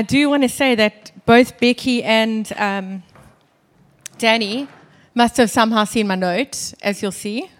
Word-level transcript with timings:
I 0.00 0.04
do 0.04 0.30
want 0.30 0.44
to 0.44 0.48
say 0.48 0.76
that 0.76 1.10
both 1.26 1.58
Becky 1.58 2.04
and 2.04 2.52
um, 2.56 3.02
Danny 4.16 4.68
must 5.12 5.36
have 5.38 5.50
somehow 5.50 5.82
seen 5.82 6.06
my 6.06 6.14
note, 6.14 6.72
as 6.82 7.02
you'll 7.02 7.10
see 7.10 7.50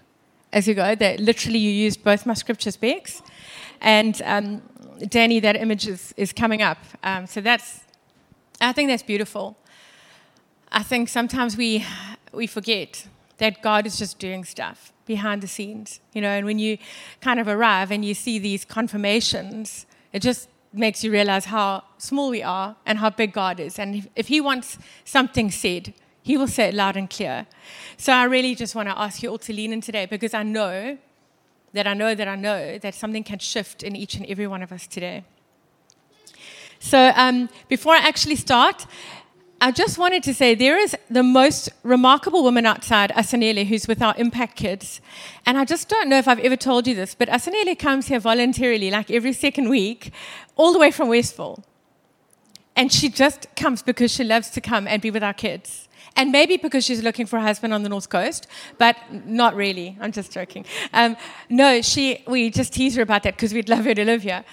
as 0.52 0.68
you 0.68 0.74
go. 0.74 0.94
That 0.94 1.18
literally 1.18 1.58
you 1.58 1.70
used 1.70 2.04
both 2.04 2.26
my 2.26 2.34
scriptures, 2.34 2.76
Bex. 2.76 3.22
And 3.80 4.22
um, 4.24 4.62
Danny, 5.08 5.40
that 5.40 5.56
image 5.56 5.88
is, 5.88 6.14
is 6.16 6.32
coming 6.32 6.62
up. 6.62 6.78
Um, 7.02 7.26
so 7.26 7.40
that's, 7.40 7.80
I 8.60 8.72
think 8.72 8.88
that's 8.88 9.02
beautiful. 9.02 9.56
I 10.70 10.84
think 10.84 11.08
sometimes 11.08 11.56
we, 11.56 11.84
we 12.32 12.46
forget 12.46 13.08
that 13.38 13.62
God 13.62 13.84
is 13.84 13.98
just 13.98 14.20
doing 14.20 14.44
stuff 14.44 14.92
behind 15.06 15.42
the 15.42 15.48
scenes, 15.48 15.98
you 16.12 16.20
know, 16.20 16.28
and 16.28 16.46
when 16.46 16.60
you 16.60 16.78
kind 17.20 17.40
of 17.40 17.48
arrive 17.48 17.90
and 17.90 18.04
you 18.04 18.14
see 18.14 18.38
these 18.38 18.64
confirmations, 18.64 19.86
it 20.12 20.20
just 20.20 20.48
makes 20.78 21.04
you 21.04 21.10
realize 21.10 21.46
how 21.46 21.84
small 21.98 22.30
we 22.30 22.42
are 22.42 22.76
and 22.86 22.98
how 22.98 23.10
big 23.10 23.32
God 23.32 23.60
is. 23.60 23.78
And 23.78 23.96
if, 23.96 24.08
if 24.16 24.28
He 24.28 24.40
wants 24.40 24.78
something 25.04 25.50
said, 25.50 25.92
He 26.22 26.36
will 26.36 26.48
say 26.48 26.68
it 26.68 26.74
loud 26.74 26.96
and 26.96 27.10
clear. 27.10 27.46
So 27.96 28.12
I 28.12 28.24
really 28.24 28.54
just 28.54 28.74
want 28.74 28.88
to 28.88 28.98
ask 28.98 29.22
you 29.22 29.30
all 29.30 29.38
to 29.38 29.52
lean 29.52 29.72
in 29.72 29.80
today 29.80 30.06
because 30.06 30.34
I 30.34 30.42
know 30.42 30.98
that 31.72 31.86
I 31.86 31.94
know 31.94 32.14
that 32.14 32.28
I 32.28 32.36
know 32.36 32.78
that 32.78 32.94
something 32.94 33.24
can 33.24 33.38
shift 33.38 33.82
in 33.82 33.94
each 33.96 34.14
and 34.14 34.24
every 34.26 34.46
one 34.46 34.62
of 34.62 34.72
us 34.72 34.86
today. 34.86 35.24
So 36.80 37.12
um, 37.16 37.48
before 37.68 37.94
I 37.94 37.98
actually 37.98 38.36
start, 38.36 38.86
I 39.60 39.72
just 39.72 39.98
wanted 39.98 40.22
to 40.22 40.34
say 40.34 40.54
there 40.54 40.78
is 40.78 40.96
the 41.10 41.24
most 41.24 41.68
remarkable 41.82 42.44
woman 42.44 42.64
outside, 42.64 43.10
Asanele, 43.10 43.66
who's 43.66 43.88
with 43.88 44.00
our 44.00 44.14
Impact 44.16 44.56
Kids. 44.56 45.00
And 45.46 45.58
I 45.58 45.64
just 45.64 45.88
don't 45.88 46.08
know 46.08 46.16
if 46.16 46.28
I've 46.28 46.38
ever 46.38 46.54
told 46.54 46.86
you 46.86 46.94
this, 46.94 47.16
but 47.16 47.28
Asanele 47.28 47.76
comes 47.76 48.06
here 48.06 48.20
voluntarily, 48.20 48.88
like 48.88 49.10
every 49.10 49.32
second 49.32 49.68
week, 49.68 50.12
all 50.54 50.72
the 50.72 50.78
way 50.78 50.92
from 50.92 51.08
Westville. 51.08 51.64
And 52.76 52.92
she 52.92 53.08
just 53.08 53.48
comes 53.56 53.82
because 53.82 54.12
she 54.12 54.22
loves 54.22 54.50
to 54.50 54.60
come 54.60 54.86
and 54.86 55.02
be 55.02 55.10
with 55.10 55.24
our 55.24 55.34
kids. 55.34 55.88
And 56.14 56.30
maybe 56.30 56.56
because 56.56 56.84
she's 56.84 57.02
looking 57.02 57.26
for 57.26 57.38
a 57.38 57.42
husband 57.42 57.74
on 57.74 57.82
the 57.82 57.88
North 57.88 58.08
Coast, 58.08 58.46
but 58.78 58.96
not 59.26 59.56
really. 59.56 59.98
I'm 60.00 60.12
just 60.12 60.30
joking. 60.30 60.66
Um, 60.92 61.16
no, 61.48 61.82
she, 61.82 62.22
we 62.28 62.50
just 62.50 62.72
tease 62.72 62.94
her 62.94 63.02
about 63.02 63.24
that 63.24 63.34
because 63.34 63.52
we'd 63.52 63.68
love 63.68 63.84
her 63.86 63.94
to 63.94 64.04
live 64.04 64.22
here. 64.22 64.44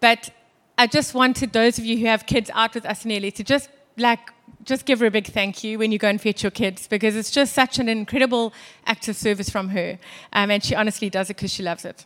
But 0.00 0.28
I 0.76 0.86
just 0.86 1.14
wanted 1.14 1.54
those 1.54 1.78
of 1.78 1.86
you 1.86 1.96
who 1.96 2.06
have 2.06 2.26
kids 2.26 2.50
out 2.52 2.74
with 2.74 2.84
Asanele 2.84 3.32
to 3.34 3.42
just 3.42 3.70
like 3.96 4.20
just 4.64 4.84
give 4.84 5.00
her 5.00 5.06
a 5.06 5.10
big 5.10 5.26
thank 5.26 5.64
you 5.64 5.78
when 5.78 5.92
you 5.92 5.98
go 5.98 6.08
and 6.08 6.20
fetch 6.20 6.42
your 6.42 6.50
kids 6.50 6.86
because 6.86 7.16
it's 7.16 7.30
just 7.30 7.54
such 7.54 7.78
an 7.78 7.88
incredible 7.88 8.52
act 8.86 9.08
of 9.08 9.16
service 9.16 9.48
from 9.48 9.70
her. 9.70 9.98
Um, 10.32 10.50
and 10.50 10.62
she 10.62 10.74
honestly 10.74 11.10
does 11.10 11.30
it 11.30 11.36
because 11.36 11.52
she 11.52 11.62
loves 11.62 11.84
it. 11.84 12.04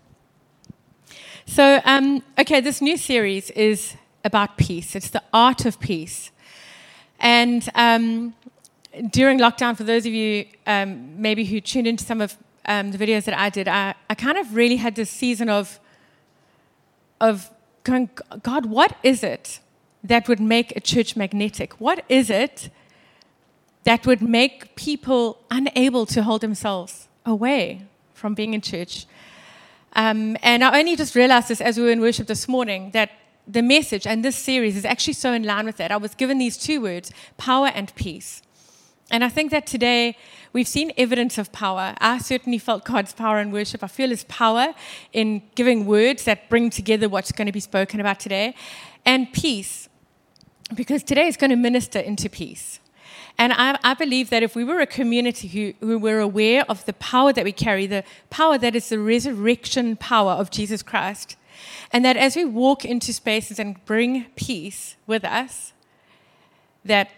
So, 1.47 1.81
um, 1.85 2.23
okay, 2.39 2.61
this 2.61 2.81
new 2.81 2.97
series 2.97 3.51
is 3.51 3.95
about 4.25 4.57
peace. 4.57 4.97
It's 4.97 5.11
the 5.11 5.23
art 5.33 5.67
of 5.67 5.79
peace. 5.79 6.31
And 7.21 7.69
um, 7.75 8.35
during 9.11 9.39
lockdown, 9.39 9.77
for 9.77 9.85
those 9.85 10.07
of 10.07 10.13
you 10.13 10.47
um, 10.67 11.21
maybe 11.21 11.45
who 11.45 11.61
tuned 11.61 11.87
into 11.87 12.05
some 12.05 12.21
of 12.21 12.37
um, 12.67 12.93
the 12.93 12.99
videos 12.99 13.25
that 13.25 13.37
I 13.37 13.51
did, 13.51 13.69
I, 13.69 13.95
I 14.09 14.15
kind 14.15 14.39
of 14.39 14.55
really 14.55 14.77
had 14.77 14.95
this 14.95 15.11
season 15.11 15.49
of, 15.51 15.79
of 17.21 17.51
going, 17.83 18.09
God, 18.43 18.67
what 18.67 18.97
is 19.03 19.23
it 19.23 19.61
that 20.05 20.29
would 20.29 20.41
make 20.41 20.77
a 20.77 20.81
church 20.81 21.17
magnetic? 21.17 21.81
What 21.81 22.05
is 22.09 22.31
it 22.31 22.71
that 23.85 24.07
would 24.07 24.23
make 24.23 24.77
people 24.77 25.39
unable 25.51 26.07
to 26.07 26.23
hold 26.23 26.43
themselves 26.43 27.09
away 27.25 27.87
from 28.13 28.35
being 28.35 28.55
in 28.55 28.61
church? 28.61 29.07
Um, 29.95 30.37
and 30.43 30.63
I 30.63 30.79
only 30.79 30.95
just 30.95 31.15
realized 31.15 31.49
this 31.49 31.61
as 31.61 31.79
we 31.79 31.85
were 31.85 31.91
in 31.91 32.01
worship 32.01 32.27
this 32.27 32.47
morning 32.47 32.91
that 32.93 33.11
the 33.47 33.63
message 33.63 34.07
and 34.07 34.25
this 34.25 34.37
series 34.37 34.77
is 34.77 34.85
actually 34.85 35.13
so 35.15 35.33
in 35.33 35.43
line 35.43 35.67
with 35.67 35.77
that. 35.77 35.91
I 35.91 35.97
was 35.97 36.15
given 36.15 36.39
these 36.39 36.57
two 36.57 36.81
words 36.81 37.11
power 37.37 37.69
and 37.69 37.95
peace. 37.95 38.43
And 39.11 39.23
I 39.23 39.29
think 39.29 39.51
that 39.51 39.67
today 39.67 40.17
we've 40.53 40.67
seen 40.67 40.91
evidence 40.97 41.37
of 41.37 41.53
power. 41.53 41.95
I 41.99 42.19
certainly 42.19 42.59
felt 42.59 42.85
God's 42.85 43.13
power 43.13 43.39
in 43.39 43.51
worship. 43.53 43.85
I 43.85 43.87
feel 43.87 44.09
His 44.09 44.25
power 44.25 44.75
in 45.13 45.43
giving 45.55 45.87
words 45.87 46.25
that 46.25 46.49
bring 46.49 46.71
together 46.71 47.09
what's 47.09 47.31
going 47.31 47.47
to 47.47 47.53
be 47.53 47.61
spoken 47.61 48.01
about 48.01 48.19
today. 48.19 48.55
And 49.05 49.31
peace 49.33 49.89
because 50.75 51.03
today 51.03 51.27
is 51.27 51.37
going 51.37 51.51
to 51.51 51.57
minister 51.57 51.99
into 51.99 52.29
peace. 52.29 52.81
And 53.37 53.53
I, 53.53 53.79
I, 53.83 53.95
believe 53.95 54.31
that 54.31 54.45
if 54.45 54.55
we 54.55 54.63
were 54.63 54.81
a 54.81 54.87
community 54.87 55.49
who, 55.49 55.75
who 55.85 55.99
were 55.99 56.21
aware 56.21 56.65
of 56.69 56.85
the 56.85 56.93
power 56.93 57.33
that 57.33 57.45
we 57.45 57.51
carry, 57.53 57.87
the 57.87 58.05
power 58.31 58.57
that 58.59 58.77
is 58.77 58.89
the 58.89 58.99
resurrection 58.99 59.97
power 59.97 60.33
of 60.33 60.51
Jesus 60.51 60.83
Christ, 60.83 61.37
and 61.93 62.05
that 62.05 62.17
as 62.17 62.37
we 62.37 62.45
walk 62.45 62.85
into 62.85 63.13
spaces 63.13 63.59
and 63.59 63.85
bring 63.87 64.27
peace 64.37 64.95
with 65.07 65.25
us, 65.25 65.73
that 66.85 67.11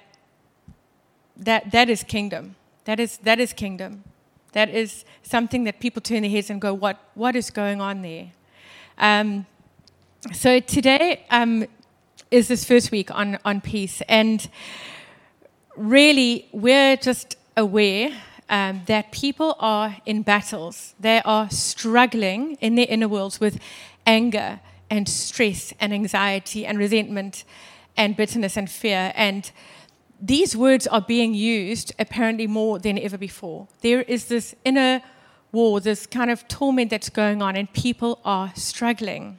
that, 1.37 1.71
that 1.73 1.91
is 1.91 2.03
kingdom. 2.03 2.57
That 2.84 3.01
is, 3.01 3.19
that 3.19 3.39
is 3.39 3.53
kingdom. 3.53 4.05
That 4.53 4.71
is 4.71 5.05
something 5.23 5.65
that 5.65 5.81
people 5.81 6.01
turn 6.01 6.23
their 6.23 6.31
heads 6.31 6.51
and 6.51 6.61
go, 6.61 6.73
what, 6.73 6.99
what 7.15 7.37
is 7.37 7.51
going 7.51 7.81
on 7.81 8.03
there? 8.03 8.33
Um, 8.99 9.47
so 10.33 10.61
today, 10.61 11.25
um, 11.31 11.67
is 12.31 12.48
this 12.48 12.64
first 12.64 12.91
week 12.91 13.10
on, 13.14 13.38
on 13.44 13.60
peace. 13.60 14.03
And 14.09 14.48
really, 15.76 16.48
we're 16.53 16.97
just 16.97 17.37
aware 17.56 18.10
um, 18.48 18.82
that 18.87 19.12
people 19.12 19.56
are 19.59 19.97
in 20.06 20.22
battles. 20.22 20.94
They 21.00 21.20
are 21.25 21.50
struggling 21.50 22.56
in 22.60 22.75
their 22.75 22.86
inner 22.88 23.09
worlds 23.09 23.41
with 23.41 23.59
anger 24.06 24.60
and 24.91 25.09
stress 25.09 25.72
and 25.81 25.92
anxiety 25.92 26.65
and 26.65 26.78
resentment 26.78 27.44
and 27.97 28.16
bitterness 28.16 28.56
and 28.56 28.70
fear. 28.70 29.12
And 29.15 29.50
these 30.20 30.56
words 30.56 30.86
are 30.86 31.00
being 31.00 31.34
used 31.34 31.94
apparently 31.98 32.47
more 32.47 32.78
than 32.78 32.98
ever 32.98 33.19
before. 33.19 33.69
There 33.81 34.03
is 34.03 34.26
this 34.26 34.54
inner 34.65 35.03
war, 35.53 35.81
this 35.81 36.06
kind 36.06 36.31
of 36.31 36.47
torment 36.48 36.91
that's 36.91 37.09
going 37.09 37.42
on, 37.42 37.56
and 37.56 37.72
people 37.72 38.20
are 38.25 38.53
struggling. 38.54 39.38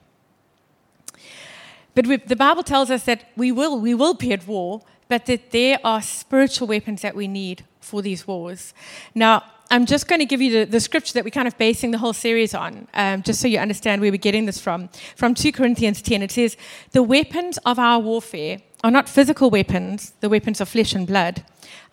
But 1.97 2.05
we, 2.05 2.17
the 2.17 2.35
Bible 2.35 2.61
tells 2.61 2.91
us 2.91 3.05
that 3.05 3.23
we 3.35 3.51
will, 3.51 3.79
we 3.79 3.95
will 3.95 4.13
be 4.13 4.31
at 4.31 4.45
war, 4.45 4.83
but 5.07 5.25
that 5.25 5.49
there 5.49 5.79
are 5.83 5.99
spiritual 5.99 6.67
weapons 6.67 7.01
that 7.01 7.15
we 7.15 7.27
need 7.27 7.65
for 7.79 8.03
these 8.03 8.27
wars. 8.27 8.75
Now, 9.15 9.43
I'm 9.71 9.87
just 9.87 10.07
going 10.07 10.19
to 10.19 10.25
give 10.25 10.39
you 10.39 10.59
the, 10.59 10.65
the 10.65 10.79
scripture 10.79 11.13
that 11.13 11.23
we're 11.23 11.31
kind 11.31 11.47
of 11.47 11.57
basing 11.57 11.89
the 11.89 11.97
whole 11.97 12.13
series 12.13 12.53
on, 12.53 12.87
um, 12.93 13.23
just 13.23 13.41
so 13.41 13.47
you 13.47 13.57
understand 13.57 13.99
where 13.99 14.11
we're 14.11 14.17
getting 14.17 14.45
this 14.45 14.61
from. 14.61 14.89
From 15.15 15.33
2 15.33 15.51
Corinthians 15.51 16.03
10, 16.03 16.21
it 16.21 16.31
says, 16.31 16.55
The 16.91 17.01
weapons 17.01 17.57
of 17.65 17.79
our 17.79 17.99
warfare 17.99 18.61
are 18.83 18.91
not 18.91 19.09
physical 19.09 19.49
weapons, 19.49 20.13
the 20.19 20.29
weapons 20.29 20.61
of 20.61 20.69
flesh 20.69 20.93
and 20.93 21.07
blood. 21.07 21.43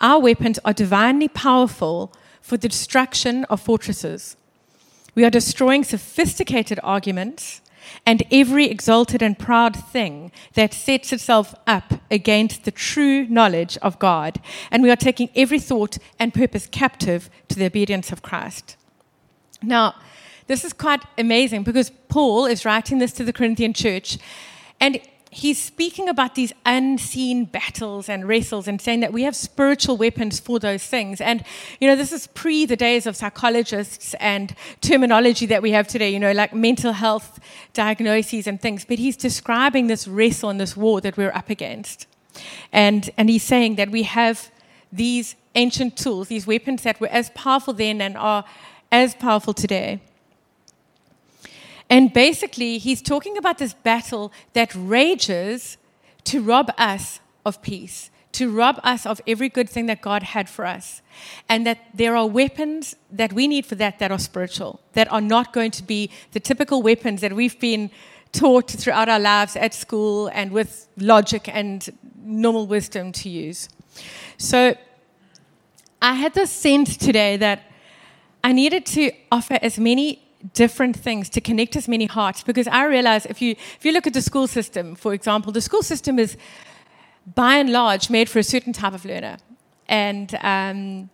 Our 0.03 0.21
weapons 0.21 0.59
are 0.67 0.75
divinely 0.75 1.29
powerful 1.29 2.13
for 2.43 2.59
the 2.59 2.69
destruction 2.69 3.45
of 3.45 3.63
fortresses. 3.63 4.37
We 5.15 5.25
are 5.25 5.31
destroying 5.31 5.83
sophisticated 5.83 6.79
arguments 6.83 7.63
and 8.07 8.23
every 8.31 8.67
exalted 8.67 9.23
and 9.23 9.39
proud 9.39 9.77
thing 9.77 10.33
that 10.55 10.75
sets 10.75 11.13
itself 11.13 11.55
up 11.67 11.95
against 12.11 12.65
the 12.65 12.71
true 12.71 13.27
knowledge 13.29 13.77
of 13.79 13.99
God. 13.99 14.41
And 14.71 14.83
we 14.83 14.91
are 14.91 14.97
taking 14.97 15.31
every 15.35 15.59
thought 15.59 15.99
and 16.19 16.35
purpose 16.35 16.67
captive 16.71 17.31
to 17.49 17.59
the 17.59 17.67
obedience 17.67 18.13
of 18.13 18.23
Christ. 18.23 18.77
Now, 19.63 19.95
this 20.47 20.65
is 20.65 20.73
quite 20.73 21.03
amazing 21.17 21.63
because 21.63 21.91
Paul 22.09 22.47
is 22.47 22.65
writing 22.65 22.99
this 22.99 23.13
to 23.13 23.25
the 23.25 23.33
Corinthian 23.33 23.73
church, 23.73 24.19
and 24.81 25.01
he's 25.35 25.63
speaking 25.63 26.09
about 26.09 26.37
these 26.37 26.53
unseen 26.65 27.45
battles 27.45 28.09
and 28.09 28.27
wrestles 28.29 28.69
and 28.69 28.81
saying 28.81 29.01
that 29.01 29.13
we 29.13 29.25
have 29.25 29.35
spiritual 29.35 29.97
weapons 29.97 30.39
for 30.39 30.61
those 30.61 30.85
things. 30.85 31.21
And, 31.21 31.43
you 31.81 31.89
know, 31.89 31.97
this 31.97 32.13
is 32.13 32.29
pre 32.29 32.67
the 32.67 32.77
days 32.77 33.07
of 33.07 33.17
psychologists 33.17 34.15
and 34.21 34.55
terminology 34.81 35.47
that 35.47 35.61
we 35.61 35.73
have 35.73 35.89
today, 35.89 36.11
you 36.11 36.21
know, 36.21 36.33
like 36.33 36.55
mental 36.55 36.93
health 36.93 37.41
diagnoses 37.73 38.47
and 38.47 38.61
things. 38.61 38.85
But 38.85 38.99
he's 38.99 39.17
describing 39.17 39.89
this 39.89 40.07
wrestle 40.07 40.51
and 40.51 40.61
this 40.61 40.77
war 40.77 41.01
that 41.01 41.17
we're 41.17 41.33
up 41.33 41.51
against. 41.51 42.07
And, 42.73 43.11
and 43.17 43.29
he's 43.29 43.43
saying 43.43 43.75
that 43.77 43.91
we 43.91 44.05
have 44.05 44.51
these 44.93 45.35
ancient 45.57 45.97
tools, 45.97 46.29
these 46.29 46.47
weapons 46.47 46.83
that 46.83 47.01
were 47.01 47.09
as 47.09 47.31
powerful 47.31 47.75
then 47.75 48.01
and 48.01 48.17
are 48.17 48.45
as 48.93 49.15
powerful 49.15 49.53
today. 49.53 50.01
And 51.91 52.13
basically, 52.13 52.79
he's 52.79 53.03
talking 53.03 53.37
about 53.37 53.59
this 53.59 53.75
battle 53.75 54.33
that 54.55 54.73
rages 54.75 55.77
to 56.25 56.43
rob 56.43 56.73
us 56.79 57.21
of 57.45 57.61
peace, 57.63 58.11
to 58.33 58.51
rob 58.51 58.81
us 58.83 59.07
of 59.07 59.21
every 59.27 59.49
good 59.49 59.69
thing 59.69 59.87
that 59.87 60.01
God 60.01 60.23
had 60.23 60.49
for 60.49 60.67
us. 60.67 61.03
And 61.49 61.67
that 61.67 61.79
there 61.93 62.17
are 62.17 62.27
weapons 62.27 62.97
that 63.11 63.33
we 63.33 63.47
need 63.47 63.67
for 63.67 63.75
that 63.77 63.99
that 63.99 64.11
are 64.11 64.19
spiritual, 64.19 64.81
that 64.95 65.11
are 65.13 65.21
not 65.21 65.53
going 65.53 65.71
to 65.73 65.83
be 65.83 66.11
the 66.33 66.41
typical 66.41 66.83
weapons 66.83 67.21
that 67.21 67.35
we've 67.35 67.59
been 67.61 67.91
taught 68.33 68.71
throughout 68.71 69.09
our 69.09 69.21
lives 69.21 69.55
at 69.55 69.73
school 69.75 70.29
and 70.29 70.51
with 70.51 70.89
logic 70.97 71.49
and 71.49 71.91
normal 72.25 72.67
wisdom 72.67 73.13
to 73.13 73.29
use. 73.29 73.69
So 74.39 74.75
I 76.03 76.15
had 76.15 76.35
this 76.35 76.51
sense 76.51 76.97
today 76.97 77.37
that 77.37 77.63
I 78.43 78.53
needed 78.53 78.85
to 78.87 79.13
offer 79.31 79.59
as 79.63 79.79
many 79.79 80.24
different 80.53 80.97
things 80.97 81.29
to 81.31 81.41
connect 81.41 81.75
as 81.75 81.89
many 81.89 82.07
hearts 82.07 82.43
because 82.43 82.69
I 82.69 82.85
realize 82.85 83.25
if 83.27 83.41
you 83.41 83.53
if 83.53 83.85
you 83.85 83.93
look 83.93 84.07
at 84.07 84.13
the 84.13 84.23
school 84.23 84.47
system, 84.47 84.95
for 84.95 85.15
example, 85.15 85.53
the 85.53 85.61
school 85.61 85.83
system 85.83 86.19
is 86.19 86.37
by 87.35 87.57
and 87.57 87.71
large, 87.71 88.11
made 88.11 88.29
for 88.29 88.39
a 88.39 88.43
certain 88.43 88.73
type 88.73 88.93
of 88.93 89.05
learner. 89.05 89.39
And, 89.89 90.35
um, 90.43 91.11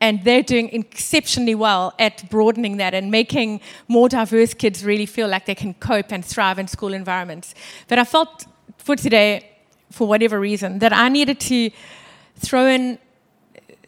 and 0.00 0.24
they're 0.24 0.42
doing 0.42 0.68
exceptionally 0.70 1.54
well 1.54 1.94
at 1.98 2.28
broadening 2.28 2.76
that 2.78 2.94
and 2.94 3.10
making 3.10 3.60
more 3.88 4.08
diverse 4.08 4.54
kids 4.54 4.84
really 4.84 5.06
feel 5.06 5.28
like 5.28 5.46
they 5.46 5.54
can 5.54 5.74
cope 5.74 6.12
and 6.12 6.24
thrive 6.24 6.58
in 6.58 6.66
school 6.66 6.92
environments. 6.92 7.54
But 7.88 7.98
I 7.98 8.04
felt 8.04 8.46
for 8.78 8.96
today, 8.96 9.48
for 9.90 10.08
whatever 10.08 10.40
reason, 10.40 10.80
that 10.80 10.92
I 10.92 11.08
needed 11.08 11.38
to 11.40 11.70
throw 12.36 12.66
in 12.66 12.98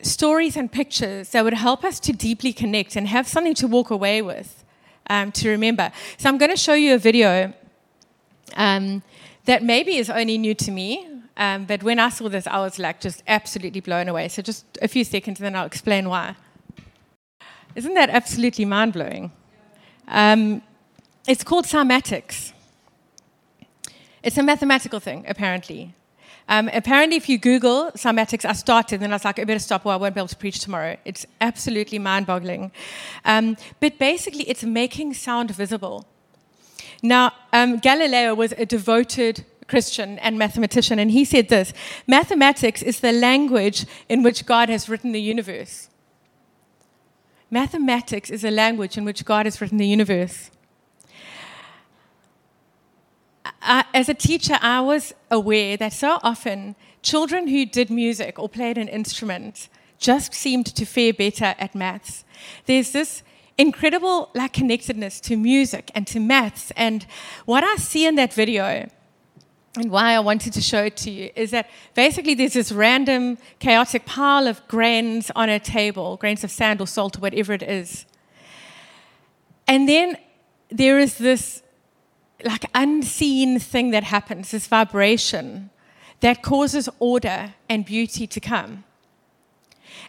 stories 0.03 0.57
and 0.57 0.71
pictures 0.71 1.31
that 1.31 1.43
would 1.43 1.55
help 1.55 1.83
us 1.83 1.99
to 1.99 2.13
deeply 2.13 2.53
connect 2.53 2.95
and 2.95 3.09
have 3.09 3.27
something 3.27 3.55
to 3.55 3.67
walk 3.67 3.91
away 3.91 4.23
with, 4.23 4.64
um, 5.09 5.33
to 5.33 5.51
remember. 5.51 5.93
So 6.19 6.29
I'm 6.29 6.39
going 6.39 6.51
to 6.51 6.57
show 6.57 6.75
you 6.75 6.95
a 6.95 6.99
video 6.99 7.53
um, 8.57 9.03
that 9.45 9.63
maybe 9.63 9.97
is 9.97 10.11
only 10.11 10.39
new 10.39 10.55
to 10.55 10.71
me, 10.71 11.09
um, 11.37 11.65
but 11.65 11.83
when 11.83 11.99
I 11.99 12.09
saw 12.11 12.29
this, 12.29 12.47
I 12.47 12.59
was 12.59 12.79
like 12.79 13.01
just 13.01 13.23
absolutely 13.27 13.81
blown 13.81 14.09
away. 14.09 14.29
So 14.29 14.43
just 14.43 14.65
a 14.81 14.89
few 14.89 15.05
seconds, 15.05 15.41
and 15.41 15.47
then 15.47 15.57
I'll 15.57 15.67
explain 15.67 16.09
why. 16.09 16.37
Isn't 17.75 17.95
that 17.95 18.11
absolutely 18.11 18.65
mind 18.65 18.93
blowing? 18.93 19.33
Um, 20.07 20.63
it's 21.27 21.43
called 21.43 21.65
cymatics. 21.65 22.53
It's 24.23 24.39
a 24.39 24.43
mathematical 24.43 25.01
thing, 25.01 25.25
apparently. 25.27 25.93
Um, 26.49 26.69
apparently, 26.73 27.17
if 27.17 27.29
you 27.29 27.39
Google 27.39 27.91
cymatics, 27.93 28.45
I 28.45 28.53
started 28.53 29.03
and 29.03 29.13
I 29.13 29.17
was 29.17 29.25
like, 29.25 29.39
I 29.39 29.45
better 29.45 29.59
stop 29.59 29.87
or 29.87 29.93
I 29.93 29.97
won't 29.97 30.15
be 30.15 30.21
able 30.21 30.29
to 30.29 30.37
preach 30.37 30.61
tomorrow. 30.61 30.97
It's 31.05 31.25
absolutely 31.41 31.99
mind 31.99 32.27
boggling. 32.27 32.71
Um, 33.25 33.57
but 33.81 33.99
basically, 33.99 34.45
it's 34.45 34.63
making 34.63 35.15
sound 35.15 35.51
visible. 35.51 36.07
Now, 37.03 37.33
um, 37.53 37.79
Galileo 37.79 38.35
was 38.35 38.53
a 38.53 38.67
devoted 38.67 39.45
Christian 39.69 40.19
and 40.19 40.39
mathematician, 40.39 40.99
and 40.99 41.11
he 41.11 41.25
said 41.25 41.49
this 41.49 41.73
Mathematics 42.07 42.83
is 42.83 43.01
the 43.01 43.13
language 43.13 43.87
in 44.09 44.23
which 44.23 44.47
God 44.47 44.69
has 44.69 44.89
written 44.89 45.13
the 45.13 45.21
universe. 45.21 45.89
Mathematics 47.51 48.31
is 48.31 48.45
a 48.45 48.51
language 48.51 48.99
in 48.99 49.05
which 49.05 49.25
God 49.25 49.47
has 49.47 49.61
written 49.61 49.79
the 49.79 49.87
universe. 49.87 50.51
As 53.67 54.11
a 54.11 54.15
teacher, 54.15 54.59
I 54.61 54.83
was 54.83 55.15
aware 55.31 55.79
that 55.79 55.95
so 55.95 56.19
often 56.23 56.77
children 57.01 57.49
who 57.49 57.65
did 57.65 57.89
music 57.89 58.39
or 58.39 58.47
played 58.47 58.77
an 58.77 58.89
instrument 58.89 59.69
just 59.99 60.35
seemed 60.35 60.67
to 60.67 60.85
fare 60.85 61.15
better 61.15 61.55
at 61.59 61.75
maths. 61.75 62.25
There's 62.67 62.93
this 62.93 63.23
incredible 63.57 64.31
like 64.35 64.53
connectedness 64.53 65.19
to 65.23 65.37
music 65.37 65.91
and 65.95 66.07
to 66.09 66.21
maths, 66.21 66.73
and 66.77 67.07
what 67.47 67.65
I 67.65 67.77
see 67.77 68.07
in 68.07 68.17
that 68.17 68.35
video 68.35 68.87
and 69.77 69.91
why 69.91 70.13
I 70.13 70.21
wanted 70.21 70.53
to 70.53 70.61
show 70.61 70.85
it 70.85 70.97
to 70.99 71.11
you 71.11 71.31
is 71.35 71.51
that 71.53 71.71
basically 71.95 72.35
there's 72.35 72.53
this 72.53 72.71
random 72.71 73.39
chaotic 73.61 74.05
pile 74.05 74.47
of 74.47 74.67
grains 74.69 75.31
on 75.35 75.49
a 75.49 75.59
table, 75.59 76.17
grains 76.19 76.45
of 76.45 76.51
sand 76.51 76.81
or 76.81 76.87
salt 76.87 77.17
or 77.17 77.21
whatever 77.21 77.55
it 77.55 77.63
is. 77.63 78.05
And 79.67 79.89
then 79.89 80.19
there 80.69 80.99
is 80.99 81.19
this 81.19 81.63
like 82.45 82.65
unseen 82.75 83.59
thing 83.59 83.91
that 83.91 84.05
happens, 84.05 84.51
this 84.51 84.67
vibration 84.67 85.71
that 86.21 86.43
causes 86.43 86.89
order 86.99 87.55
and 87.69 87.85
beauty 87.85 88.27
to 88.27 88.41
come. 88.41 88.85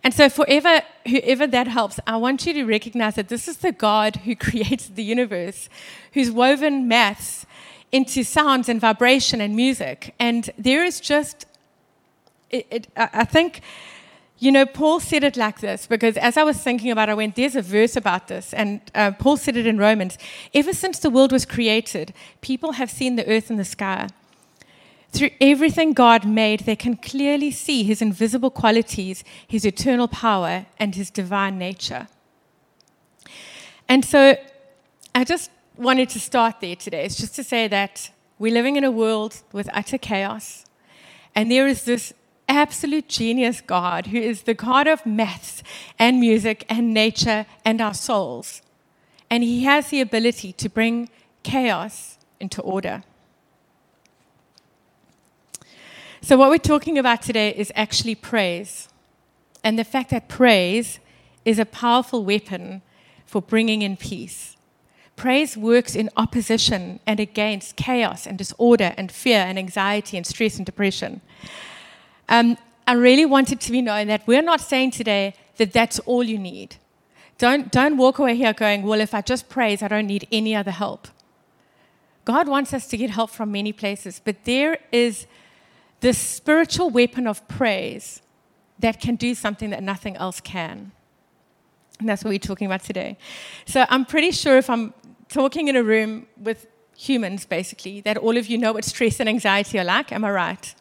And 0.04 0.14
so, 0.14 0.30
forever, 0.30 0.82
whoever 1.08 1.48
that 1.48 1.68
helps, 1.68 2.00
I 2.08 2.18
want 2.18 2.46
you 2.46 2.54
to 2.54 2.64
recognize 2.66 3.16
that 3.16 3.28
this 3.28 3.48
is 3.48 3.58
the 3.58 3.72
God 3.72 4.18
who 4.18 4.36
created 4.48 4.96
the 4.96 5.04
universe, 5.04 5.70
who's 6.14 6.32
woven 6.32 6.88
maths 6.88 7.46
into 7.92 8.24
sounds 8.24 8.68
and 8.68 8.82
vibration 8.82 9.42
and 9.42 9.56
music. 9.56 10.14
And 10.20 10.50
there 10.58 10.84
is 10.84 11.00
just, 11.00 11.46
it, 12.50 12.68
it, 12.70 12.88
I 12.96 13.26
think 13.26 13.62
you 14.38 14.52
know, 14.52 14.66
Paul 14.66 15.00
said 15.00 15.24
it 15.24 15.38
like 15.38 15.62
this 15.62 15.88
because 15.88 16.18
as 16.18 16.36
I 16.36 16.44
was 16.44 16.58
thinking 16.58 16.92
about 16.92 17.08
it, 17.08 17.14
I 17.14 17.16
went, 17.16 17.36
there's 17.36 17.56
a 17.56 17.62
verse 17.62 17.96
about 17.96 18.28
this. 18.28 18.54
And 18.54 18.82
uh, 18.94 19.12
Paul 19.12 19.38
said 19.38 19.56
it 19.56 19.66
in 19.66 19.78
Romans. 19.78 20.18
Ever 20.54 20.74
since 20.74 21.00
the 21.00 21.10
world 21.10 21.32
was 21.32 21.46
created, 21.46 22.14
people 22.42 22.74
have 22.74 22.92
seen 22.92 23.16
the 23.16 23.28
earth 23.28 23.50
and 23.50 23.58
the 23.58 23.66
sky. 23.66 24.10
Through 25.12 25.30
everything 25.40 25.94
God 25.94 26.26
made, 26.28 26.62
they 26.62 26.76
can 26.76 26.98
clearly 26.98 27.50
see 27.50 27.84
his 27.84 28.02
invisible 28.02 28.50
qualities, 28.52 29.24
his 29.48 29.64
eternal 29.64 30.10
power, 30.10 30.66
and 30.78 30.94
his 30.94 31.10
divine 31.10 31.58
nature. 31.58 32.10
And 33.88 34.04
so 34.04 34.36
I 35.14 35.24
just 35.24 35.50
wanted 35.78 36.10
to 36.10 36.20
start 36.20 36.60
there 36.60 36.76
today. 36.76 37.06
It's 37.06 37.16
just 37.16 37.36
to 37.36 37.44
say 37.46 37.70
that 37.70 38.10
we're 38.38 38.54
living 38.54 38.76
in 38.76 38.84
a 38.84 38.92
world 38.92 39.42
with 39.54 39.70
utter 39.72 39.98
chaos, 39.98 40.66
and 41.34 41.50
there 41.50 41.68
is 41.68 41.86
this 41.86 42.14
absolute 42.48 43.08
genius 43.08 43.62
God 43.62 44.08
who 44.08 44.18
is 44.18 44.44
the 44.44 44.54
God 44.54 44.88
of 44.88 45.06
maths 45.06 45.64
and 45.98 46.20
music 46.20 46.66
and 46.70 46.94
nature 46.94 47.46
and 47.64 47.82
our 47.82 47.94
souls. 47.94 48.62
And 49.30 49.44
he 49.44 49.64
has 49.64 49.90
the 49.90 50.02
ability 50.02 50.54
to 50.54 50.70
bring 50.70 51.10
chaos 51.44 52.18
into 52.40 52.62
order. 52.62 53.04
So, 56.22 56.38
what 56.38 56.50
we're 56.50 56.58
talking 56.58 56.98
about 56.98 57.22
today 57.22 57.54
is 57.56 57.72
actually 57.76 58.16
praise. 58.16 58.90
And 59.64 59.78
the 59.78 59.84
fact 59.84 60.10
that 60.12 60.28
praise 60.28 61.00
is 61.44 61.60
a 61.60 61.66
powerful 61.66 62.26
weapon 62.26 62.82
for 63.26 63.42
bringing 63.42 63.82
in 63.82 63.98
peace. 63.98 64.56
Praise 65.16 65.56
works 65.56 65.96
in 65.96 66.10
opposition 66.18 67.00
and 67.08 67.20
against 67.20 67.76
chaos 67.76 68.28
and 68.28 68.38
disorder 68.38 68.94
and 68.98 69.12
fear 69.12 69.40
and 69.40 69.58
anxiety 69.58 70.18
and 70.18 70.26
stress 70.26 70.58
and 70.58 70.66
depression. 70.66 71.22
Um, 72.30 72.58
I 72.88 72.94
really 72.94 73.26
want 73.26 73.52
it 73.52 73.60
to 73.62 73.72
be 73.72 73.82
known 73.82 74.08
that 74.08 74.26
we're 74.28 74.42
not 74.42 74.62
saying 74.62 74.92
today 74.92 75.36
that 75.58 75.74
that's 75.74 76.00
all 76.00 76.24
you 76.24 76.38
need. 76.38 76.76
Don't, 77.38 77.72
don't 77.72 77.98
walk 77.98 78.20
away 78.20 78.36
here 78.36 78.54
going, 78.54 78.84
well, 78.84 79.02
if 79.02 79.14
I 79.14 79.22
just 79.22 79.50
praise, 79.50 79.82
I 79.82 79.88
don't 79.88 80.08
need 80.08 80.28
any 80.32 80.56
other 80.56 80.72
help. 80.72 81.08
God 82.24 82.48
wants 82.48 82.74
us 82.74 82.88
to 82.88 82.98
get 82.98 83.10
help 83.10 83.30
from 83.30 83.52
many 83.52 83.72
places, 83.72 84.22
but 84.24 84.46
there 84.46 84.80
is 84.92 85.28
this 86.00 86.18
spiritual 86.18 86.90
weapon 86.90 87.28
of 87.28 87.48
praise 87.48 88.22
that 88.80 89.00
can 89.00 89.16
do 89.16 89.36
something 89.36 89.70
that 89.70 89.84
nothing 89.84 90.16
else 90.18 90.40
can. 90.40 90.92
And 92.00 92.10
that's 92.10 92.24
what 92.24 92.32
we're 92.32 92.40
talking 92.40 92.66
about 92.68 92.84
today. 92.84 93.18
So 93.66 93.86
I'm 93.90 94.06
pretty 94.06 94.32
sure 94.32 94.58
if 94.58 94.70
I'm 94.70 94.94
talking 95.30 95.68
in 95.68 95.76
a 95.76 95.84
room 95.84 96.28
with 96.38 96.68
humans, 96.98 97.46
basically, 97.46 98.02
that 98.02 98.18
all 98.18 98.38
of 98.38 98.48
you 98.48 98.58
know 98.58 98.74
what 98.74 98.84
stress 98.86 99.20
and 99.20 99.30
anxiety 99.30 99.80
are 99.80 99.84
like. 99.84 100.12
Am 100.12 100.26
I 100.26 100.32
right? 100.32 100.76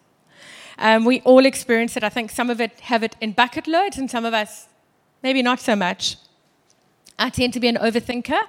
Um, 0.79 1.05
we 1.05 1.21
all 1.21 1.47
experience 1.47 1.97
it. 1.97 2.05
I 2.05 2.09
think 2.09 2.31
some 2.31 2.51
of 2.51 2.61
it 2.61 2.81
have 2.81 3.03
it 3.03 3.17
in 3.21 3.33
bucket 3.33 3.67
loads, 3.67 3.99
and 3.99 4.11
some 4.11 4.25
of 4.25 4.35
us 4.35 4.69
maybe 5.23 5.43
not 5.43 5.61
so 5.61 5.77
much. 5.77 6.17
I 7.19 7.31
tend 7.31 7.53
to 7.55 7.61
be 7.61 7.69
an 7.69 7.77
overthinker 7.77 8.43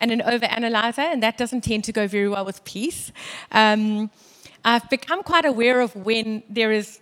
and 0.00 0.10
an 0.10 0.20
overanalyzer, 0.20 0.98
and 0.98 1.22
that 1.22 1.36
doesn't 1.38 1.62
tend 1.62 1.84
to 1.84 1.92
go 1.92 2.06
very 2.06 2.28
well 2.28 2.44
with 2.44 2.64
peace. 2.64 3.12
Um, 3.50 4.10
I've 4.64 4.88
become 4.90 5.22
quite 5.22 5.44
aware 5.44 5.80
of 5.80 5.94
when 5.96 6.42
there 6.48 6.70
is 6.70 7.00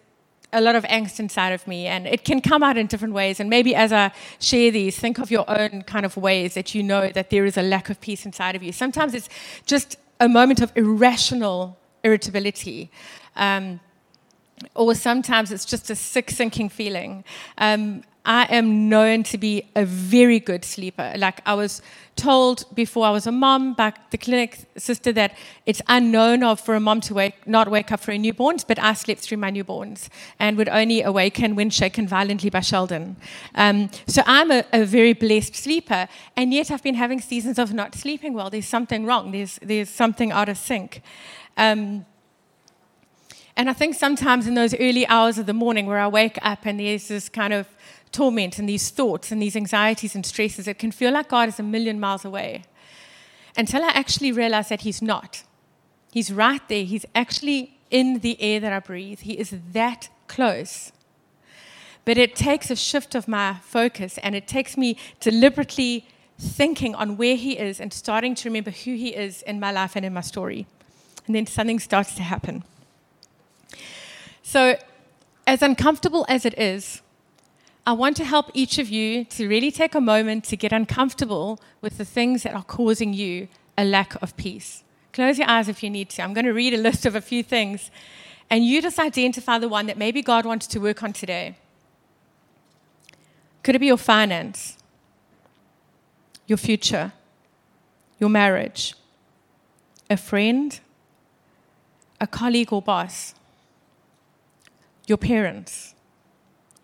a 0.52 0.60
lot 0.60 0.76
of 0.76 0.84
angst 0.84 1.20
inside 1.20 1.52
of 1.52 1.66
me, 1.66 1.86
and 1.86 2.06
it 2.06 2.24
can 2.24 2.40
come 2.40 2.62
out 2.62 2.78
in 2.78 2.86
different 2.86 3.14
ways. 3.14 3.40
And 3.40 3.50
maybe 3.50 3.74
as 3.74 3.92
I 3.92 4.12
share 4.40 4.70
these, 4.70 4.98
think 4.98 5.18
of 5.18 5.30
your 5.30 5.44
own 5.48 5.82
kind 5.82 6.06
of 6.06 6.16
ways 6.16 6.54
that 6.54 6.74
you 6.74 6.82
know 6.82 7.10
that 7.10 7.30
there 7.30 7.44
is 7.44 7.56
a 7.56 7.62
lack 7.62 7.90
of 7.90 8.00
peace 8.00 8.24
inside 8.24 8.56
of 8.56 8.62
you. 8.62 8.72
Sometimes 8.72 9.14
it's 9.14 9.28
just 9.66 9.96
a 10.20 10.28
moment 10.28 10.60
of 10.60 10.72
irrational 10.76 11.78
irritability. 12.02 12.90
Um, 13.36 13.80
or 14.74 14.94
sometimes 14.94 15.52
it's 15.52 15.64
just 15.64 15.90
a 15.90 15.94
sick, 15.94 16.30
sinking 16.30 16.68
feeling. 16.68 17.24
Um, 17.58 18.02
I 18.28 18.44
am 18.50 18.90
known 18.90 19.22
to 19.24 19.38
be 19.38 19.64
a 19.74 19.86
very 19.86 20.38
good 20.38 20.62
sleeper. 20.62 21.14
Like 21.16 21.40
I 21.46 21.54
was 21.54 21.80
told 22.14 22.66
before 22.74 23.06
I 23.06 23.10
was 23.10 23.26
a 23.26 23.32
mom 23.32 23.72
by 23.72 23.94
the 24.10 24.18
clinic 24.18 24.66
sister 24.76 25.12
that 25.12 25.34
it's 25.64 25.80
unknown 25.88 26.42
of 26.42 26.60
for 26.60 26.74
a 26.74 26.80
mom 26.80 27.00
to 27.02 27.14
wake, 27.14 27.46
not 27.46 27.70
wake 27.70 27.90
up 27.90 28.00
for 28.00 28.10
a 28.10 28.18
newborn, 28.18 28.58
but 28.68 28.78
I 28.78 28.92
slept 28.92 29.22
through 29.22 29.38
my 29.38 29.50
newborns 29.50 30.10
and 30.38 30.58
would 30.58 30.68
only 30.68 31.00
awaken 31.00 31.54
when 31.54 31.70
shaken 31.70 32.06
violently 32.06 32.50
by 32.50 32.60
Sheldon. 32.60 33.16
Um, 33.54 33.88
so 34.06 34.22
I'm 34.26 34.50
a, 34.50 34.62
a, 34.74 34.84
very 34.84 35.14
blessed 35.14 35.54
sleeper, 35.54 36.06
and 36.36 36.52
yet 36.52 36.70
I've 36.70 36.82
been 36.82 36.96
having 36.96 37.22
seasons 37.22 37.58
of 37.58 37.72
not 37.72 37.94
sleeping 37.94 38.34
well. 38.34 38.50
There's 38.50 38.68
something 38.68 39.06
wrong. 39.06 39.32
There's 39.32 39.58
there's 39.62 39.88
something 39.88 40.32
out 40.32 40.50
of 40.50 40.58
sync. 40.58 41.00
Um, 41.56 42.04
and 43.58 43.68
I 43.68 43.72
think 43.72 43.96
sometimes 43.96 44.46
in 44.46 44.54
those 44.54 44.72
early 44.74 45.04
hours 45.08 45.36
of 45.36 45.46
the 45.46 45.52
morning 45.52 45.86
where 45.86 45.98
I 45.98 46.06
wake 46.06 46.38
up 46.42 46.64
and 46.64 46.78
there's 46.78 47.08
this 47.08 47.28
kind 47.28 47.52
of 47.52 47.66
torment 48.12 48.56
and 48.60 48.68
these 48.68 48.88
thoughts 48.90 49.32
and 49.32 49.42
these 49.42 49.56
anxieties 49.56 50.14
and 50.14 50.24
stresses, 50.24 50.68
it 50.68 50.78
can 50.78 50.92
feel 50.92 51.12
like 51.12 51.28
God 51.28 51.48
is 51.48 51.58
a 51.58 51.64
million 51.64 51.98
miles 51.98 52.24
away. 52.24 52.62
Until 53.56 53.82
I 53.82 53.88
actually 53.88 54.30
realize 54.30 54.68
that 54.68 54.82
He's 54.82 55.02
not. 55.02 55.42
He's 56.12 56.32
right 56.32 56.60
there. 56.68 56.84
He's 56.84 57.04
actually 57.16 57.80
in 57.90 58.20
the 58.20 58.40
air 58.40 58.60
that 58.60 58.72
I 58.72 58.78
breathe. 58.78 59.20
He 59.20 59.32
is 59.32 59.52
that 59.72 60.08
close. 60.28 60.92
But 62.04 62.16
it 62.16 62.36
takes 62.36 62.70
a 62.70 62.76
shift 62.76 63.16
of 63.16 63.26
my 63.26 63.56
focus 63.60 64.18
and 64.18 64.36
it 64.36 64.46
takes 64.46 64.76
me 64.76 64.96
deliberately 65.18 66.06
thinking 66.38 66.94
on 66.94 67.16
where 67.16 67.34
He 67.34 67.58
is 67.58 67.80
and 67.80 67.92
starting 67.92 68.36
to 68.36 68.48
remember 68.48 68.70
who 68.70 68.94
He 68.94 69.16
is 69.16 69.42
in 69.42 69.58
my 69.58 69.72
life 69.72 69.96
and 69.96 70.06
in 70.06 70.14
my 70.14 70.20
story. 70.20 70.68
And 71.26 71.34
then 71.34 71.46
something 71.46 71.80
starts 71.80 72.14
to 72.14 72.22
happen. 72.22 72.62
So, 74.48 74.78
as 75.46 75.60
uncomfortable 75.60 76.24
as 76.26 76.46
it 76.46 76.58
is, 76.58 77.02
I 77.86 77.92
want 77.92 78.16
to 78.16 78.24
help 78.24 78.50
each 78.54 78.78
of 78.78 78.88
you 78.88 79.26
to 79.26 79.46
really 79.46 79.70
take 79.70 79.94
a 79.94 80.00
moment 80.00 80.44
to 80.44 80.56
get 80.56 80.72
uncomfortable 80.72 81.60
with 81.82 81.98
the 81.98 82.04
things 82.06 82.44
that 82.44 82.54
are 82.54 82.62
causing 82.62 83.12
you 83.12 83.48
a 83.76 83.84
lack 83.84 84.14
of 84.22 84.34
peace. 84.38 84.84
Close 85.12 85.38
your 85.38 85.50
eyes 85.50 85.68
if 85.68 85.82
you 85.82 85.90
need 85.90 86.08
to. 86.08 86.22
I'm 86.22 86.32
going 86.32 86.46
to 86.46 86.54
read 86.54 86.72
a 86.72 86.78
list 86.78 87.04
of 87.04 87.14
a 87.14 87.20
few 87.20 87.42
things, 87.42 87.90
and 88.48 88.64
you 88.64 88.80
just 88.80 88.98
identify 88.98 89.58
the 89.58 89.68
one 89.68 89.84
that 89.84 89.98
maybe 89.98 90.22
God 90.22 90.46
wants 90.46 90.66
to 90.68 90.78
work 90.78 91.02
on 91.02 91.12
today. 91.12 91.58
Could 93.62 93.74
it 93.74 93.80
be 93.80 93.88
your 93.88 93.98
finance, 93.98 94.78
your 96.46 96.56
future, 96.56 97.12
your 98.18 98.30
marriage, 98.30 98.94
a 100.08 100.16
friend, 100.16 100.80
a 102.18 102.26
colleague 102.26 102.72
or 102.72 102.80
boss, 102.80 103.34
your 105.08 105.18
parents, 105.18 105.94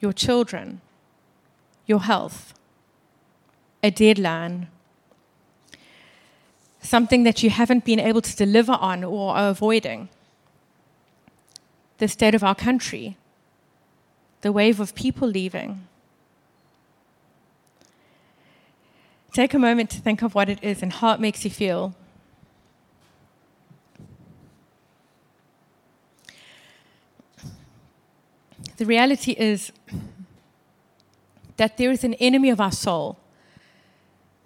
your 0.00 0.12
children, 0.12 0.80
your 1.86 2.00
health, 2.00 2.54
a 3.82 3.90
deadline, 3.90 4.68
something 6.80 7.22
that 7.24 7.42
you 7.42 7.50
haven't 7.50 7.84
been 7.84 8.00
able 8.00 8.22
to 8.22 8.34
deliver 8.34 8.72
on 8.72 9.04
or 9.04 9.34
are 9.36 9.50
avoiding, 9.50 10.08
the 11.98 12.08
state 12.08 12.34
of 12.34 12.42
our 12.42 12.54
country, 12.54 13.16
the 14.40 14.50
wave 14.50 14.80
of 14.80 14.94
people 14.94 15.28
leaving. 15.28 15.86
Take 19.32 19.52
a 19.52 19.58
moment 19.58 19.90
to 19.90 20.00
think 20.00 20.22
of 20.22 20.34
what 20.34 20.48
it 20.48 20.58
is 20.62 20.82
and 20.82 20.92
how 20.92 21.12
it 21.12 21.20
makes 21.20 21.44
you 21.44 21.50
feel. 21.50 21.94
The 28.76 28.86
reality 28.86 29.32
is 29.32 29.72
that 31.56 31.76
there 31.76 31.90
is 31.90 32.02
an 32.02 32.14
enemy 32.14 32.50
of 32.50 32.60
our 32.60 32.72
soul, 32.72 33.18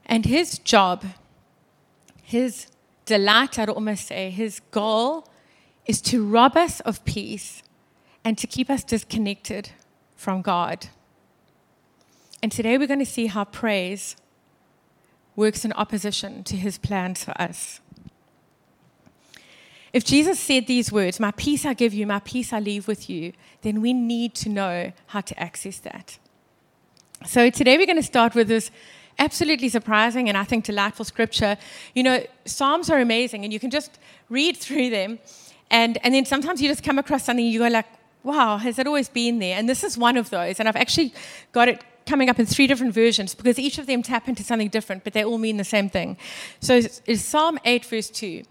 and 0.04 0.26
his 0.26 0.58
job, 0.58 1.04
his 2.22 2.66
delight, 3.06 3.58
I'd 3.58 3.70
almost 3.70 4.06
say, 4.06 4.30
his 4.30 4.60
goal 4.70 5.26
is 5.86 6.02
to 6.02 6.26
rob 6.26 6.56
us 6.56 6.80
of 6.80 7.04
peace 7.04 7.62
and 8.24 8.36
to 8.36 8.46
keep 8.46 8.68
us 8.68 8.84
disconnected 8.84 9.70
from 10.14 10.42
God. 10.42 10.88
And 12.42 12.52
today 12.52 12.76
we're 12.76 12.86
going 12.86 12.98
to 12.98 13.06
see 13.06 13.26
how 13.26 13.44
praise 13.44 14.16
works 15.34 15.64
in 15.64 15.72
opposition 15.72 16.44
to 16.44 16.56
his 16.56 16.76
plans 16.76 17.24
for 17.24 17.32
us. 17.40 17.80
If 19.92 20.04
Jesus 20.04 20.38
said 20.38 20.66
these 20.66 20.92
words, 20.92 21.18
My 21.18 21.30
peace 21.32 21.64
I 21.64 21.74
give 21.74 21.94
you, 21.94 22.06
my 22.06 22.20
peace 22.20 22.52
I 22.52 22.60
leave 22.60 22.88
with 22.88 23.08
you, 23.08 23.32
then 23.62 23.80
we 23.80 23.92
need 23.92 24.34
to 24.36 24.48
know 24.48 24.92
how 25.06 25.20
to 25.20 25.38
access 25.40 25.78
that. 25.78 26.18
So 27.26 27.50
today 27.50 27.76
we're 27.76 27.86
going 27.86 27.96
to 27.96 28.02
start 28.02 28.34
with 28.34 28.48
this 28.48 28.70
absolutely 29.18 29.68
surprising 29.68 30.28
and 30.28 30.38
I 30.38 30.44
think 30.44 30.64
delightful 30.64 31.04
scripture. 31.04 31.56
You 31.94 32.04
know, 32.04 32.24
Psalms 32.44 32.88
are 32.90 33.00
amazing 33.00 33.42
and 33.44 33.52
you 33.52 33.58
can 33.58 33.70
just 33.70 33.98
read 34.28 34.56
through 34.64 34.90
them 34.90 35.18
and, 35.70 35.98
and 36.04 36.14
then 36.14 36.24
sometimes 36.24 36.62
you 36.62 36.68
just 36.68 36.82
come 36.82 36.98
across 36.98 37.24
something 37.24 37.44
you 37.44 37.58
go 37.58 37.68
like, 37.68 37.86
wow, 38.22 38.56
has 38.56 38.78
it 38.78 38.86
always 38.86 39.08
been 39.08 39.38
there? 39.38 39.58
And 39.58 39.68
this 39.68 39.84
is 39.84 39.96
one 39.96 40.16
of 40.16 40.30
those. 40.30 40.58
And 40.58 40.68
I've 40.68 40.76
actually 40.76 41.12
got 41.52 41.68
it 41.68 41.82
coming 42.06 42.30
up 42.30 42.38
in 42.38 42.46
three 42.46 42.66
different 42.66 42.94
versions 42.94 43.34
because 43.34 43.58
each 43.58 43.78
of 43.78 43.86
them 43.86 44.02
tap 44.02 44.28
into 44.28 44.42
something 44.42 44.68
different, 44.68 45.04
but 45.04 45.12
they 45.12 45.24
all 45.24 45.38
mean 45.38 45.56
the 45.56 45.64
same 45.64 45.90
thing. 45.90 46.16
So 46.60 46.80
it's 47.06 47.22
Psalm 47.22 47.58
8, 47.64 47.84
verse 47.84 48.10
2. 48.10 48.42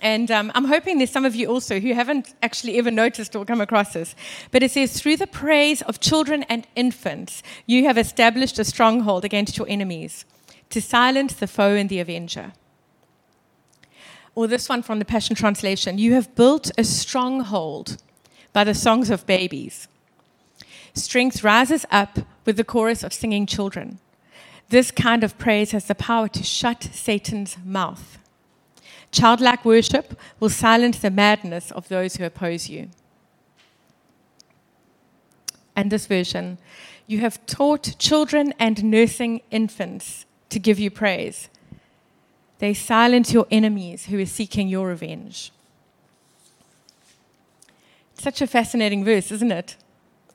And 0.00 0.30
um, 0.30 0.50
I'm 0.54 0.64
hoping 0.64 0.98
there's 0.98 1.10
some 1.10 1.26
of 1.26 1.34
you 1.34 1.48
also 1.48 1.78
who 1.78 1.92
haven't 1.92 2.34
actually 2.42 2.78
ever 2.78 2.90
noticed 2.90 3.36
or 3.36 3.44
come 3.44 3.60
across 3.60 3.92
this. 3.92 4.14
But 4.50 4.62
it 4.62 4.70
says, 4.70 4.98
Through 4.98 5.16
the 5.16 5.26
praise 5.26 5.82
of 5.82 6.00
children 6.00 6.44
and 6.44 6.66
infants, 6.74 7.42
you 7.66 7.84
have 7.84 7.98
established 7.98 8.58
a 8.58 8.64
stronghold 8.64 9.24
against 9.24 9.58
your 9.58 9.68
enemies 9.68 10.24
to 10.70 10.80
silence 10.80 11.34
the 11.34 11.46
foe 11.46 11.74
and 11.74 11.90
the 11.90 12.00
avenger. 12.00 12.52
Or 14.34 14.46
this 14.46 14.68
one 14.68 14.82
from 14.82 15.00
the 15.00 15.04
Passion 15.04 15.36
Translation 15.36 15.98
You 15.98 16.14
have 16.14 16.34
built 16.34 16.70
a 16.78 16.84
stronghold 16.84 17.98
by 18.52 18.64
the 18.64 18.74
songs 18.74 19.10
of 19.10 19.26
babies. 19.26 19.86
Strength 20.94 21.44
rises 21.44 21.84
up 21.90 22.20
with 22.44 22.56
the 22.56 22.64
chorus 22.64 23.02
of 23.02 23.12
singing 23.12 23.46
children. 23.46 23.98
This 24.70 24.90
kind 24.90 25.24
of 25.24 25.36
praise 25.36 25.72
has 25.72 25.86
the 25.86 25.94
power 25.94 26.28
to 26.28 26.42
shut 26.42 26.88
Satan's 26.92 27.56
mouth. 27.64 28.18
Childlike 29.12 29.64
worship 29.64 30.18
will 30.38 30.50
silence 30.50 30.98
the 30.98 31.10
madness 31.10 31.70
of 31.70 31.88
those 31.88 32.16
who 32.16 32.24
oppose 32.24 32.68
you. 32.68 32.90
And 35.74 35.90
this 35.90 36.06
version 36.06 36.58
you 37.06 37.18
have 37.18 37.44
taught 37.44 37.98
children 37.98 38.54
and 38.60 38.84
nursing 38.84 39.40
infants 39.50 40.26
to 40.48 40.60
give 40.60 40.78
you 40.78 40.92
praise. 40.92 41.48
They 42.60 42.72
silence 42.72 43.32
your 43.32 43.48
enemies 43.50 44.06
who 44.06 44.20
are 44.20 44.26
seeking 44.26 44.68
your 44.68 44.86
revenge. 44.86 45.50
It's 48.12 48.22
Such 48.22 48.40
a 48.40 48.46
fascinating 48.46 49.04
verse, 49.04 49.32
isn't 49.32 49.50
it? 49.50 49.76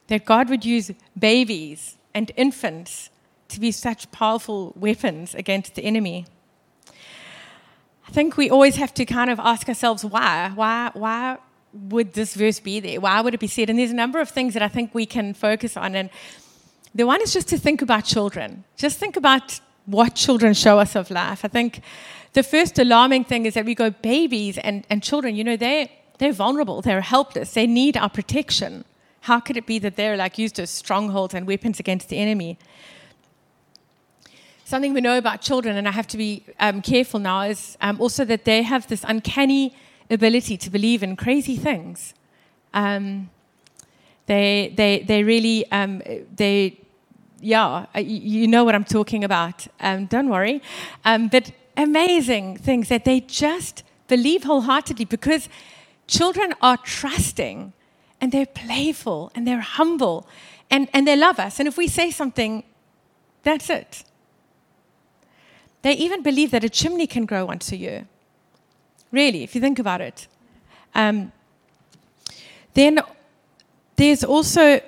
That 0.08 0.25
God 0.25 0.50
would 0.50 0.65
use 0.65 0.91
babies 1.17 1.96
and 2.13 2.32
infants 2.36 3.10
to 3.48 3.60
be 3.60 3.72
such 3.72 4.12
powerful 4.12 4.74
weapons 4.75 5.34
against 5.34 5.75
the 5.75 5.84
enemy. 5.84 6.25
I 8.07 8.12
think 8.12 8.38
we 8.38 8.50
always 8.50 8.75
have 8.75 8.93
to 8.95 9.05
kind 9.05 9.29
of 9.29 9.39
ask 9.39 9.67
ourselves 9.67 10.05
why? 10.05 10.51
Why, 10.53 10.91
why 10.93 11.38
would 11.74 12.13
this 12.13 12.35
verse 12.35 12.59
be 12.59 12.79
there? 12.79 13.01
Why 13.01 13.21
would 13.21 13.33
it 13.33 13.39
be 13.39 13.47
said? 13.47 13.69
And 13.69 13.79
there's 13.79 13.91
a 13.91 13.95
number 13.95 14.19
of 14.19 14.29
things 14.29 14.53
that 14.53 14.63
I 14.63 14.67
think 14.67 14.93
we 14.93 15.05
can 15.05 15.33
focus 15.33 15.75
on. 15.75 15.95
And 15.95 16.09
the 16.93 17.05
one 17.05 17.21
is 17.21 17.33
just 17.33 17.50
to 17.50 17.57
think 17.57 17.81
about 17.81 18.05
children. 18.05 18.63
Just 18.77 18.97
think 19.00 19.17
about 19.17 19.59
what 19.85 20.15
children 20.15 20.53
show 20.53 20.79
us 20.79 20.95
of 20.95 21.12
life. 21.12 21.43
I 21.43 21.47
think 21.47 21.81
the 22.33 22.43
first 22.43 22.79
alarming 22.79 23.25
thing 23.25 23.45
is 23.45 23.53
that 23.55 23.65
we 23.65 23.75
go 23.75 23.89
babies 23.89 24.57
and, 24.57 24.85
and 24.89 25.01
children, 25.01 25.35
you 25.35 25.43
know, 25.43 25.57
they, 25.57 25.91
they're 26.17 26.33
vulnerable, 26.33 26.81
they're 26.81 27.01
helpless, 27.01 27.53
they 27.53 27.67
need 27.67 27.97
our 27.97 28.09
protection. 28.09 28.85
How 29.21 29.39
could 29.39 29.57
it 29.57 29.65
be 29.65 29.79
that 29.79 29.95
they're 29.95 30.17
like 30.17 30.38
used 30.38 30.59
as 30.59 30.69
strongholds 30.69 31.33
and 31.33 31.47
weapons 31.47 31.79
against 31.79 32.09
the 32.09 32.17
enemy? 32.17 32.57
Something 34.65 34.93
we 34.93 35.00
know 35.00 35.17
about 35.17 35.41
children, 35.41 35.77
and 35.77 35.88
I 35.88 35.91
have 35.91 36.07
to 36.07 36.17
be 36.17 36.43
um, 36.60 36.81
careful 36.81 37.19
now, 37.19 37.41
is 37.41 37.77
um, 37.81 38.01
also 38.01 38.25
that 38.25 38.43
they 38.45 38.63
have 38.63 38.88
this 38.88 39.05
uncanny 39.07 39.74
ability 40.10 40.57
to 40.57 40.69
believe 40.69 41.03
in 41.03 41.15
crazy 41.15 41.55
things. 41.55 42.13
Um, 42.74 43.29
they, 44.25 44.74
they, 44.75 45.03
they 45.07 45.24
really, 45.24 45.72
um, 45.72 46.01
they, 46.36 46.79
yeah, 47.39 47.86
you 47.95 48.48
know 48.48 48.63
what 48.63 48.74
I'm 48.74 48.84
talking 48.84 49.24
about. 49.24 49.67
Um, 49.79 50.07
don't 50.07 50.29
worry. 50.29 50.62
Um, 51.05 51.27
but 51.27 51.51
amazing 51.77 52.57
things 52.57 52.89
that 52.89 53.05
they 53.05 53.19
just 53.19 53.84
believe 54.07 54.43
wholeheartedly 54.43 55.05
because 55.05 55.48
children 56.07 56.55
are 56.62 56.77
trusting 56.77 57.72
and 58.19 58.31
they're 58.31 58.48
playful 58.48 59.31
and 59.36 59.48
they're 59.48 59.62
humble 59.62 60.27
and, 60.72 60.88
and 60.91 61.07
they 61.07 61.15
love 61.15 61.38
us. 61.38 61.60
And 61.60 61.67
if 61.67 61.77
we 61.77 61.88
say 61.88 62.10
something, 62.10 62.63
that's 63.43 63.69
it. 63.69 64.03
They 65.85 65.93
even 65.97 66.23
believe 66.23 66.49
that 66.49 66.63
a 66.63 66.69
chimney 66.69 67.05
can 67.05 67.27
grow 67.27 67.47
a 67.51 67.75
year. 67.75 68.07
Really, 69.11 69.43
if 69.43 69.53
you 69.53 69.61
think 69.61 69.77
about 69.77 70.01
it. 70.01 70.27
Um, 70.95 71.31
then 72.73 73.01
there's 73.95 74.23
also, 74.23 74.81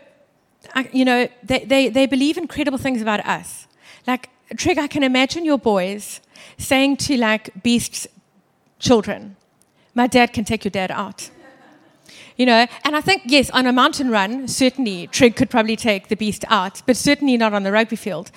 uh, 0.74 0.84
you 0.92 1.06
know, 1.06 1.28
they, 1.44 1.66
they, 1.66 1.90
they 1.90 2.08
believe 2.08 2.36
incredible 2.36 2.80
things 2.80 3.00
about 3.00 3.20
us. 3.28 3.68
Like, 4.08 4.30
Trig, 4.56 4.80
I 4.80 4.88
can 4.88 5.04
imagine 5.04 5.46
your 5.46 5.60
boys 5.60 6.20
saying 6.58 6.98
to 6.98 7.16
like 7.16 7.62
beasts' 7.62 8.08
children, 8.80 9.36
My 9.94 10.08
dad 10.08 10.34
can 10.34 10.46
take 10.46 10.66
your 10.66 10.72
dad 10.72 10.90
out 10.90 11.30
you 12.38 12.46
know. 12.46 12.66
And 12.84 12.96
I 12.96 13.02
think, 13.02 13.24
yes, 13.26 13.50
on 13.50 13.66
a 13.66 13.74
mountain 13.74 14.10
run, 14.10 14.48
certainly 14.48 15.08
Trig 15.08 15.36
could 15.36 15.50
probably 15.50 15.76
take 15.76 16.08
the 16.08 16.16
beast 16.16 16.46
out, 16.48 16.82
but 16.86 16.96
certainly 16.96 17.38
not 17.38 17.54
on 17.54 17.64
the 17.64 17.72
rugby 17.72 17.96
field. 17.96 18.32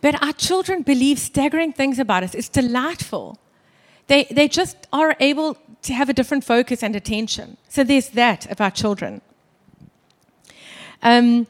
But 0.00 0.22
our 0.22 0.32
children 0.32 0.82
believe 0.82 1.18
staggering 1.18 1.72
things 1.72 1.98
about 1.98 2.22
us. 2.22 2.34
It's 2.34 2.48
delightful. 2.48 3.38
They, 4.06 4.24
they 4.30 4.48
just 4.48 4.76
are 4.92 5.16
able 5.18 5.56
to 5.82 5.92
have 5.92 6.08
a 6.08 6.12
different 6.12 6.44
focus 6.44 6.82
and 6.82 6.94
attention. 6.94 7.56
So 7.68 7.82
there's 7.82 8.10
that 8.10 8.50
about 8.50 8.74
children. 8.74 9.20
Um, 11.02 11.46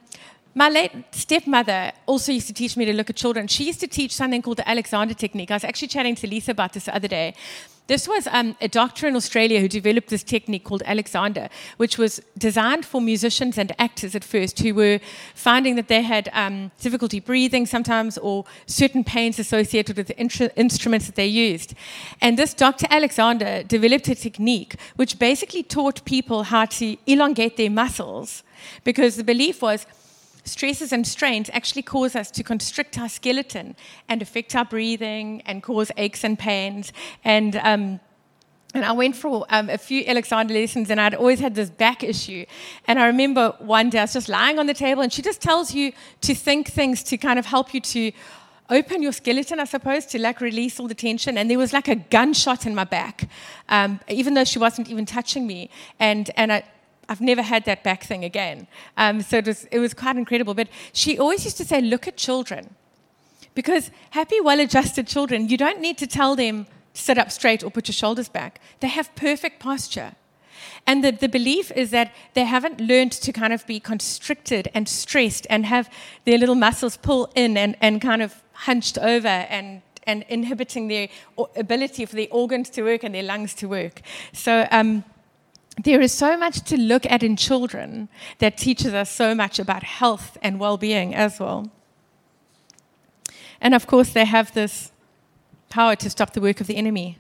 my 0.55 0.71
late 0.71 0.93
stepmother 1.11 1.93
also 2.07 2.33
used 2.33 2.47
to 2.47 2.55
teach 2.55 2.79
me 2.79 2.87
to 2.87 2.93
look 2.95 3.11
at 3.11 3.17
children. 3.17 3.47
She 3.47 3.65
used 3.65 3.81
to 3.81 3.87
teach 3.87 4.15
something 4.15 4.41
called 4.41 4.57
the 4.57 4.69
Alexander 4.69 5.13
technique. 5.13 5.51
I 5.51 5.55
was 5.55 5.65
actually 5.65 5.89
chatting 5.89 6.15
to 6.15 6.27
Lisa 6.27 6.53
about 6.53 6.73
this 6.73 6.87
the 6.87 6.97
other 6.97 7.09
day. 7.09 7.35
This 7.87 8.09
was 8.09 8.27
um, 8.33 8.57
a 8.61 8.67
doctor 8.67 9.07
in 9.07 9.15
Australia 9.15 9.61
who 9.61 9.69
developed 9.69 10.09
this 10.09 10.25
technique 10.25 10.65
called 10.65 10.83
Alexander, 10.87 11.49
which 11.77 11.99
was 11.99 12.21
designed 12.37 12.85
for 12.85 13.01
musicians 13.01 13.59
and 13.59 13.73
actors 13.79 14.17
at 14.17 14.25
first 14.25 14.59
who 14.59 14.75
were 14.75 14.99
finding 15.35 15.77
that 15.77 15.87
they 15.87 16.03
had 16.03 16.29
um, 16.33 16.73
difficulty 16.81 17.21
breathing 17.21 17.65
sometimes 17.65 18.19
or 18.19 18.45
certain 18.67 19.05
pains 19.05 19.39
associated 19.39 19.97
with 19.97 20.09
the 20.09 20.19
instruments 20.19 21.07
that 21.07 21.15
they 21.15 21.27
used. 21.27 21.75
And 22.21 22.37
this 22.37 22.55
Dr. 22.55 22.87
Alexander 22.91 23.63
developed 23.63 24.09
a 24.09 24.17
technique 24.17 24.75
which 24.97 25.21
basically 25.21 25.63
taught 25.63 26.05
people 26.05 26.43
how 26.45 26.65
to 26.65 26.97
elongate 27.07 27.57
their 27.57 27.71
muscles 27.71 28.43
because 28.83 29.15
the 29.15 29.25
belief 29.25 29.63
was 29.63 29.87
stresses 30.47 30.93
and 30.93 31.07
strains 31.07 31.51
actually 31.53 31.83
cause 31.83 32.17
us 32.17 32.31
to 32.31 32.43
constrict 32.43 32.99
our 32.99 33.09
skeleton 33.09 33.77
and 34.09 34.23
affect 34.23 34.55
our 34.55 34.65
breathing 34.65 35.43
and 35.45 35.63
cause 35.63 35.91
aches 35.97 36.25
and 36.25 36.39
pains. 36.39 36.93
And 37.25 37.57
um, 37.57 38.01
and 38.75 38.85
I 38.85 38.93
went 38.93 39.17
for 39.17 39.47
um, 39.49 39.71
a 39.71 39.79
few 39.79 40.05
Alexander 40.07 40.53
lessons, 40.53 40.91
and 40.91 41.01
I'd 41.01 41.15
always 41.15 41.41
had 41.41 41.55
this 41.55 41.71
back 41.71 42.05
issue. 42.05 42.45
And 42.87 42.99
I 42.99 43.07
remember 43.07 43.55
one 43.59 43.89
day 43.89 44.01
I 44.01 44.03
was 44.03 44.13
just 44.13 44.29
lying 44.29 44.59
on 44.59 44.67
the 44.67 44.75
table, 44.75 45.03
and 45.03 45.11
she 45.11 45.23
just 45.23 45.41
tells 45.41 45.75
you 45.75 45.93
to 46.21 46.35
think 46.35 46.69
things 46.69 47.03
to 47.05 47.17
kind 47.17 47.39
of 47.39 47.47
help 47.47 47.73
you 47.73 47.81
to 47.81 48.13
open 48.69 49.03
your 49.03 49.13
skeleton, 49.13 49.61
I 49.61 49.65
suppose, 49.65 50.05
to 50.07 50.21
like 50.21 50.41
release 50.41 50.79
all 50.79 50.89
the 50.89 50.95
tension. 50.95 51.39
And 51.39 51.51
there 51.51 51.59
was 51.59 51.73
like 51.73 51.89
a 51.89 51.95
gunshot 51.95 52.67
in 52.67 52.75
my 52.75 52.85
back, 52.85 53.29
um, 53.71 54.01
even 54.09 54.35
though 54.35 54.45
she 54.45 54.59
wasn't 54.59 54.91
even 54.91 55.07
touching 55.07 55.47
me. 55.47 55.71
And 55.99 56.31
and 56.37 56.53
I, 56.53 56.65
I've 57.09 57.21
never 57.21 57.43
had 57.43 57.65
that 57.67 57.85
back 57.85 58.05
thing 58.05 58.25
again. 58.25 58.67
Um, 58.97 59.23
so 59.23 59.39
it 59.39 59.47
was, 59.47 59.65
it 59.67 59.79
was 59.79 59.95
quite 59.95 60.17
incredible. 60.17 60.55
But 60.55 60.69
she 60.93 61.19
always 61.19 61.45
used 61.45 61.57
to 61.59 61.65
say, 61.65 61.81
look 61.81 62.09
at 62.09 62.17
children. 62.17 62.75
Because 63.55 63.91
happy, 64.11 64.41
well 64.41 64.61
adjusted 64.61 65.07
children, 65.07 65.49
you 65.49 65.57
don't 65.57 65.81
need 65.81 65.99
to 65.99 66.07
tell 66.07 66.37
them 66.37 66.67
to 66.95 67.03
sit 67.03 67.19
up 67.19 67.31
straight 67.31 67.63
or 67.63 67.71
put 67.71 67.89
your 67.89 67.95
shoulders 67.95 68.29
back. 68.29 68.61
They 68.81 68.89
have 68.89 69.15
perfect 69.15 69.61
posture. 69.61 70.15
And 70.87 71.03
the, 71.03 71.11
the 71.11 71.29
belief 71.29 71.73
is 71.73 71.91
that 71.91 72.13
they 72.35 72.45
haven't 72.45 72.81
learned 72.81 73.13
to 73.13 73.33
kind 73.33 73.53
of 73.53 73.67
be 73.67 73.81
constricted 73.81 74.69
and 74.75 74.89
stressed 74.89 75.47
and 75.51 75.67
have 75.67 75.91
their 76.25 76.39
little 76.39 76.55
muscles 76.55 76.97
pull 76.97 77.31
in 77.35 77.57
and, 77.57 77.77
and 77.81 78.01
kind 78.01 78.23
of 78.23 78.43
hunched 78.53 78.99
over 78.99 79.29
and, 79.29 79.83
and 80.05 80.25
inhibiting 80.29 80.89
their 80.89 81.09
ability 81.57 82.07
for 82.07 82.17
their 82.17 82.29
organs 82.31 82.71
to 82.71 82.83
work 82.83 83.05
and 83.05 83.15
their 83.15 83.23
lungs 83.23 83.55
to 83.55 83.69
work. 83.69 84.01
So, 84.33 84.67
um, 84.71 85.05
there 85.83 86.01
is 86.01 86.13
so 86.13 86.37
much 86.37 86.63
to 86.63 86.77
look 86.77 87.05
at 87.07 87.23
in 87.23 87.37
children 87.37 88.09
that 88.39 88.57
teaches 88.57 88.95
us 88.95 89.11
so 89.11 89.35
much 89.35 89.59
about 89.59 89.83
health 89.83 90.39
and 90.43 90.59
well 90.59 90.77
being 90.77 91.15
as 91.15 91.39
well. 91.39 91.71
And 93.61 93.75
of 93.75 93.87
course, 93.87 94.13
they 94.13 94.25
have 94.25 94.53
this 94.55 94.93
power 95.69 95.97
to 95.97 96.11
stop 96.11 96.33
the 96.33 96.41
work 96.41 96.61
of 96.61 96.67
the 96.67 96.77
enemy. 96.77 97.19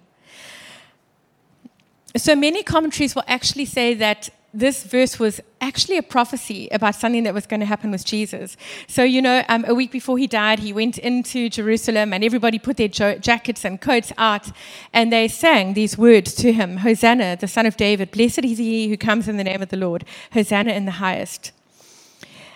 So 2.16 2.34
many 2.34 2.62
commentaries 2.62 3.14
will 3.14 3.24
actually 3.26 3.66
say 3.66 3.92
that 3.94 4.30
this 4.54 4.84
verse 4.84 5.18
was 5.18 5.40
actually 5.60 5.98
a 5.98 6.02
prophecy 6.02 6.68
about 6.72 6.94
something 6.94 7.24
that 7.24 7.34
was 7.34 7.46
going 7.46 7.60
to 7.60 7.66
happen 7.66 7.90
with 7.90 8.04
Jesus. 8.04 8.56
So, 8.88 9.02
you 9.02 9.20
know, 9.20 9.44
um, 9.48 9.64
a 9.68 9.74
week 9.74 9.90
before 9.90 10.16
he 10.16 10.26
died, 10.26 10.60
he 10.60 10.72
went 10.72 10.96
into 10.98 11.50
Jerusalem 11.50 12.12
and 12.12 12.24
everybody 12.24 12.58
put 12.58 12.76
their 12.76 12.88
jo- 12.88 13.18
jackets 13.18 13.64
and 13.64 13.80
coats 13.80 14.12
out 14.16 14.50
and 14.92 15.12
they 15.12 15.28
sang 15.28 15.74
these 15.74 15.98
words 15.98 16.34
to 16.36 16.52
him 16.52 16.78
Hosanna, 16.78 17.36
the 17.36 17.48
son 17.48 17.66
of 17.66 17.76
David. 17.76 18.10
Blessed 18.10 18.44
is 18.44 18.58
he 18.58 18.88
who 18.88 18.96
comes 18.96 19.28
in 19.28 19.36
the 19.36 19.44
name 19.44 19.62
of 19.62 19.68
the 19.68 19.76
Lord. 19.76 20.04
Hosanna 20.32 20.72
in 20.72 20.84
the 20.86 20.92
highest. 20.92 21.52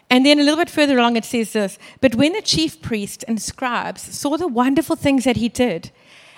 And 0.08 0.26
then 0.26 0.40
a 0.40 0.42
little 0.42 0.58
bit 0.58 0.70
further 0.70 0.98
along, 0.98 1.16
it 1.16 1.24
says 1.24 1.52
this 1.52 1.78
But 2.00 2.16
when 2.16 2.32
the 2.32 2.42
chief 2.42 2.80
priests 2.82 3.24
and 3.24 3.40
scribes 3.40 4.02
saw 4.02 4.36
the 4.36 4.48
wonderful 4.48 4.96
things 4.96 5.24
that 5.24 5.36
he 5.36 5.48
did, 5.48 5.90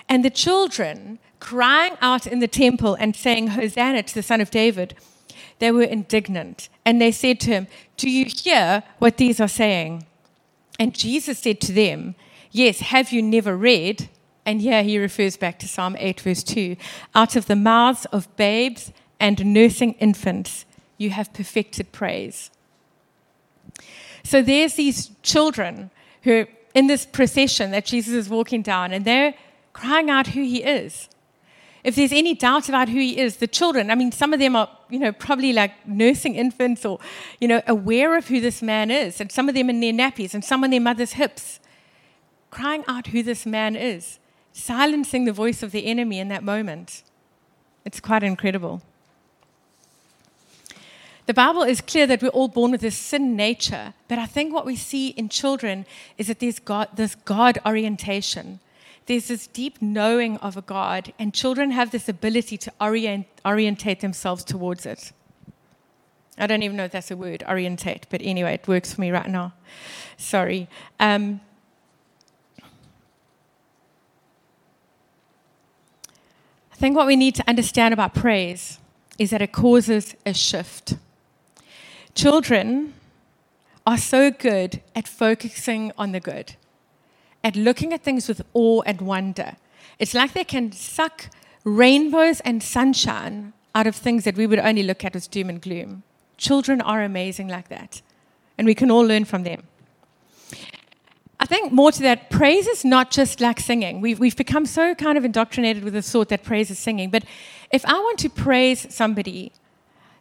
and 0.09 0.25
the 0.25 0.31
children 0.31 1.19
crying 1.41 1.97
out 2.01 2.27
in 2.27 2.41
the 2.41 2.49
temple 2.49 2.95
and 2.95 3.17
saying, 3.17 3.49
Hosanna 3.49 4.03
to 4.03 4.15
the 4.15 4.23
Son 4.23 4.41
of 4.41 4.51
David, 4.51 4.95
they 5.63 5.71
were 5.71 5.85
indignant. 5.85 6.69
And 6.85 7.01
they 7.01 7.13
said 7.13 7.39
to 7.41 7.51
him, 7.51 7.69
Do 7.97 8.11
you 8.11 8.25
hear 8.25 8.83
what 8.99 9.17
these 9.17 9.41
are 9.41 9.47
saying? 9.47 10.05
And 10.81 10.93
Jesus 10.93 11.39
said 11.39 11.61
to 11.61 11.73
them, 11.73 12.17
Yes, 12.51 12.81
have 12.81 13.13
you 13.13 13.23
never 13.23 13.57
read? 13.57 14.09
And 14.45 14.61
here 14.61 14.83
he 14.83 14.99
refers 14.99 15.37
back 15.37 15.61
to 15.61 15.69
Psalm 15.69 15.95
8, 16.01 16.21
verse 16.21 16.43
2 16.43 16.75
Out 17.15 17.37
of 17.37 17.47
the 17.47 17.55
mouths 17.55 18.07
of 18.07 18.35
babes 18.37 18.93
and 19.21 19.55
nursing 19.55 19.93
infants, 20.01 20.65
you 20.99 21.11
have 21.11 21.33
perfected 21.33 21.93
praise. 21.93 22.51
So 24.25 24.43
there's 24.43 24.75
these 24.75 25.13
children 25.23 25.93
who, 26.25 26.47
in 26.75 26.89
this 26.89 27.07
procession 27.07 27.71
that 27.71 27.85
Jesus 27.85 28.15
is 28.15 28.29
walking 28.29 28.63
down, 28.63 28.91
and 28.91 29.05
they're 29.05 29.35
crying 29.73 30.11
out 30.11 30.27
who 30.29 30.43
he 30.43 30.65
is. 30.65 31.09
If 31.85 31.97
there's 31.97 32.13
any 32.13 32.35
doubt 32.35 32.69
about 32.69 32.89
who 32.89 32.99
he 32.99 33.19
is, 33.19 33.39
the 33.39 33.49
children, 33.49 33.91
I 33.91 33.97
mean, 33.97 34.13
some 34.13 34.33
of 34.33 34.39
them 34.39 34.55
are, 34.55 34.69
you 34.89 35.01
know, 35.01 35.11
probably 35.11 35.53
like 35.53 35.87
nursing 35.87 36.37
infants 36.37 36.85
or, 36.85 37.01
you 37.41 37.49
know, 37.49 37.61
aware 37.67 38.17
of 38.17 38.29
who 38.29 38.41
this 38.41 38.63
man 38.63 38.91
is, 38.91 39.21
and 39.21 39.33
some 39.33 39.49
of 39.49 39.55
them 39.57 39.69
in 39.69 39.81
their 39.81 39.93
nappies 39.93 40.33
and 40.33 40.45
some 40.45 40.63
on 40.63 40.71
their 40.71 40.81
mother's 40.81 41.15
hips, 41.15 41.59
crying 42.51 42.85
out 42.87 43.09
who 43.09 43.23
this 43.23 43.45
man 43.45 43.75
is, 43.75 44.21
silencing 44.53 45.25
the 45.25 45.33
voice 45.33 45.63
of 45.63 45.73
the 45.73 45.87
enemy 45.87 46.21
in 46.21 46.29
that 46.29 46.45
moment. 46.45 47.03
It's 47.85 47.99
quite 47.99 48.23
incredible. 48.23 48.83
The 51.27 51.35
Bible 51.35 51.63
is 51.63 51.81
clear 51.81 52.07
that 52.07 52.23
we're 52.23 52.29
all 52.29 52.49
born 52.49 52.71
with 52.73 52.81
this 52.81 52.97
sin 52.97 53.35
nature, 53.35 53.95
but 54.07 54.19
I 54.19 54.27
think 54.27 54.53
what 54.53 54.67
we 54.67 54.77
see 54.77 55.09
in 55.09 55.29
children 55.29 55.87
is 56.17 56.29
that 56.29 56.39
there's 56.39 56.59
God, 56.59 56.89
this 56.95 57.15
God 57.15 57.59
orientation 57.67 58.61
there's 59.07 59.29
this 59.29 59.47
deep 59.49 59.83
knowing 59.83 60.37
of 60.39 60.57
a 60.57 60.63
God, 60.63 61.13
and 61.19 61.35
children 61.35 61.73
have 61.73 61.91
this 61.91 62.09
ability 62.09 62.57
to 62.59 62.73
orient, 62.81 63.27
orientate 63.45 64.01
themselves 64.01 64.45
towards 64.45 64.87
it. 64.87 65.13
I 66.39 66.47
don't 66.47 66.63
even 66.63 66.77
know 66.77 66.85
if 66.85 66.93
that's 66.93 67.11
a 67.11 67.17
word, 67.17 67.43
orientate, 67.49 68.07
but 68.11 68.21
anyway, 68.23 68.55
it 68.55 68.69
works 68.69 68.95
for 68.95 69.01
me 69.01 69.11
right 69.11 69.29
now. 69.29 69.55
Sorry. 70.17 70.69
Um, 70.99 71.41
I 76.73 76.77
think 76.77 76.97
what 76.97 77.07
we 77.07 77.17
need 77.17 77.35
to 77.37 77.49
understand 77.49 77.93
about 77.93 78.15
praise 78.15 78.79
is 79.19 79.31
that 79.31 79.43
it 79.43 79.53
causes 79.53 80.15
a 80.25 80.33
shift. 80.33 80.95
Children 82.15 82.95
are 83.87 83.99
so 83.99 84.31
good 84.31 84.81
at 84.95 85.07
focusing 85.09 85.93
on 85.99 86.13
the 86.13 86.21
good 86.21 86.57
at 87.45 87.57
looking 87.57 87.93
at 87.93 88.03
things 88.03 88.29
with 88.29 88.43
awe 88.55 88.83
and 88.83 89.01
wonder. 89.01 89.57
It's 89.99 90.15
like 90.15 90.33
they 90.33 90.45
can 90.45 90.73
suck 90.73 91.29
rainbows 91.65 92.41
and 92.41 92.63
sunshine 92.63 93.53
out 93.75 93.87
of 93.87 93.97
things 93.97 94.25
that 94.25 94.37
we 94.37 94.47
would 94.47 94.59
only 94.59 94.83
look 94.83 95.05
at 95.05 95.17
as 95.17 95.27
doom 95.27 95.49
and 95.49 95.61
gloom. 95.61 96.03
Children 96.37 96.81
are 96.81 97.03
amazing 97.03 97.49
like 97.49 97.69
that, 97.69 98.03
and 98.59 98.67
we 98.67 98.75
can 98.75 98.91
all 98.91 99.03
learn 99.03 99.25
from 99.25 99.45
them. 99.45 99.63
I 101.39 101.45
think 101.45 101.73
more 101.73 101.91
to 101.91 102.03
that, 102.03 102.31
praise 102.31 102.69
is 102.69 102.85
not 102.85 103.11
just 103.11 103.41
like 103.41 103.59
singing. 103.59 104.01
We've, 104.01 104.19
we've 104.19 104.37
become 104.37 104.65
so 104.65 104.95
kind 104.95 105.19
of 105.19 105.25
indoctrinated 105.25 105.83
with 105.83 105.93
the 105.93 106.03
thought 106.03 106.29
that 106.29 106.45
praise 106.45 106.71
is 106.71 106.79
singing. 106.79 107.11
But 107.11 107.25
if 107.73 107.85
I 107.85 107.95
want 107.95 108.21
to 108.21 108.29
praise 108.29 108.87
somebody, 108.95 109.51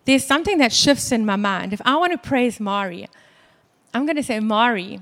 there's 0.06 0.26
something 0.26 0.58
that 0.58 0.74
shifts 0.74 1.12
in 1.12 1.24
my 1.24 1.36
mind. 1.36 1.74
If 1.74 1.82
I 1.86 1.96
want 1.98 2.12
to 2.12 2.18
praise 2.18 2.60
Mari, 2.60 3.08
I'm 3.94 4.08
going 4.08 4.16
to 4.16 4.24
say, 4.24 4.40
Mari, 4.40 5.00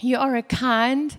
you 0.00 0.16
are 0.16 0.36
a 0.36 0.42
kind, 0.42 1.16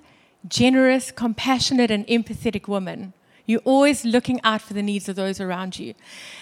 generous, 0.48 1.12
compassionate, 1.12 1.92
and 1.92 2.06
empathetic 2.08 2.68
woman. 2.68 3.14
You're 3.46 3.62
always 3.66 4.06
looking 4.06 4.40
out 4.44 4.62
for 4.62 4.74
the 4.74 4.84
needs 4.84 5.10
of 5.10 5.16
those 5.16 5.42
around 5.42 5.80
you. 5.80 5.96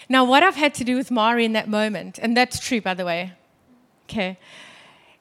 Now, 0.09 0.25
what 0.25 0.43
I've 0.43 0.55
had 0.55 0.73
to 0.75 0.83
do 0.83 0.97
with 0.97 1.09
Mari 1.09 1.45
in 1.45 1.53
that 1.53 1.69
moment, 1.69 2.19
and 2.21 2.35
that's 2.35 2.59
true, 2.59 2.81
by 2.81 2.93
the 2.93 3.05
way, 3.05 3.33
okay, 4.05 4.37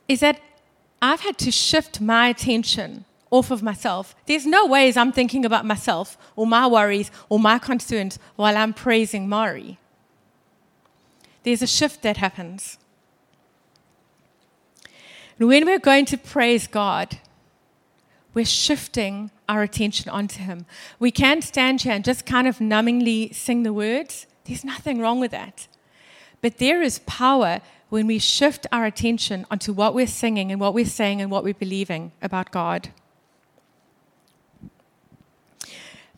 is 0.08 0.20
that 0.20 0.40
I've 1.00 1.20
had 1.20 1.38
to 1.38 1.50
shift 1.50 2.00
my 2.00 2.28
attention 2.28 3.04
off 3.30 3.50
of 3.50 3.62
myself. 3.62 4.14
There's 4.26 4.46
no 4.46 4.66
ways 4.66 4.96
I'm 4.96 5.12
thinking 5.12 5.44
about 5.44 5.64
myself 5.64 6.16
or 6.36 6.46
my 6.46 6.66
worries 6.66 7.10
or 7.28 7.38
my 7.38 7.58
concerns 7.58 8.18
while 8.36 8.56
I'm 8.56 8.72
praising 8.72 9.28
Mari. 9.28 9.78
There's 11.42 11.62
a 11.62 11.66
shift 11.66 12.02
that 12.02 12.16
happens. 12.16 12.78
And 15.38 15.48
when 15.48 15.66
we're 15.66 15.78
going 15.78 16.06
to 16.06 16.16
praise 16.16 16.66
God, 16.66 17.18
we're 18.32 18.44
shifting 18.44 19.30
our 19.48 19.62
attention 19.62 20.10
onto 20.10 20.42
Him. 20.42 20.66
We 20.98 21.10
can't 21.10 21.44
stand 21.44 21.82
here 21.82 21.92
and 21.92 22.04
just 22.04 22.26
kind 22.26 22.46
of 22.46 22.58
numbingly 22.58 23.34
sing 23.34 23.62
the 23.62 23.72
words. 23.72 24.26
There's 24.44 24.64
nothing 24.64 25.00
wrong 25.00 25.20
with 25.20 25.30
that. 25.30 25.68
But 26.40 26.58
there 26.58 26.82
is 26.82 27.00
power 27.00 27.60
when 27.88 28.06
we 28.06 28.18
shift 28.18 28.66
our 28.72 28.84
attention 28.84 29.46
onto 29.50 29.72
what 29.72 29.94
we're 29.94 30.06
singing 30.06 30.50
and 30.50 30.60
what 30.60 30.74
we're 30.74 30.84
saying 30.84 31.20
and 31.20 31.30
what 31.30 31.44
we're 31.44 31.54
believing 31.54 32.12
about 32.20 32.50
God. 32.50 32.90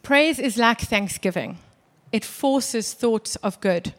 Praise 0.02 0.38
is 0.38 0.56
like 0.56 0.80
thanksgiving, 0.80 1.58
it 2.12 2.24
forces 2.24 2.94
thoughts 2.94 3.36
of 3.36 3.60
good. 3.60 3.92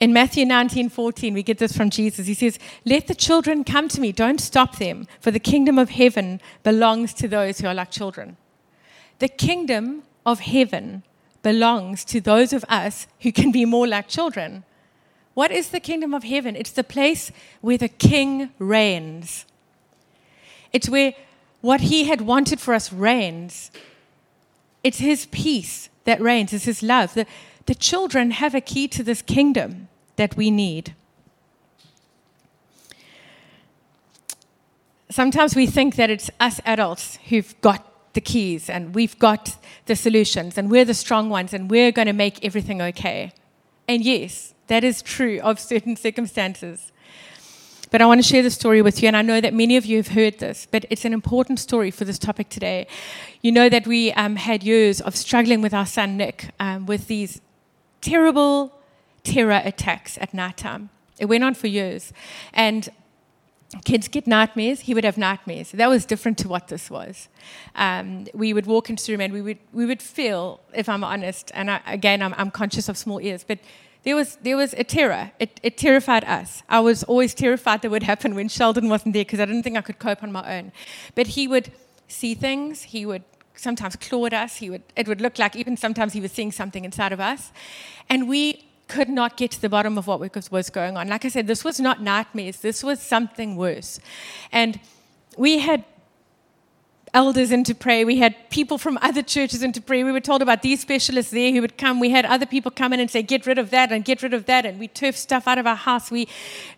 In 0.00 0.12
Matthew 0.12 0.44
19 0.44 0.88
14, 0.88 1.34
we 1.34 1.42
get 1.42 1.58
this 1.58 1.76
from 1.76 1.90
Jesus. 1.90 2.26
He 2.26 2.34
says, 2.34 2.58
Let 2.84 3.06
the 3.06 3.14
children 3.14 3.64
come 3.64 3.88
to 3.88 4.00
me, 4.00 4.12
don't 4.12 4.40
stop 4.40 4.78
them, 4.78 5.06
for 5.20 5.30
the 5.30 5.38
kingdom 5.38 5.78
of 5.78 5.90
heaven 5.90 6.40
belongs 6.62 7.14
to 7.14 7.28
those 7.28 7.60
who 7.60 7.68
are 7.68 7.74
like 7.74 7.90
children. 7.90 8.36
The 9.18 9.28
kingdom 9.28 10.02
of 10.26 10.40
heaven 10.40 11.02
belongs 11.42 12.04
to 12.06 12.20
those 12.20 12.52
of 12.52 12.64
us 12.68 13.06
who 13.20 13.30
can 13.30 13.52
be 13.52 13.64
more 13.64 13.86
like 13.86 14.08
children. 14.08 14.64
What 15.34 15.50
is 15.50 15.68
the 15.68 15.80
kingdom 15.80 16.14
of 16.14 16.24
heaven? 16.24 16.56
It's 16.56 16.72
the 16.72 16.84
place 16.84 17.30
where 17.60 17.78
the 17.78 17.88
king 17.88 18.50
reigns. 18.58 19.44
It's 20.72 20.88
where 20.88 21.14
what 21.60 21.82
he 21.82 22.04
had 22.04 22.20
wanted 22.20 22.60
for 22.60 22.74
us 22.74 22.92
reigns. 22.92 23.70
It's 24.82 24.98
his 24.98 25.26
peace 25.26 25.88
that 26.04 26.20
reigns, 26.20 26.52
it's 26.52 26.64
his 26.64 26.82
love. 26.82 27.14
The, 27.14 27.26
the 27.66 27.74
children 27.74 28.30
have 28.32 28.54
a 28.54 28.60
key 28.60 28.88
to 28.88 29.02
this 29.02 29.22
kingdom 29.22 29.88
that 30.16 30.36
we 30.36 30.50
need. 30.50 30.94
Sometimes 35.10 35.54
we 35.54 35.66
think 35.66 35.96
that 35.96 36.10
it's 36.10 36.30
us 36.40 36.60
adults 36.64 37.18
who've 37.28 37.54
got 37.60 38.12
the 38.14 38.20
keys 38.20 38.68
and 38.68 38.94
we've 38.94 39.18
got 39.18 39.56
the 39.86 39.96
solutions 39.96 40.58
and 40.58 40.70
we're 40.70 40.84
the 40.84 40.94
strong 40.94 41.30
ones 41.30 41.52
and 41.52 41.70
we're 41.70 41.92
going 41.92 42.06
to 42.06 42.12
make 42.12 42.44
everything 42.44 42.80
okay. 42.80 43.32
And 43.86 44.04
yes, 44.04 44.54
that 44.68 44.82
is 44.82 45.02
true 45.02 45.40
of 45.40 45.60
certain 45.60 45.96
circumstances. 45.96 46.90
But 47.90 48.02
I 48.02 48.06
want 48.06 48.20
to 48.20 48.26
share 48.26 48.42
the 48.42 48.50
story 48.50 48.82
with 48.82 49.02
you, 49.02 49.06
and 49.06 49.16
I 49.16 49.22
know 49.22 49.40
that 49.40 49.54
many 49.54 49.76
of 49.76 49.86
you 49.86 49.98
have 49.98 50.08
heard 50.08 50.40
this, 50.40 50.66
but 50.68 50.84
it's 50.90 51.04
an 51.04 51.12
important 51.12 51.60
story 51.60 51.92
for 51.92 52.04
this 52.04 52.18
topic 52.18 52.48
today. 52.48 52.88
You 53.40 53.52
know 53.52 53.68
that 53.68 53.86
we 53.86 54.12
um, 54.14 54.34
had 54.34 54.64
years 54.64 55.00
of 55.00 55.14
struggling 55.14 55.62
with 55.62 55.72
our 55.72 55.86
son 55.86 56.16
Nick 56.16 56.50
um, 56.58 56.86
with 56.86 57.06
these 57.06 57.40
terrible 58.04 58.72
terror 59.22 59.62
attacks 59.64 60.18
at 60.20 60.34
night 60.34 60.58
time. 60.58 60.90
It 61.18 61.26
went 61.26 61.42
on 61.42 61.54
for 61.54 61.66
years. 61.66 62.12
And 62.52 62.90
kids 63.84 64.08
get 64.08 64.26
nightmares, 64.26 64.80
he 64.80 64.94
would 64.94 65.04
have 65.04 65.18
nightmares. 65.18 65.72
That 65.72 65.88
was 65.88 66.04
different 66.04 66.38
to 66.38 66.48
what 66.48 66.68
this 66.68 66.90
was. 66.90 67.28
Um, 67.74 68.26
we 68.34 68.52
would 68.52 68.66
walk 68.66 68.90
into 68.90 69.04
the 69.06 69.12
room 69.12 69.20
and 69.22 69.32
we 69.32 69.42
would, 69.42 69.58
we 69.72 69.86
would 69.86 70.02
feel, 70.02 70.60
if 70.74 70.88
I'm 70.88 71.02
honest, 71.02 71.50
and 71.54 71.70
I, 71.70 71.80
again, 71.86 72.22
I'm, 72.22 72.34
I'm, 72.36 72.50
conscious 72.50 72.88
of 72.88 72.96
small 72.96 73.20
ears, 73.20 73.42
but 73.42 73.58
there 74.04 74.14
was, 74.14 74.36
there 74.42 74.56
was 74.56 74.74
a 74.74 74.84
terror. 74.84 75.32
It, 75.40 75.58
it 75.62 75.78
terrified 75.78 76.24
us. 76.24 76.62
I 76.68 76.80
was 76.80 77.02
always 77.04 77.34
terrified 77.34 77.82
that 77.82 77.90
would 77.90 78.02
happen 78.02 78.34
when 78.34 78.48
Sheldon 78.48 78.88
wasn't 78.88 79.14
there 79.14 79.24
because 79.24 79.40
I 79.40 79.46
didn't 79.46 79.62
think 79.62 79.78
I 79.78 79.80
could 79.80 79.98
cope 79.98 80.22
on 80.22 80.30
my 80.30 80.58
own. 80.58 80.72
But 81.14 81.28
he 81.28 81.48
would 81.48 81.72
see 82.06 82.34
things, 82.34 82.82
he 82.82 83.06
would 83.06 83.24
sometimes 83.54 83.96
clawed 83.96 84.34
us, 84.34 84.56
he 84.56 84.70
would, 84.70 84.82
it 84.96 85.08
would 85.08 85.20
look 85.20 85.38
like 85.38 85.56
even 85.56 85.76
sometimes 85.76 86.12
he 86.12 86.20
was 86.20 86.32
seeing 86.32 86.52
something 86.52 86.84
inside 86.84 87.12
of 87.12 87.20
us. 87.20 87.52
And 88.08 88.28
we 88.28 88.64
could 88.88 89.08
not 89.08 89.36
get 89.36 89.50
to 89.52 89.60
the 89.60 89.68
bottom 89.68 89.96
of 89.96 90.06
what 90.06 90.20
was 90.50 90.70
going 90.70 90.96
on. 90.96 91.08
Like 91.08 91.24
I 91.24 91.28
said, 91.28 91.46
this 91.46 91.64
was 91.64 91.80
not 91.80 92.02
nightmares, 92.02 92.58
this 92.58 92.82
was 92.82 93.00
something 93.00 93.56
worse. 93.56 94.00
And 94.52 94.78
we 95.36 95.58
had 95.60 95.84
elders 97.14 97.52
in 97.52 97.62
to 97.62 97.74
pray. 97.74 98.04
We 98.04 98.18
had 98.18 98.50
people 98.50 98.76
from 98.76 98.98
other 99.00 99.22
churches 99.22 99.62
in 99.62 99.72
to 99.72 99.80
pray. 99.80 100.02
We 100.02 100.10
were 100.10 100.20
told 100.20 100.42
about 100.42 100.62
these 100.62 100.80
specialists 100.80 101.30
there 101.30 101.52
who 101.52 101.60
would 101.60 101.78
come. 101.78 102.00
We 102.00 102.10
had 102.10 102.26
other 102.26 102.44
people 102.44 102.72
come 102.72 102.92
in 102.92 102.98
and 102.98 103.08
say, 103.08 103.22
get 103.22 103.46
rid 103.46 103.56
of 103.56 103.70
that 103.70 103.92
and 103.92 104.04
get 104.04 104.22
rid 104.22 104.34
of 104.34 104.46
that. 104.46 104.66
And 104.66 104.80
we 104.80 104.88
turfed 104.88 105.18
stuff 105.18 105.46
out 105.46 105.56
of 105.56 105.66
our 105.66 105.76
house. 105.76 106.10
We 106.10 106.26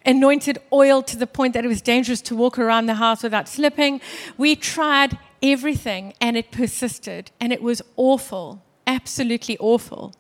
anointed 0.05 0.59
oil 0.73 1.03
to 1.05 1.17
the 1.17 1.27
point 1.27 1.55
that 1.55 1.65
it 1.65 1.69
was 1.69 1.81
dangerous 1.81 2.21
to 2.23 2.37
walk 2.37 2.59
around 2.59 2.85
the 2.85 2.95
house 2.95 3.23
without 3.23 3.49
slipping. 3.49 4.03
We 4.37 4.55
tried 4.57 5.19
everything 5.43 6.15
and 6.21 6.37
it 6.37 6.51
persisted. 6.51 7.31
And 7.41 7.53
it 7.53 7.63
was 7.63 7.83
awful, 7.97 8.63
absolutely 8.87 9.57
awful 9.59 10.15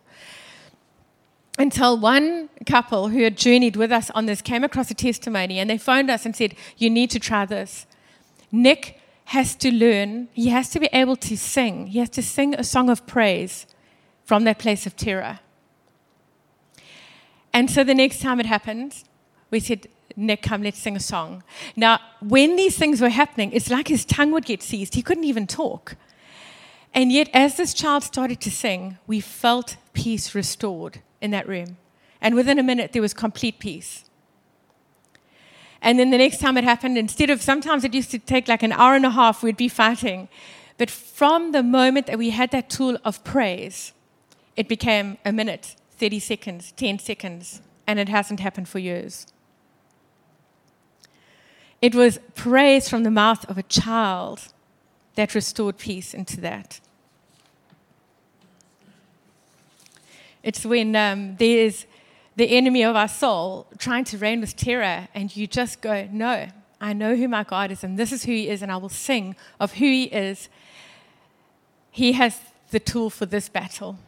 until 1.58 1.98
one 1.98 2.48
couple 2.66 3.08
who 3.08 3.22
had 3.22 3.36
journeyed 3.36 3.76
with 3.76 3.90
us 3.90 4.10
on 4.10 4.26
this 4.26 4.42
came 4.42 4.64
across 4.64 4.90
a 4.90 4.94
testimony 4.94 5.58
and 5.58 5.70
they 5.70 5.78
phoned 5.78 6.10
us 6.10 6.26
and 6.26 6.36
said, 6.36 6.54
You 6.76 6.90
need 6.90 7.10
to 7.10 7.18
try 7.18 7.46
this. 7.46 7.86
Nick 8.52 9.00
has 9.26 9.56
to 9.56 9.72
learn, 9.72 10.28
he 10.34 10.50
has 10.50 10.70
to 10.70 10.80
be 10.80 10.88
able 10.92 11.16
to 11.16 11.36
sing. 11.36 11.88
He 11.88 11.98
has 11.98 12.10
to 12.10 12.22
sing 12.22 12.54
a 12.54 12.64
song 12.64 12.88
of 12.90 13.06
praise 13.06 13.66
from 14.24 14.44
that 14.44 14.58
place 14.58 14.86
of 14.86 14.96
terror. 14.96 15.40
And 17.52 17.70
so 17.70 17.82
the 17.82 17.94
next 17.94 18.20
time 18.20 18.38
it 18.38 18.46
happened, 18.46 19.02
we 19.50 19.60
said, 19.60 19.88
Nick, 20.16 20.42
come, 20.42 20.62
let's 20.62 20.78
sing 20.78 20.96
a 20.96 21.00
song. 21.00 21.42
Now, 21.76 22.00
when 22.20 22.56
these 22.56 22.78
things 22.78 23.02
were 23.02 23.10
happening, 23.10 23.52
it's 23.52 23.70
like 23.70 23.88
his 23.88 24.04
tongue 24.04 24.32
would 24.32 24.46
get 24.46 24.62
seized. 24.62 24.94
He 24.94 25.02
couldn't 25.02 25.24
even 25.24 25.46
talk. 25.46 25.96
And 26.94 27.12
yet, 27.12 27.28
as 27.34 27.58
this 27.58 27.74
child 27.74 28.02
started 28.02 28.40
to 28.40 28.50
sing, 28.50 28.96
we 29.06 29.20
felt 29.20 29.76
peace 29.92 30.34
restored 30.34 31.00
in 31.20 31.30
that 31.32 31.46
room. 31.46 31.76
And 32.22 32.34
within 32.34 32.58
a 32.58 32.62
minute, 32.62 32.92
there 32.92 33.02
was 33.02 33.12
complete 33.12 33.58
peace. 33.58 34.04
And 35.82 35.98
then 35.98 36.10
the 36.10 36.18
next 36.18 36.40
time 36.40 36.56
it 36.56 36.64
happened, 36.64 36.96
instead 36.96 37.28
of 37.28 37.42
sometimes 37.42 37.84
it 37.84 37.92
used 37.92 38.10
to 38.12 38.18
take 38.18 38.48
like 38.48 38.62
an 38.62 38.72
hour 38.72 38.94
and 38.94 39.04
a 39.04 39.10
half, 39.10 39.42
we'd 39.42 39.58
be 39.58 39.68
fighting. 39.68 40.28
But 40.78 40.90
from 40.90 41.52
the 41.52 41.62
moment 41.62 42.06
that 42.06 42.18
we 42.18 42.30
had 42.30 42.50
that 42.52 42.70
tool 42.70 42.96
of 43.04 43.22
praise, 43.24 43.92
it 44.56 44.66
became 44.68 45.18
a 45.24 45.32
minute, 45.32 45.76
30 45.98 46.18
seconds, 46.18 46.72
10 46.72 46.98
seconds, 46.98 47.60
and 47.86 47.98
it 47.98 48.08
hasn't 48.08 48.40
happened 48.40 48.68
for 48.68 48.78
years. 48.78 49.26
It 51.82 51.94
was 51.94 52.18
praise 52.34 52.88
from 52.88 53.02
the 53.02 53.10
mouth 53.10 53.48
of 53.50 53.58
a 53.58 53.62
child 53.62 54.48
that 55.14 55.34
restored 55.34 55.78
peace 55.78 56.14
into 56.14 56.40
that. 56.40 56.80
It's 60.42 60.64
when 60.64 60.94
um, 60.94 61.36
there's 61.36 61.86
the 62.36 62.56
enemy 62.56 62.84
of 62.84 62.94
our 62.94 63.08
soul 63.08 63.66
trying 63.78 64.04
to 64.04 64.18
reign 64.18 64.40
with 64.40 64.56
terror, 64.56 65.08
and 65.14 65.34
you 65.34 65.46
just 65.46 65.80
go, 65.80 66.08
No, 66.12 66.48
I 66.80 66.92
know 66.92 67.16
who 67.16 67.28
my 67.28 67.42
God 67.42 67.70
is, 67.72 67.82
and 67.82 67.98
this 67.98 68.12
is 68.12 68.24
who 68.24 68.32
He 68.32 68.48
is, 68.48 68.62
and 68.62 68.70
I 68.70 68.76
will 68.76 68.88
sing 68.88 69.34
of 69.58 69.74
who 69.74 69.86
He 69.86 70.04
is. 70.04 70.48
He 71.90 72.12
has 72.12 72.38
the 72.70 72.78
tool 72.78 73.10
for 73.10 73.26
this 73.26 73.48
battle. 73.48 73.98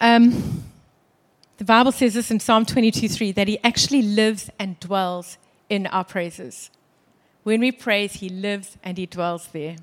Um, 0.00 0.64
the 1.58 1.64
Bible 1.64 1.92
says 1.92 2.14
this 2.14 2.30
in 2.30 2.40
Psalm 2.40 2.66
22 2.66 3.08
3 3.08 3.32
that 3.32 3.48
He 3.48 3.58
actually 3.64 4.02
lives 4.02 4.50
and 4.58 4.78
dwells 4.80 5.38
in 5.68 5.86
our 5.86 6.04
praises. 6.04 6.70
When 7.42 7.60
we 7.60 7.72
praise, 7.72 8.14
He 8.14 8.28
lives 8.28 8.76
and 8.82 8.98
He 8.98 9.06
dwells 9.06 9.48
there. 9.48 9.76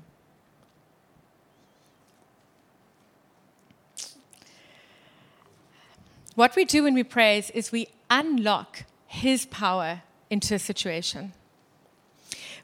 What 6.34 6.56
we 6.56 6.64
do 6.64 6.82
when 6.82 6.94
we 6.94 7.04
praise 7.04 7.50
is 7.50 7.70
we 7.70 7.88
unlock 8.10 8.84
His 9.06 9.46
power 9.46 10.02
into 10.30 10.54
a 10.54 10.58
situation. 10.58 11.32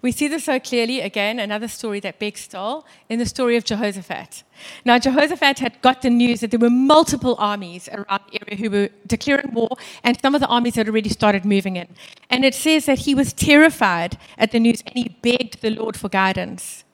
We 0.03 0.13
see 0.13 0.29
this 0.29 0.45
so 0.45 0.59
clearly, 0.59 1.01
again, 1.01 1.39
another 1.39 1.69
story 1.69 2.01
that 2.01 2.19
Beck 2.19 2.39
stole, 2.39 2.87
in 3.11 3.19
the 3.19 3.27
story 3.27 3.57
of 3.57 3.65
Jehoshaphat. 3.65 4.45
Now, 4.85 4.99
Jehoshaphat 4.99 5.59
had 5.59 5.81
got 5.83 6.01
the 6.01 6.09
news 6.09 6.41
that 6.41 6.51
there 6.51 6.59
were 6.59 6.71
multiple 6.71 7.37
armies 7.39 7.87
around 7.89 8.21
the 8.31 8.41
area 8.43 8.57
who 8.57 8.71
were 8.71 8.89
declaring 9.07 9.53
war, 9.53 9.69
and 10.03 10.19
some 10.21 10.35
of 10.35 10.41
the 10.41 10.47
armies 10.47 10.77
had 10.77 10.89
already 10.89 11.11
started 11.11 11.45
moving 11.45 11.77
in. 11.77 11.89
And 12.31 12.47
it 12.47 12.55
says 12.55 12.87
that 12.87 13.01
he 13.01 13.15
was 13.15 13.35
terrified 13.35 14.17
at 14.39 14.53
the 14.53 14.61
news 14.61 14.83
and 14.87 14.95
he 14.95 15.17
begged 15.21 15.61
the 15.61 15.71
Lord 15.71 15.99
for 15.99 16.09
guidance. 16.09 16.85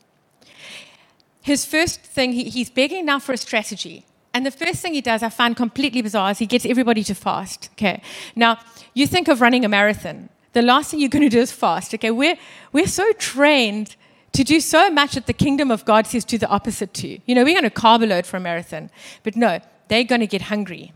His 1.43 1.65
first 1.65 2.01
thing, 2.01 2.33
he, 2.33 2.45
he's 2.45 2.71
begging 2.71 3.07
now 3.07 3.21
for 3.21 3.33
a 3.33 3.37
strategy. 3.37 4.05
And 4.35 4.45
the 4.45 4.51
first 4.51 4.83
thing 4.83 4.95
he 4.95 5.01
does, 5.01 5.23
I 5.23 5.29
find 5.29 5.57
completely 5.57 6.03
bizarre, 6.03 6.33
is 6.33 6.39
he 6.39 6.47
gets 6.47 6.67
everybody 6.67 7.05
to 7.05 7.15
fast. 7.15 7.71
Okay. 7.75 8.03
Now, 8.35 8.59
you 8.95 9.07
think 9.07 9.29
of 9.29 9.41
running 9.41 9.65
a 9.65 9.69
marathon. 9.69 10.29
The 10.57 10.63
last 10.63 10.91
thing 10.91 11.01
you're 11.01 11.11
going 11.11 11.21
to 11.21 11.29
do 11.29 11.41
is 11.41 11.53
fast. 11.53 11.93
Okay. 11.93 12.11
We're, 12.11 12.39
we're 12.73 12.87
so 12.87 13.13
trained 13.19 13.95
to 14.33 14.43
do 14.43 14.59
so 14.59 14.89
much 14.89 15.13
that 15.13 15.27
the 15.27 15.35
kingdom 15.35 15.71
of 15.71 15.85
God 15.85 16.07
says 16.07 16.25
do 16.25 16.39
the 16.39 16.49
opposite 16.49 16.95
to. 16.95 17.19
You 17.27 17.35
know, 17.35 17.45
we're 17.45 17.53
going 17.61 17.65
to 17.65 17.81
carb 17.83 18.09
load 18.09 18.25
for 18.25 18.39
a 18.39 18.41
marathon. 18.41 18.89
But 19.23 19.37
no, 19.37 19.61
they're 19.89 20.05
going 20.05 20.23
to 20.23 20.27
get 20.27 20.41
hungry. 20.41 20.95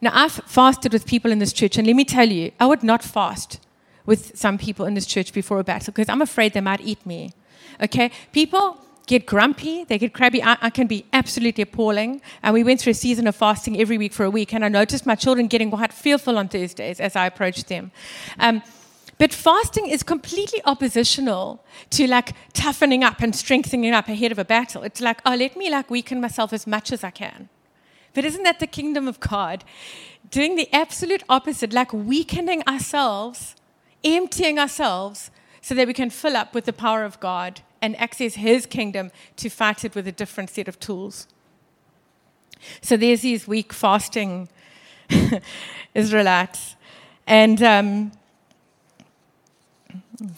Now, 0.00 0.12
I've 0.14 0.30
fasted 0.46 0.92
with 0.92 1.04
people 1.04 1.32
in 1.32 1.40
this 1.40 1.52
church, 1.52 1.76
and 1.76 1.84
let 1.84 1.96
me 1.96 2.04
tell 2.04 2.28
you, 2.28 2.52
I 2.60 2.66
would 2.66 2.84
not 2.84 3.02
fast 3.02 3.58
with 4.06 4.38
some 4.38 4.56
people 4.56 4.86
in 4.86 4.94
this 4.94 5.06
church 5.06 5.32
before 5.32 5.58
a 5.58 5.64
battle 5.64 5.92
because 5.92 6.08
I'm 6.08 6.22
afraid 6.22 6.52
they 6.52 6.60
might 6.60 6.80
eat 6.80 7.04
me. 7.04 7.32
Okay? 7.82 8.12
People 8.30 8.78
get 9.08 9.26
grumpy, 9.26 9.82
they 9.82 9.98
get 9.98 10.14
crabby. 10.14 10.44
I, 10.44 10.58
I, 10.62 10.70
can 10.70 10.86
be 10.86 11.06
absolutely 11.12 11.62
appalling. 11.62 12.22
And 12.40 12.54
we 12.54 12.62
went 12.62 12.80
through 12.80 12.92
a 12.92 12.94
season 12.94 13.26
of 13.26 13.34
fasting 13.34 13.80
every 13.80 13.98
week 13.98 14.12
for 14.12 14.22
a 14.22 14.30
week, 14.30 14.54
and 14.54 14.64
I 14.64 14.68
noticed 14.68 15.06
my 15.06 15.16
children 15.16 15.48
getting 15.48 15.72
quite 15.72 15.92
fearful 15.92 16.38
on 16.38 16.46
Thursdays 16.46 17.00
as 17.00 17.16
I 17.16 17.26
approached 17.26 17.66
them. 17.66 17.90
Um, 18.38 18.62
but 19.22 19.32
fasting 19.32 19.86
is 19.86 20.02
completely 20.02 20.60
oppositional 20.64 21.64
to 21.90 22.08
like 22.08 22.32
toughening 22.54 23.04
up 23.04 23.20
and 23.20 23.36
strengthening 23.36 23.92
up 23.92 24.08
ahead 24.08 24.32
of 24.32 24.38
a 24.40 24.44
battle. 24.44 24.82
It's 24.82 25.00
like, 25.00 25.20
oh, 25.24 25.36
let 25.36 25.56
me 25.56 25.70
like 25.70 25.88
weaken 25.88 26.20
myself 26.20 26.52
as 26.52 26.66
much 26.66 26.90
as 26.90 27.04
I 27.04 27.10
can. 27.10 27.48
But 28.14 28.24
isn't 28.24 28.42
that 28.42 28.58
the 28.58 28.66
kingdom 28.66 29.06
of 29.06 29.20
God? 29.20 29.62
Doing 30.28 30.56
the 30.56 30.68
absolute 30.74 31.22
opposite, 31.28 31.72
like 31.72 31.92
weakening 31.92 32.64
ourselves, 32.66 33.54
emptying 34.02 34.58
ourselves 34.58 35.30
so 35.60 35.72
that 35.76 35.86
we 35.86 35.94
can 35.94 36.10
fill 36.10 36.36
up 36.36 36.52
with 36.52 36.64
the 36.64 36.72
power 36.72 37.04
of 37.04 37.20
God 37.20 37.60
and 37.80 37.96
access 38.00 38.34
his 38.34 38.66
kingdom 38.66 39.12
to 39.36 39.48
fight 39.48 39.84
it 39.84 39.94
with 39.94 40.08
a 40.08 40.12
different 40.12 40.50
set 40.50 40.66
of 40.66 40.80
tools. 40.80 41.28
So 42.80 42.96
there's 42.96 43.20
these 43.20 43.46
weak 43.46 43.72
fasting 43.72 44.48
Israelites. 45.94 46.74
And 47.28 47.62
um, 47.62 48.10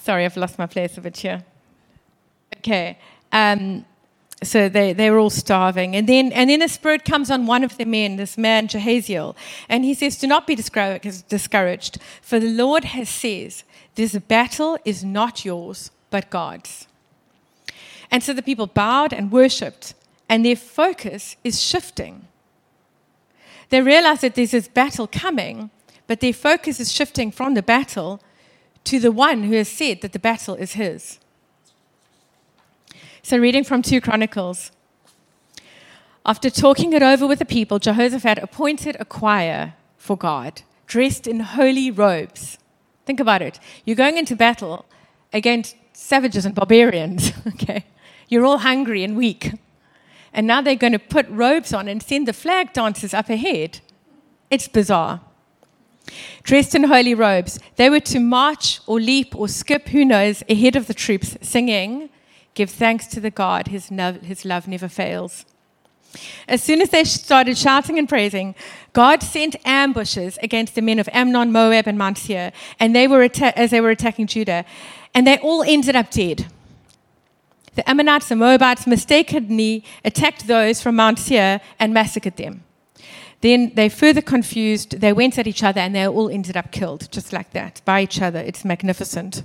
sorry, 0.03 0.25
I've 0.25 0.37
lost 0.37 0.59
my 0.59 0.67
place 0.67 0.97
a 0.99 1.01
bit 1.01 1.17
here. 1.17 1.45
Okay. 2.59 2.99
Um, 3.33 3.85
so 4.43 4.69
they, 4.69 4.93
they 4.93 5.11
were 5.11 5.19
all 5.19 5.31
starving. 5.31 5.97
And 5.97 6.09
then, 6.09 6.33
and 6.33 6.51
then 6.51 6.63
a 6.63 6.69
spirit 6.69 7.05
comes 7.05 7.31
on 7.31 7.47
one 7.47 7.65
of 7.65 7.77
the 7.77 7.85
men, 7.85 8.17
this 8.17 8.37
man, 8.37 8.69
Jahaziel, 8.69 9.35
and 9.69 9.85
he 9.85 9.95
says, 9.95 10.19
Do 10.19 10.27
not 10.27 10.47
be 10.47 10.55
discouraged, 10.55 11.99
for 12.21 12.39
the 12.39 12.51
Lord 12.51 12.85
has 12.85 13.09
says, 13.09 13.65
This 13.95 14.17
battle 14.19 14.79
is 14.85 15.05
not 15.05 15.45
yours, 15.45 15.91
but 16.11 16.31
God's. 16.31 16.87
And 18.11 18.23
so 18.23 18.33
the 18.33 18.43
people 18.43 18.67
bowed 18.67 19.13
and 19.13 19.33
worshipped, 19.33 19.95
and 20.29 20.45
their 20.45 20.57
focus 20.57 21.37
is 21.43 21.61
shifting. 21.61 22.27
They 23.71 23.81
realize 23.81 24.21
that 24.21 24.35
there's 24.35 24.53
this 24.53 24.69
battle 24.69 25.07
coming, 25.07 25.71
but 26.07 26.21
their 26.21 26.33
focus 26.33 26.81
is 26.81 26.93
shifting 26.93 27.31
from 27.31 27.55
the 27.55 27.63
battle 27.63 28.21
to 28.85 29.01
the 29.01 29.13
one 29.13 29.45
who 29.45 29.55
has 29.55 29.69
said 29.69 30.01
that 30.03 30.13
the 30.13 30.19
battle 30.19 30.55
is 30.55 30.73
his. 30.73 31.19
So, 33.23 33.39
reading 33.39 33.65
from 33.65 33.83
2 33.83 34.01
Chronicles. 34.01 34.71
After 36.27 36.49
talking 36.49 36.93
it 36.95 37.03
over 37.03 37.27
with 37.27 37.39
the 37.39 37.45
people, 37.45 37.79
Jehoshaphat 37.79 38.39
appointed 38.39 38.97
a 38.99 39.05
choir 39.05 39.75
for 39.99 40.17
God, 40.17 40.63
dressed 40.87 41.27
in 41.27 41.41
holy 41.41 41.91
robes. 41.91 42.59
Think 43.05 43.21
about 43.21 43.43
it. 43.43 43.61
You're 43.85 43.97
going 43.97 44.17
into 44.17 44.37
battle 44.37 44.87
against 45.33 45.77
savages 45.93 46.47
and 46.47 46.55
barbarians, 46.55 47.33
okay? 47.47 47.85
You're 48.29 48.45
all 48.45 48.59
hungry 48.59 49.05
and 49.05 49.17
weak. 49.17 49.53
And 50.33 50.47
now 50.47 50.61
they're 50.61 50.77
going 50.77 50.93
to 50.93 50.99
put 50.99 51.29
robes 51.29 51.73
on 51.73 51.89
and 51.89 52.03
send 52.03 52.27
the 52.27 52.33
flag 52.33 52.73
dancers 52.73 53.15
up 53.15 53.29
ahead. 53.29 53.81
It's 54.51 54.67
bizarre. 54.67 55.21
Dressed 56.43 56.75
in 56.75 56.85
holy 56.85 57.15
robes, 57.15 57.59
they 57.77 57.89
were 57.89 58.01
to 58.01 58.21
march 58.21 58.81
or 58.87 59.01
leap 59.01 59.35
or 59.35 59.49
skip, 59.49 59.89
who 59.89 60.05
knows, 60.05 60.43
ahead 60.49 60.77
of 60.77 60.87
the 60.87 60.95
troops, 60.95 61.37
singing, 61.41 62.11
Give 62.55 62.71
thanks 62.71 63.07
to 63.09 63.21
the 63.21 63.31
God, 63.31 63.69
his, 63.69 63.89
his 63.89 64.45
love 64.45 64.69
never 64.69 64.89
fails. 64.89 65.45
As 66.47 66.63
soon 66.63 66.81
as 66.81 66.91
they 66.91 67.03
started 67.03 67.59
shouting 67.59 67.99
and 67.99 68.09
praising, 68.09 68.55
God 68.93 69.23
sent 69.23 69.57
ambushes 69.65 70.39
against 70.43 70.77
the 70.77 70.83
men 70.83 71.01
of 71.01 71.09
Ammon, 71.13 71.51
Moab, 71.51 71.89
and 71.89 71.99
Mount 71.99 72.19
Seir, 72.19 72.53
and 72.79 72.95
they 72.95 73.09
were 73.09 73.23
atta- 73.23 73.59
as 73.59 73.71
they 73.71 73.81
were 73.81 73.91
attacking 73.91 74.29
Judah, 74.29 74.65
and 75.15 75.27
they 75.27 75.39
all 75.39 75.65
ended 75.65 75.97
up 75.97 76.11
dead. 76.11 76.47
The 77.75 77.89
Ammonites 77.91 78.31
and 78.31 78.39
Moabites 78.39 78.87
mistakenly 78.87 79.85
attacked 80.05 80.47
those 80.47 80.81
from 80.81 80.95
Mount 80.97 81.19
Seir 81.19 81.61
and 81.81 81.93
massacred 81.93 82.37
them. 82.37 82.64
Then 83.45 83.73
they 83.75 83.91
further 83.91 84.23
confused, 84.23 85.01
they 85.03 85.13
went 85.13 85.39
at 85.39 85.47
each 85.47 85.63
other, 85.63 85.79
and 85.79 85.95
they 85.95 86.09
all 86.09 86.31
ended 86.31 86.57
up 86.57 86.73
killed, 86.73 87.13
just 87.13 87.31
like 87.31 87.51
that, 87.51 87.83
by 87.85 88.03
each 88.03 88.23
other. 88.23 88.39
It's 88.39 88.65
magnificent. 88.65 89.43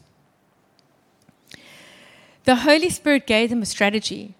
The 2.45 2.55
Holy 2.55 2.89
Spirit 2.89 3.27
gave 3.27 3.49
them 3.49 3.61
a 3.61 3.65
strategy, 3.65 4.35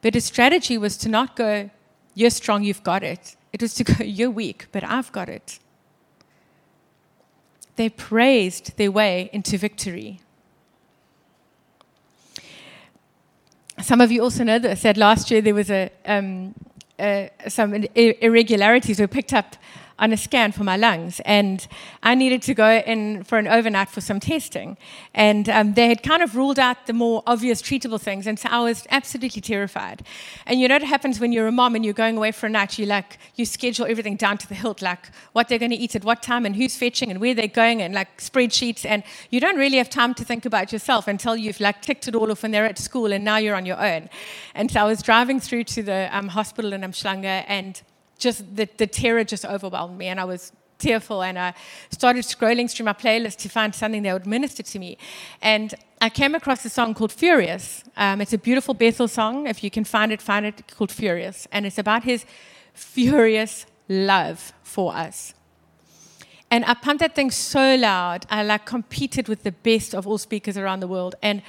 but 0.00 0.14
his 0.14 0.24
strategy 0.24 0.78
was 0.78 0.96
to 0.96 1.10
not 1.10 1.36
go, 1.36 1.68
You're 2.14 2.30
strong, 2.30 2.64
you've 2.64 2.82
got 2.82 3.02
it. 3.02 3.36
It 3.52 3.60
was 3.60 3.74
to 3.74 3.84
go, 3.84 3.92
You're 4.02 4.30
weak, 4.30 4.68
but 4.72 4.82
I've 4.82 5.12
got 5.12 5.28
it. 5.28 5.58
They 7.76 7.90
praised 7.90 8.78
their 8.78 8.90
way 8.90 9.28
into 9.34 9.58
victory. 9.58 10.20
Some 13.82 14.00
of 14.00 14.10
you 14.10 14.22
also 14.22 14.44
know 14.44 14.58
that 14.58 14.96
last 14.96 15.30
year 15.30 15.42
there 15.42 15.54
was 15.54 15.70
a, 15.70 15.90
um, 16.06 16.54
uh, 16.98 17.26
some 17.48 17.74
irregularities 17.94 19.00
were 19.00 19.08
picked 19.08 19.32
up 19.32 19.56
on 19.98 20.12
a 20.12 20.16
scan 20.16 20.50
for 20.52 20.64
my 20.64 20.76
lungs, 20.76 21.20
and 21.24 21.66
I 22.02 22.14
needed 22.14 22.42
to 22.42 22.54
go 22.54 22.82
in 22.84 23.22
for 23.22 23.38
an 23.38 23.46
overnight 23.46 23.88
for 23.88 24.00
some 24.00 24.18
testing. 24.18 24.76
And 25.14 25.48
um, 25.48 25.74
they 25.74 25.88
had 25.88 26.02
kind 26.02 26.22
of 26.22 26.34
ruled 26.34 26.58
out 26.58 26.86
the 26.86 26.92
more 26.92 27.22
obvious 27.26 27.62
treatable 27.62 28.00
things, 28.00 28.26
and 28.26 28.38
so 28.38 28.48
I 28.50 28.60
was 28.60 28.86
absolutely 28.90 29.40
terrified. 29.40 30.04
And 30.46 30.60
you 30.60 30.68
know 30.68 30.74
what 30.74 30.82
happens 30.82 31.20
when 31.20 31.32
you're 31.32 31.46
a 31.46 31.52
mom 31.52 31.74
and 31.76 31.84
you're 31.84 31.94
going 31.94 32.16
away 32.16 32.32
for 32.32 32.46
a 32.46 32.50
night? 32.50 32.78
You 32.78 32.86
like 32.86 33.18
you 33.36 33.44
schedule 33.44 33.86
everything 33.86 34.16
down 34.16 34.38
to 34.38 34.48
the 34.48 34.54
hilt, 34.54 34.82
like 34.82 35.10
what 35.32 35.48
they're 35.48 35.58
going 35.58 35.70
to 35.70 35.76
eat 35.76 35.94
at 35.94 36.04
what 36.04 36.22
time, 36.22 36.44
and 36.44 36.56
who's 36.56 36.76
fetching, 36.76 37.10
and 37.10 37.20
where 37.20 37.34
they're 37.34 37.46
going, 37.46 37.80
and 37.80 37.94
like 37.94 38.18
spreadsheets. 38.18 38.84
And 38.84 39.04
you 39.30 39.38
don't 39.38 39.56
really 39.56 39.78
have 39.78 39.90
time 39.90 40.14
to 40.14 40.24
think 40.24 40.44
about 40.44 40.72
yourself 40.72 41.06
until 41.06 41.36
you've 41.36 41.60
like 41.60 41.82
ticked 41.82 42.08
it 42.08 42.14
all 42.14 42.30
off 42.30 42.42
when 42.42 42.50
they're 42.50 42.66
at 42.66 42.78
school, 42.78 43.12
and 43.12 43.24
now 43.24 43.36
you're 43.36 43.56
on 43.56 43.66
your 43.66 43.80
own. 43.80 44.10
And 44.54 44.70
so 44.70 44.80
I 44.80 44.84
was 44.84 45.02
driving 45.02 45.38
through 45.38 45.64
to 45.64 45.82
the 45.82 46.08
um, 46.10 46.28
hospital 46.28 46.72
in 46.72 46.80
Umhlanga, 46.80 47.44
and 47.46 47.80
just 48.24 48.40
the, 48.56 48.66
the 48.82 48.88
terror 49.00 49.24
just 49.24 49.44
overwhelmed 49.44 49.96
me 49.96 50.06
and 50.12 50.18
I 50.18 50.24
was 50.24 50.52
tearful 50.78 51.22
and 51.22 51.38
I 51.38 51.54
started 51.90 52.24
scrolling 52.24 52.68
through 52.70 52.86
my 52.92 52.92
playlist 53.04 53.36
to 53.44 53.48
find 53.48 53.74
something 53.74 54.02
that 54.04 54.12
would 54.12 54.26
minister 54.26 54.62
to 54.72 54.78
me. 54.78 54.98
And 55.40 55.74
I 56.00 56.10
came 56.10 56.34
across 56.34 56.64
a 56.64 56.68
song 56.78 56.94
called 56.94 57.12
Furious. 57.12 57.84
Um, 57.96 58.20
it's 58.20 58.32
a 58.32 58.38
beautiful 58.38 58.74
Bethel 58.74 59.08
song. 59.08 59.46
If 59.46 59.62
you 59.64 59.70
can 59.70 59.84
find 59.84 60.12
it, 60.12 60.20
find 60.20 60.44
it 60.46 60.56
called 60.76 60.92
Furious. 60.92 61.46
And 61.52 61.66
it's 61.66 61.78
about 61.78 62.02
his 62.04 62.26
furious 62.72 63.66
love 63.88 64.52
for 64.62 64.94
us. 65.06 65.34
And 66.50 66.64
I 66.64 66.74
pumped 66.74 67.00
that 67.00 67.14
thing 67.14 67.30
so 67.30 67.74
loud, 67.74 68.26
I 68.30 68.42
like 68.42 68.64
competed 68.64 69.28
with 69.28 69.42
the 69.42 69.52
best 69.52 69.94
of 69.94 70.06
all 70.06 70.18
speakers 70.18 70.56
around 70.56 70.80
the 70.80 70.86
world. 70.86 71.14
And 71.20 71.42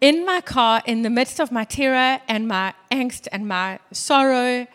in 0.00 0.24
my 0.24 0.40
car, 0.40 0.82
in 0.86 1.02
the 1.02 1.10
midst 1.10 1.40
of 1.40 1.50
my 1.50 1.64
terror 1.64 2.20
and 2.28 2.46
my 2.46 2.74
angst 2.90 3.26
and 3.32 3.48
my 3.48 3.80
sorrow, 3.90 4.66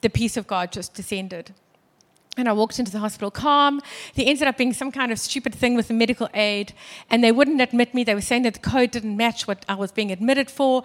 the 0.00 0.10
peace 0.10 0.36
of 0.36 0.46
God 0.46 0.72
just 0.72 0.94
descended. 0.94 1.52
And 2.38 2.48
I 2.48 2.52
walked 2.52 2.78
into 2.78 2.92
the 2.92 3.00
hospital 3.00 3.32
calm. 3.32 3.80
There 4.14 4.24
ended 4.24 4.46
up 4.46 4.56
being 4.56 4.72
some 4.72 4.92
kind 4.92 5.10
of 5.10 5.18
stupid 5.18 5.52
thing 5.52 5.74
with 5.74 5.88
the 5.88 5.94
medical 5.94 6.28
aid, 6.34 6.72
and 7.10 7.22
they 7.22 7.32
wouldn't 7.32 7.60
admit 7.60 7.94
me. 7.94 8.04
They 8.04 8.14
were 8.14 8.20
saying 8.20 8.42
that 8.42 8.54
the 8.54 8.60
code 8.60 8.92
didn't 8.92 9.16
match 9.16 9.48
what 9.48 9.64
I 9.68 9.74
was 9.74 9.90
being 9.90 10.12
admitted 10.12 10.48
for. 10.48 10.84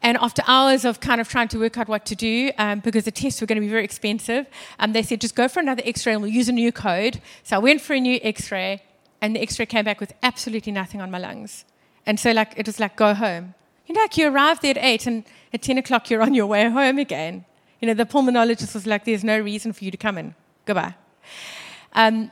And 0.00 0.16
after 0.16 0.42
hours 0.46 0.86
of 0.86 1.00
kind 1.00 1.20
of 1.20 1.28
trying 1.28 1.48
to 1.48 1.58
work 1.58 1.76
out 1.76 1.88
what 1.88 2.06
to 2.06 2.16
do, 2.16 2.52
um, 2.56 2.80
because 2.80 3.04
the 3.04 3.10
tests 3.10 3.42
were 3.42 3.46
going 3.46 3.56
to 3.56 3.60
be 3.60 3.68
very 3.68 3.84
expensive, 3.84 4.46
um, 4.78 4.94
they 4.94 5.02
said, 5.02 5.20
just 5.20 5.34
go 5.34 5.46
for 5.46 5.60
another 5.60 5.82
x 5.84 6.06
ray 6.06 6.14
and 6.14 6.22
we'll 6.22 6.32
use 6.32 6.48
a 6.48 6.52
new 6.52 6.72
code. 6.72 7.20
So 7.42 7.56
I 7.56 7.58
went 7.58 7.82
for 7.82 7.92
a 7.92 8.00
new 8.00 8.18
x 8.22 8.50
ray, 8.50 8.82
and 9.20 9.36
the 9.36 9.40
x 9.40 9.58
ray 9.58 9.66
came 9.66 9.84
back 9.84 10.00
with 10.00 10.14
absolutely 10.22 10.72
nothing 10.72 11.02
on 11.02 11.10
my 11.10 11.18
lungs. 11.18 11.66
And 12.06 12.18
so, 12.18 12.32
like, 12.32 12.54
it 12.56 12.64
was 12.64 12.80
like, 12.80 12.96
go 12.96 13.12
home. 13.12 13.54
You 13.86 13.94
know, 13.94 14.00
like 14.00 14.16
you 14.16 14.28
arrive 14.28 14.60
there 14.60 14.70
at 14.70 14.82
8, 14.82 15.06
and 15.06 15.24
at 15.52 15.60
10 15.60 15.76
o'clock, 15.76 16.08
you're 16.08 16.22
on 16.22 16.32
your 16.32 16.46
way 16.46 16.70
home 16.70 16.98
again. 16.98 17.44
You 17.84 17.88
know, 17.88 18.02
the 18.02 18.06
pulmonologist 18.06 18.72
was 18.72 18.86
like, 18.86 19.04
there's 19.04 19.24
no 19.24 19.38
reason 19.38 19.74
for 19.74 19.84
you 19.84 19.90
to 19.90 19.98
come 19.98 20.16
in. 20.16 20.34
Goodbye. 20.64 20.94
Um, 21.92 22.30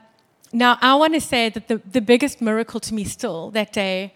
now, 0.50 0.78
I 0.80 0.94
want 0.94 1.12
to 1.12 1.20
say 1.20 1.50
that 1.50 1.68
the, 1.68 1.76
the 1.92 2.00
biggest 2.00 2.40
miracle 2.40 2.80
to 2.80 2.94
me 2.94 3.04
still 3.04 3.50
that 3.50 3.70
day 3.70 4.14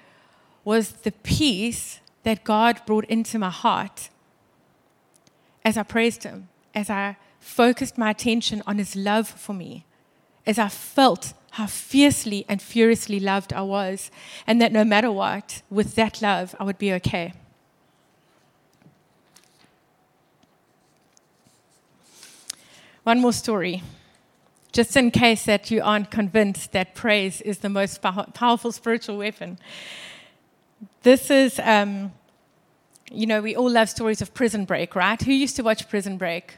was 0.64 0.92
the 0.92 1.12
peace 1.12 2.00
that 2.22 2.42
God 2.42 2.80
brought 2.86 3.04
into 3.04 3.38
my 3.38 3.50
heart 3.50 4.08
as 5.62 5.76
I 5.76 5.82
praised 5.82 6.22
Him, 6.22 6.48
as 6.74 6.88
I 6.88 7.18
focused 7.38 7.98
my 7.98 8.12
attention 8.12 8.62
on 8.66 8.78
His 8.78 8.96
love 8.96 9.28
for 9.28 9.52
me, 9.52 9.84
as 10.46 10.58
I 10.58 10.68
felt 10.68 11.34
how 11.50 11.66
fiercely 11.66 12.46
and 12.48 12.62
furiously 12.62 13.20
loved 13.20 13.52
I 13.52 13.60
was, 13.60 14.10
and 14.46 14.58
that 14.62 14.72
no 14.72 14.86
matter 14.86 15.12
what, 15.12 15.60
with 15.68 15.96
that 15.96 16.22
love, 16.22 16.54
I 16.58 16.64
would 16.64 16.78
be 16.78 16.94
okay. 16.94 17.34
One 23.06 23.20
more 23.20 23.32
story, 23.32 23.84
just 24.72 24.96
in 24.96 25.12
case 25.12 25.44
that 25.44 25.70
you 25.70 25.80
aren't 25.80 26.10
convinced 26.10 26.72
that 26.72 26.96
praise 26.96 27.40
is 27.40 27.58
the 27.58 27.68
most 27.68 28.02
pow- 28.02 28.24
powerful 28.34 28.72
spiritual 28.72 29.16
weapon. 29.16 29.60
This 31.04 31.30
is, 31.30 31.60
um, 31.62 32.12
you 33.12 33.28
know, 33.28 33.40
we 33.40 33.54
all 33.54 33.70
love 33.70 33.88
stories 33.88 34.20
of 34.22 34.34
Prison 34.34 34.64
Break, 34.64 34.96
right? 34.96 35.22
Who 35.22 35.30
used 35.30 35.54
to 35.54 35.62
watch 35.62 35.88
Prison 35.88 36.16
Break? 36.16 36.56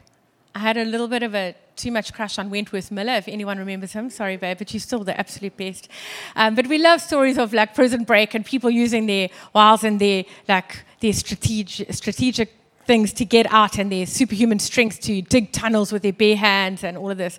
I 0.55 0.59
had 0.59 0.75
a 0.75 0.85
little 0.85 1.07
bit 1.07 1.21
of 1.21 1.35
a 1.35 1.53
too 1.75 1.91
much 1.91 2.13
crush 2.13 2.39
on 2.39 2.49
Wentworth 2.49 2.89
Miller, 2.89 3.13
if 3.13 3.27
anyone 3.27 3.59
remembers 3.59 3.93
him. 3.93 4.09
Sorry, 4.09 4.35
babe, 4.35 4.57
but 4.57 4.73
you're 4.73 4.81
still 4.81 5.03
the 5.03 5.19
absolute 5.19 5.55
best. 5.55 5.87
Um, 6.35 6.55
but 6.55 6.65
we 6.65 6.79
love 6.79 6.99
stories 6.99 7.37
of 7.37 7.53
like 7.53 7.75
prison 7.75 8.05
break 8.05 8.33
and 8.33 8.43
people 8.43 8.71
using 8.71 9.05
their 9.05 9.29
wiles 9.53 9.83
and 9.83 10.01
their 10.01 10.25
like 10.47 10.83
their 10.99 11.13
strategic, 11.13 11.93
strategic 11.93 12.58
things 12.89 13.13
to 13.13 13.23
get 13.23 13.45
out 13.53 13.77
and 13.77 13.91
their 13.91 14.07
superhuman 14.07 14.57
strength 14.57 14.99
to 14.99 15.21
dig 15.21 15.51
tunnels 15.51 15.93
with 15.93 16.01
their 16.01 16.11
bare 16.11 16.35
hands 16.35 16.83
and 16.83 16.97
all 16.97 17.11
of 17.11 17.19
this. 17.19 17.37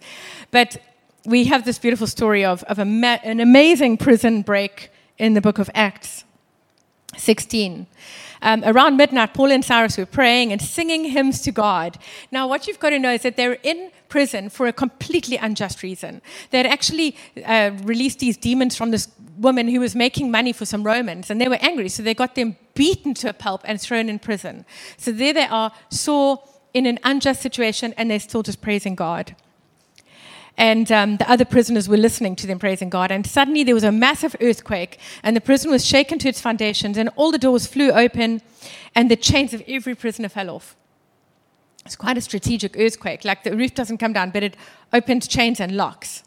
But 0.53 0.77
we 1.25 1.47
have 1.47 1.65
this 1.65 1.77
beautiful 1.77 2.07
story 2.07 2.45
of, 2.45 2.63
of 2.69 2.79
ma- 2.87 3.19
an 3.25 3.41
amazing 3.41 3.97
prison 3.97 4.43
break 4.43 4.93
in 5.19 5.35
the 5.35 5.41
book 5.41 5.59
of 5.59 5.69
Acts 5.75 6.23
16. 7.17 7.89
Um, 8.43 8.63
around 8.65 8.97
midnight, 8.97 9.35
Paul 9.35 9.51
and 9.51 9.65
Silas 9.65 9.99
were 9.99 10.07
praying 10.07 10.53
and 10.53 10.63
singing 10.63 11.07
hymns 11.07 11.43
to 11.43 11.51
God. 11.51 11.99
Now, 12.31 12.47
what 12.47 12.69
you've 12.69 12.79
got 12.79 12.91
to 12.91 13.01
know 13.01 13.13
is 13.13 13.23
that 13.23 13.37
they're 13.37 13.59
in 13.65 13.91
prison 14.09 14.51
for 14.51 14.69
a 14.69 14.73
completely 14.73 15.37
unjust 15.37 15.83
reason. 15.83 16.23
They 16.51 16.59
had 16.59 16.67
actually 16.67 17.17
uh, 17.45 17.73
released 17.83 18.21
these 18.21 18.37
demons 18.37 18.77
from 18.77 18.93
this 18.93 19.09
woman 19.37 19.67
who 19.67 19.81
was 19.81 19.97
making 19.97 20.31
money 20.31 20.53
for 20.53 20.65
some 20.65 20.85
Romans, 20.85 21.29
and 21.29 21.41
they 21.41 21.49
were 21.49 21.59
angry, 21.61 21.89
so 21.89 22.05
they 22.05 22.15
got 22.15 22.37
them 22.37 22.57
beaten 22.81 23.13
to 23.13 23.29
a 23.29 23.37
pulp 23.45 23.61
and 23.65 23.79
thrown 23.79 24.09
in 24.09 24.19
prison. 24.19 24.65
So 24.97 25.13
there 25.13 25.35
they 25.35 25.49
are, 25.61 25.71
sore 25.91 26.43
in 26.73 26.87
an 26.87 26.99
unjust 27.11 27.43
situation, 27.43 27.93
and 27.97 28.05
they're 28.11 28.29
still 28.31 28.43
just 28.43 28.61
praising 28.63 28.95
God. 29.07 29.27
and 30.57 30.91
um, 30.93 31.17
the 31.17 31.31
other 31.35 31.45
prisoners 31.45 31.89
were 31.89 31.97
listening 31.97 32.37
to 32.37 32.47
them 32.47 32.59
praising 32.59 32.91
God. 32.91 33.11
And 33.11 33.27
suddenly 33.27 33.65
there 33.65 33.75
was 33.75 33.85
a 33.85 33.93
massive 33.93 34.35
earthquake, 34.41 34.99
and 35.23 35.37
the 35.37 35.41
prison 35.41 35.71
was 35.71 35.85
shaken 35.85 36.19
to 36.21 36.29
its 36.29 36.41
foundations, 36.41 36.97
and 36.97 37.09
all 37.17 37.31
the 37.33 37.39
doors 37.39 37.67
flew 37.67 37.91
open, 37.93 38.41
and 38.95 39.11
the 39.11 39.17
chains 39.17 39.55
of 39.55 39.63
every 39.67 39.95
prisoner 39.95 40.29
fell 40.29 40.51
off. 40.51 40.77
It's 41.87 41.97
quite 41.97 42.19
a 42.19 42.21
strategic 42.21 42.77
earthquake. 42.79 43.25
Like 43.25 43.43
the 43.43 43.57
roof 43.57 43.75
doesn't 43.75 43.99
come 43.99 44.13
down, 44.13 44.31
but 44.31 44.43
it 44.43 44.57
opened 44.93 45.29
chains 45.29 45.61
and 45.61 45.77
locks. 45.77 46.25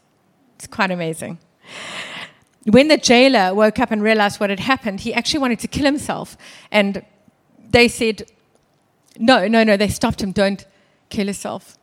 It's 0.55 0.67
quite 0.67 0.91
amazing. 0.91 1.37
When 2.65 2.87
the 2.87 2.97
jailer 2.97 3.53
woke 3.53 3.79
up 3.79 3.91
and 3.91 4.01
realized 4.01 4.39
what 4.39 4.49
had 4.49 4.61
happened, 4.61 5.01
he 5.01 5.13
actually 5.13 5.39
wanted 5.39 5.59
to 5.59 5.67
kill 5.67 5.85
himself. 5.85 6.37
And 6.71 7.05
they 7.69 7.87
said, 7.87 8.31
No, 9.17 9.47
no, 9.47 9.63
no. 9.63 9.75
They 9.75 9.89
stopped 9.89 10.21
him. 10.21 10.31
Don't 10.31 10.65
kill 11.09 11.27
yourself. 11.27 11.77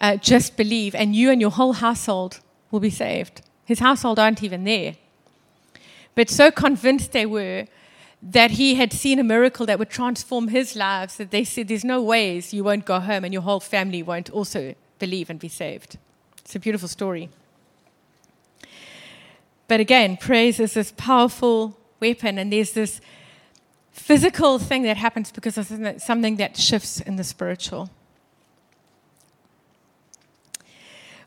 Uh, 0.00 0.16
just 0.16 0.56
believe, 0.56 0.94
and 0.94 1.14
you 1.14 1.30
and 1.30 1.40
your 1.40 1.50
whole 1.50 1.74
household 1.74 2.40
will 2.70 2.80
be 2.80 2.90
saved. 2.90 3.42
His 3.64 3.78
household 3.78 4.18
aren't 4.18 4.42
even 4.42 4.64
there. 4.64 4.96
But 6.14 6.28
so 6.28 6.50
convinced 6.50 7.12
they 7.12 7.26
were 7.26 7.66
that 8.22 8.52
he 8.52 8.76
had 8.76 8.92
seen 8.92 9.18
a 9.18 9.24
miracle 9.24 9.66
that 9.66 9.78
would 9.78 9.90
transform 9.90 10.48
his 10.48 10.76
lives 10.76 11.16
that 11.16 11.30
they 11.30 11.44
said, 11.44 11.68
There's 11.68 11.84
no 11.84 12.02
ways 12.02 12.54
you 12.54 12.64
won't 12.64 12.86
go 12.86 13.00
home 13.00 13.24
and 13.24 13.32
your 13.32 13.42
whole 13.42 13.60
family 13.60 14.02
won't 14.02 14.30
also 14.30 14.74
believe 14.98 15.28
and 15.28 15.38
be 15.38 15.48
saved. 15.48 15.98
It's 16.38 16.56
a 16.56 16.60
beautiful 16.60 16.88
story. 16.88 17.28
But 19.68 19.80
again, 19.80 20.16
praise 20.16 20.60
is 20.60 20.74
this 20.74 20.92
powerful 20.96 21.78
weapon, 22.00 22.38
and 22.38 22.52
there's 22.52 22.72
this 22.72 23.00
physical 23.92 24.58
thing 24.58 24.82
that 24.82 24.96
happens 24.96 25.30
because 25.30 25.56
of 25.58 25.66
something 26.02 26.36
that 26.36 26.56
shifts 26.56 27.00
in 27.00 27.16
the 27.16 27.24
spiritual. 27.24 27.90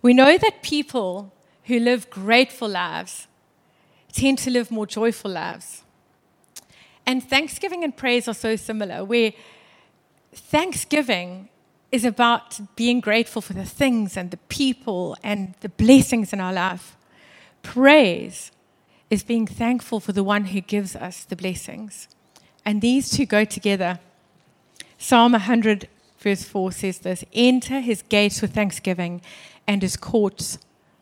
We 0.02 0.14
know 0.14 0.38
that 0.38 0.62
people 0.62 1.34
who 1.64 1.80
live 1.80 2.10
grateful 2.10 2.70
lives 2.70 3.28
tend 4.14 4.38
to 4.40 4.52
live 4.52 4.70
more 4.70 4.86
joyful 4.86 5.32
lives. 5.32 5.82
And 7.06 7.24
thanksgiving 7.24 7.84
and 7.84 7.96
praise 7.96 8.28
are 8.28 8.34
so 8.34 8.56
similar, 8.56 9.04
where 9.04 9.34
thanksgiving 10.34 11.50
is 11.92 12.06
about 12.06 12.60
being 12.76 13.00
grateful 13.00 13.42
for 13.42 13.54
the 13.54 13.66
things 13.66 14.18
and 14.18 14.32
the 14.32 14.38
people 14.50 15.16
and 15.24 15.54
the 15.62 15.70
blessings 15.70 16.34
in 16.34 16.40
our 16.40 16.54
life. 16.54 16.96
Praise 17.66 18.52
is 19.10 19.24
being 19.24 19.48
thankful 19.48 20.00
for 20.00 20.12
the 20.12 20.24
one 20.24 20.46
who 20.46 20.62
gives 20.62 20.96
us 20.96 21.24
the 21.24 21.36
blessings. 21.36 22.08
And 22.64 22.80
these 22.80 23.10
two 23.10 23.26
go 23.26 23.44
together. 23.44 24.00
Psalm 25.00 25.32
100, 25.32 25.90
verse 26.20 26.44
4 26.44 26.72
says 26.72 27.00
this 27.00 27.26
Enter 27.34 27.80
his 27.80 28.04
gates 28.04 28.42
with 28.42 28.54
thanksgiving 28.54 29.22
and 29.68 29.82
his 29.82 29.98
courts 29.98 30.60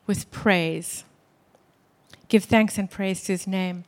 with 0.07 0.31
praise. 0.31 1.03
Give 2.29 2.45
thanks 2.45 2.77
and 2.77 2.89
praise 2.89 3.25
to 3.25 3.33
his 3.33 3.45
name. 3.45 3.83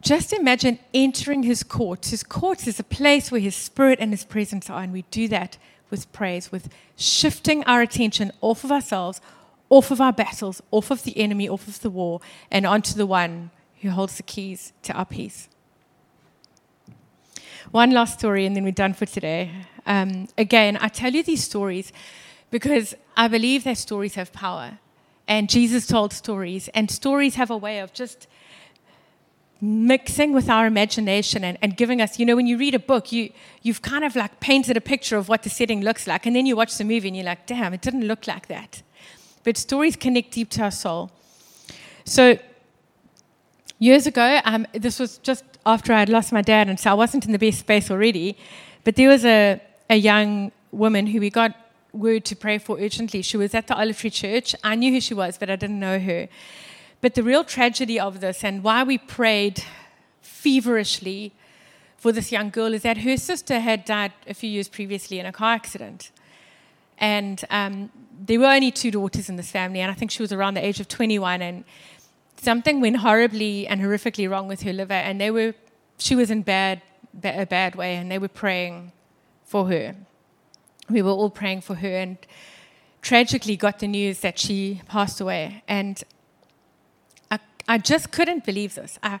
Just 0.00 0.32
imagine 0.32 0.78
entering 0.94 1.42
his 1.42 1.62
courts. 1.62 2.08
His 2.08 2.24
courts 2.24 2.66
is 2.66 2.80
a 2.80 2.84
place 2.84 3.30
where 3.30 3.40
his 3.40 3.54
spirit 3.54 3.98
and 4.00 4.12
his 4.12 4.24
presence 4.24 4.70
are, 4.70 4.82
and 4.82 4.94
we 4.94 5.02
do 5.10 5.28
that 5.28 5.58
with 5.90 6.10
praise, 6.10 6.50
with 6.50 6.70
shifting 6.96 7.62
our 7.64 7.82
attention 7.82 8.32
off 8.40 8.64
of 8.64 8.72
ourselves, 8.72 9.20
off 9.72 9.90
of 9.90 10.02
our 10.02 10.12
battles, 10.12 10.60
off 10.70 10.90
of 10.90 11.02
the 11.02 11.16
enemy, 11.16 11.48
off 11.48 11.66
of 11.66 11.80
the 11.80 11.88
war, 11.88 12.20
and 12.50 12.66
onto 12.66 12.92
the 12.92 13.06
one 13.06 13.50
who 13.80 13.88
holds 13.88 14.18
the 14.18 14.22
keys 14.22 14.74
to 14.82 14.92
our 14.92 15.06
peace. 15.06 15.48
One 17.70 17.90
last 17.90 18.18
story, 18.18 18.44
and 18.44 18.54
then 18.54 18.64
we're 18.64 18.72
done 18.72 18.92
for 18.92 19.06
today. 19.06 19.50
Um, 19.86 20.28
again, 20.36 20.76
I 20.78 20.88
tell 20.88 21.14
you 21.14 21.22
these 21.22 21.42
stories 21.42 21.90
because 22.50 22.94
I 23.16 23.28
believe 23.28 23.64
that 23.64 23.78
stories 23.78 24.14
have 24.16 24.30
power. 24.34 24.78
And 25.26 25.48
Jesus 25.48 25.86
told 25.86 26.12
stories, 26.12 26.68
and 26.74 26.90
stories 26.90 27.36
have 27.36 27.50
a 27.50 27.56
way 27.56 27.78
of 27.78 27.94
just 27.94 28.26
mixing 29.62 30.34
with 30.34 30.50
our 30.50 30.66
imagination 30.66 31.44
and, 31.44 31.56
and 31.62 31.78
giving 31.78 32.02
us, 32.02 32.18
you 32.18 32.26
know, 32.26 32.36
when 32.36 32.46
you 32.46 32.58
read 32.58 32.74
a 32.74 32.78
book, 32.78 33.10
you, 33.10 33.32
you've 33.62 33.80
kind 33.80 34.04
of 34.04 34.14
like 34.16 34.38
painted 34.38 34.76
a 34.76 34.82
picture 34.82 35.16
of 35.16 35.30
what 35.30 35.44
the 35.44 35.48
setting 35.48 35.80
looks 35.80 36.06
like. 36.06 36.26
And 36.26 36.36
then 36.36 36.44
you 36.44 36.56
watch 36.56 36.76
the 36.76 36.84
movie 36.84 37.08
and 37.08 37.16
you're 37.16 37.24
like, 37.24 37.46
damn, 37.46 37.72
it 37.72 37.80
didn't 37.80 38.04
look 38.06 38.26
like 38.26 38.48
that. 38.48 38.82
But 39.44 39.56
stories 39.56 39.96
connect 39.96 40.32
deep 40.32 40.50
to 40.50 40.62
our 40.62 40.70
soul. 40.70 41.10
So, 42.04 42.38
years 43.78 44.06
ago, 44.06 44.40
um, 44.44 44.66
this 44.72 44.98
was 44.98 45.18
just 45.18 45.44
after 45.66 45.92
I 45.92 46.00
had 46.00 46.08
lost 46.08 46.32
my 46.32 46.42
dad, 46.42 46.68
and 46.68 46.78
so 46.78 46.90
I 46.90 46.94
wasn't 46.94 47.26
in 47.26 47.32
the 47.32 47.38
best 47.38 47.60
space 47.60 47.90
already. 47.90 48.36
But 48.84 48.96
there 48.96 49.08
was 49.08 49.24
a, 49.24 49.60
a 49.90 49.96
young 49.96 50.52
woman 50.70 51.06
who 51.06 51.20
we 51.20 51.30
got 51.30 51.54
word 51.92 52.24
to 52.26 52.36
pray 52.36 52.58
for 52.58 52.78
urgently. 52.78 53.22
She 53.22 53.36
was 53.36 53.54
at 53.54 53.66
the 53.66 53.76
Olive 53.76 53.98
Tree 53.98 54.10
Church. 54.10 54.54
I 54.64 54.74
knew 54.74 54.92
who 54.92 55.00
she 55.00 55.14
was, 55.14 55.38
but 55.38 55.50
I 55.50 55.56
didn't 55.56 55.78
know 55.78 55.98
her. 55.98 56.28
But 57.00 57.14
the 57.14 57.22
real 57.22 57.44
tragedy 57.44 57.98
of 58.00 58.20
this 58.20 58.44
and 58.44 58.62
why 58.62 58.82
we 58.84 58.96
prayed 58.96 59.62
feverishly 60.20 61.32
for 61.96 62.12
this 62.12 62.32
young 62.32 62.50
girl 62.50 62.74
is 62.74 62.82
that 62.82 62.98
her 62.98 63.16
sister 63.16 63.60
had 63.60 63.84
died 63.84 64.12
a 64.26 64.34
few 64.34 64.50
years 64.50 64.68
previously 64.68 65.18
in 65.18 65.26
a 65.26 65.32
car 65.32 65.54
accident. 65.54 66.10
And 67.02 67.44
um, 67.50 67.90
there 68.18 68.40
were 68.40 68.46
only 68.46 68.70
two 68.70 68.90
daughters 68.90 69.28
in 69.28 69.36
this 69.36 69.50
family, 69.50 69.80
and 69.80 69.90
I 69.90 69.94
think 69.94 70.10
she 70.10 70.22
was 70.22 70.32
around 70.32 70.54
the 70.54 70.64
age 70.64 70.80
of 70.80 70.88
21. 70.88 71.42
And 71.42 71.64
something 72.40 72.80
went 72.80 72.96
horribly 72.96 73.66
and 73.66 73.82
horrifically 73.82 74.30
wrong 74.30 74.48
with 74.48 74.62
her 74.62 74.72
liver, 74.72 74.94
and 74.94 75.20
they 75.20 75.30
were, 75.30 75.52
she 75.98 76.14
was 76.14 76.30
in 76.30 76.42
bad, 76.42 76.80
a 77.22 77.44
bad 77.44 77.74
way, 77.74 77.96
and 77.96 78.10
they 78.10 78.18
were 78.18 78.28
praying 78.28 78.92
for 79.44 79.66
her. 79.66 79.94
We 80.88 81.02
were 81.02 81.10
all 81.10 81.28
praying 81.28 81.60
for 81.60 81.74
her, 81.74 81.96
and 81.96 82.16
tragically 83.02 83.56
got 83.56 83.80
the 83.80 83.88
news 83.88 84.20
that 84.20 84.38
she 84.38 84.80
passed 84.88 85.20
away. 85.20 85.62
And 85.68 86.02
I 87.68 87.78
just 87.78 88.10
couldn't 88.10 88.44
believe 88.44 88.74
this. 88.74 88.98
I, 89.02 89.20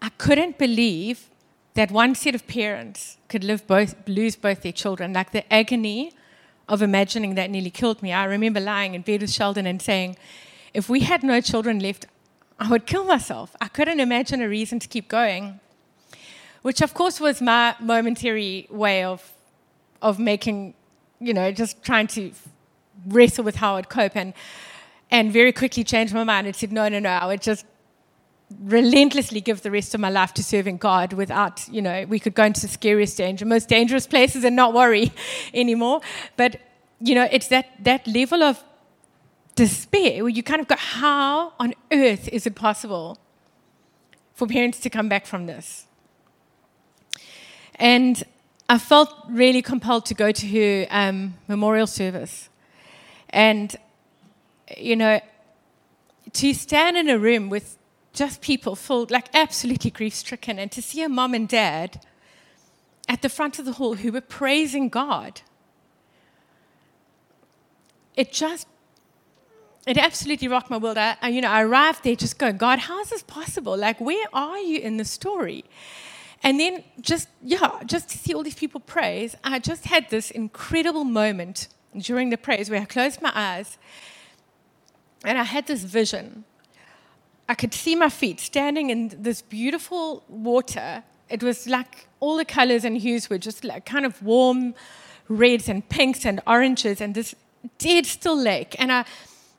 I 0.00 0.08
couldn't 0.18 0.58
believe 0.58 1.28
that 1.74 1.90
one 1.90 2.14
set 2.14 2.34
of 2.34 2.46
parents 2.46 3.18
could 3.28 3.44
both, 3.66 3.94
lose 4.06 4.36
both 4.36 4.62
their 4.62 4.72
children. 4.72 5.12
Like 5.12 5.32
the 5.32 5.52
agony 5.52 6.12
of 6.68 6.82
imagining 6.82 7.34
that 7.34 7.50
nearly 7.50 7.70
killed 7.70 8.02
me. 8.02 8.12
I 8.12 8.24
remember 8.24 8.60
lying 8.60 8.94
in 8.94 9.02
bed 9.02 9.20
with 9.20 9.30
Sheldon 9.30 9.66
and 9.66 9.80
saying, 9.80 10.16
if 10.72 10.88
we 10.88 11.00
had 11.00 11.22
no 11.22 11.40
children 11.40 11.78
left, 11.78 12.06
I 12.58 12.68
would 12.70 12.86
kill 12.86 13.04
myself. 13.04 13.54
I 13.60 13.68
couldn't 13.68 14.00
imagine 14.00 14.40
a 14.40 14.48
reason 14.48 14.78
to 14.78 14.88
keep 14.88 15.08
going. 15.08 15.60
Which, 16.62 16.80
of 16.80 16.94
course, 16.94 17.20
was 17.20 17.42
my 17.42 17.76
momentary 17.78 18.66
way 18.70 19.04
of, 19.04 19.32
of 20.00 20.18
making, 20.18 20.74
you 21.20 21.34
know, 21.34 21.52
just 21.52 21.82
trying 21.82 22.06
to 22.08 22.32
wrestle 23.06 23.44
with 23.44 23.56
how 23.56 23.76
I'd 23.76 23.88
cope. 23.88 24.16
And, 24.16 24.32
and 25.10 25.30
very 25.32 25.52
quickly 25.52 25.84
changed 25.84 26.14
my 26.14 26.24
mind 26.24 26.46
and 26.46 26.56
said, 26.56 26.72
no, 26.72 26.88
no, 26.88 26.98
no, 26.98 27.10
I 27.10 27.26
would 27.26 27.42
just 27.42 27.66
relentlessly 28.60 29.40
give 29.40 29.62
the 29.62 29.70
rest 29.70 29.94
of 29.94 30.00
my 30.00 30.10
life 30.10 30.34
to 30.34 30.44
serving 30.44 30.78
God 30.78 31.12
without, 31.12 31.66
you 31.68 31.82
know, 31.82 32.04
we 32.08 32.18
could 32.18 32.34
go 32.34 32.44
into 32.44 32.60
the 32.60 32.68
scariest 32.68 33.16
danger, 33.16 33.44
most 33.44 33.68
dangerous 33.68 34.06
places 34.06 34.44
and 34.44 34.56
not 34.56 34.72
worry 34.72 35.12
anymore. 35.54 36.00
But, 36.36 36.60
you 37.00 37.14
know, 37.14 37.28
it's 37.30 37.48
that, 37.48 37.66
that 37.84 38.06
level 38.06 38.42
of 38.42 38.62
despair 39.54 40.22
where 40.22 40.30
you 40.30 40.42
kind 40.42 40.60
of 40.60 40.68
go, 40.68 40.76
how 40.76 41.52
on 41.58 41.74
earth 41.92 42.28
is 42.28 42.46
it 42.46 42.54
possible 42.54 43.18
for 44.34 44.46
parents 44.46 44.80
to 44.80 44.90
come 44.90 45.08
back 45.08 45.26
from 45.26 45.46
this? 45.46 45.86
And 47.76 48.22
I 48.68 48.78
felt 48.78 49.12
really 49.28 49.62
compelled 49.62 50.06
to 50.06 50.14
go 50.14 50.32
to 50.32 50.46
her 50.48 50.86
um, 50.90 51.34
memorial 51.48 51.86
service. 51.86 52.48
And, 53.30 53.74
you 54.76 54.96
know, 54.96 55.20
to 56.32 56.54
stand 56.54 56.96
in 56.96 57.08
a 57.08 57.18
room 57.18 57.50
with 57.50 57.76
just 58.14 58.40
people 58.40 58.76
full, 58.76 59.06
like 59.10 59.28
absolutely 59.34 59.90
grief 59.90 60.14
stricken, 60.14 60.58
and 60.58 60.72
to 60.72 60.80
see 60.80 61.02
a 61.02 61.08
mom 61.08 61.34
and 61.34 61.48
dad 61.48 62.00
at 63.08 63.20
the 63.20 63.28
front 63.28 63.58
of 63.58 63.66
the 63.66 63.72
hall 63.72 63.94
who 63.94 64.12
were 64.12 64.20
praising 64.20 64.88
God. 64.88 65.42
It 68.16 68.32
just, 68.32 68.66
it 69.86 69.98
absolutely 69.98 70.48
rocked 70.48 70.70
my 70.70 70.78
world. 70.78 70.96
I, 70.96 71.28
you 71.28 71.40
know, 71.40 71.50
I 71.50 71.62
arrived 71.62 72.04
there 72.04 72.14
just 72.14 72.38
going, 72.38 72.56
God, 72.56 72.78
how 72.78 73.00
is 73.00 73.10
this 73.10 73.22
possible? 73.22 73.76
Like, 73.76 74.00
where 74.00 74.26
are 74.32 74.58
you 74.58 74.78
in 74.78 74.96
the 74.96 75.04
story? 75.04 75.64
And 76.42 76.60
then 76.60 76.84
just, 77.00 77.28
yeah, 77.42 77.80
just 77.84 78.08
to 78.10 78.18
see 78.18 78.32
all 78.32 78.42
these 78.42 78.54
people 78.54 78.80
praise, 78.80 79.34
I 79.42 79.58
just 79.58 79.86
had 79.86 80.08
this 80.10 80.30
incredible 80.30 81.04
moment 81.04 81.68
during 81.96 82.30
the 82.30 82.38
praise 82.38 82.70
where 82.70 82.80
I 82.80 82.84
closed 82.84 83.20
my 83.20 83.32
eyes 83.34 83.78
and 85.24 85.38
I 85.38 85.44
had 85.44 85.66
this 85.66 85.82
vision 85.82 86.44
I 87.48 87.54
could 87.54 87.74
see 87.74 87.94
my 87.94 88.08
feet 88.08 88.40
standing 88.40 88.90
in 88.90 89.12
this 89.18 89.42
beautiful 89.42 90.24
water. 90.28 91.02
It 91.28 91.42
was 91.42 91.66
like 91.66 92.08
all 92.20 92.36
the 92.36 92.44
colors 92.44 92.84
and 92.84 92.96
hues 92.96 93.28
were 93.28 93.38
just 93.38 93.64
like 93.64 93.84
kind 93.84 94.06
of 94.06 94.22
warm 94.22 94.74
reds 95.28 95.68
and 95.68 95.86
pinks 95.88 96.24
and 96.24 96.40
oranges 96.46 97.00
and 97.00 97.14
this 97.14 97.34
dead 97.78 98.06
still 98.06 98.36
lake. 98.36 98.76
And 98.78 98.90
I, 98.92 99.04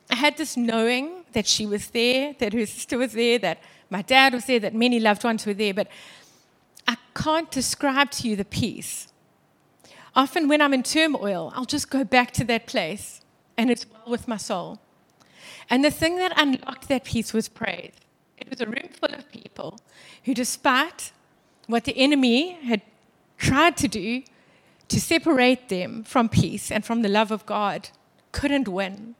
I 0.09 0.15
had 0.15 0.37
this 0.37 0.57
knowing 0.57 1.25
that 1.33 1.47
she 1.47 1.65
was 1.65 1.87
there, 1.91 2.35
that 2.39 2.53
her 2.53 2.65
sister 2.65 2.97
was 2.97 3.13
there, 3.13 3.39
that 3.39 3.59
my 3.89 4.01
dad 4.01 4.33
was 4.33 4.45
there, 4.45 4.59
that 4.59 4.73
many 4.73 4.99
loved 4.99 5.23
ones 5.23 5.45
were 5.45 5.53
there. 5.53 5.73
But 5.73 5.87
I 6.87 6.97
can't 7.13 7.49
describe 7.51 8.11
to 8.11 8.27
you 8.27 8.35
the 8.35 8.45
peace. 8.45 9.07
Often 10.15 10.47
when 10.47 10.61
I'm 10.61 10.73
in 10.73 10.83
turmoil, 10.83 11.51
I'll 11.55 11.65
just 11.65 11.89
go 11.89 12.03
back 12.03 12.31
to 12.31 12.43
that 12.45 12.67
place 12.67 13.21
and 13.57 13.69
it's 13.69 13.85
well 13.89 14.03
with 14.07 14.27
my 14.27 14.37
soul. 14.37 14.79
And 15.69 15.83
the 15.83 15.91
thing 15.91 16.17
that 16.17 16.33
unlocked 16.35 16.87
that 16.87 17.03
peace 17.03 17.33
was 17.33 17.49
praise. 17.49 17.93
It 18.37 18.49
was 18.49 18.61
a 18.61 18.65
room 18.65 18.89
full 18.91 19.13
of 19.13 19.29
people 19.31 19.79
who, 20.23 20.33
despite 20.33 21.11
what 21.67 21.85
the 21.85 21.97
enemy 21.97 22.53
had 22.63 22.81
tried 23.37 23.77
to 23.77 23.87
do 23.87 24.23
to 24.87 25.01
separate 25.01 25.69
them 25.69 26.03
from 26.03 26.29
peace 26.29 26.71
and 26.71 26.85
from 26.85 27.01
the 27.01 27.09
love 27.09 27.31
of 27.31 27.45
God, 27.45 27.89
couldn't 28.31 28.67
win. 28.67 29.15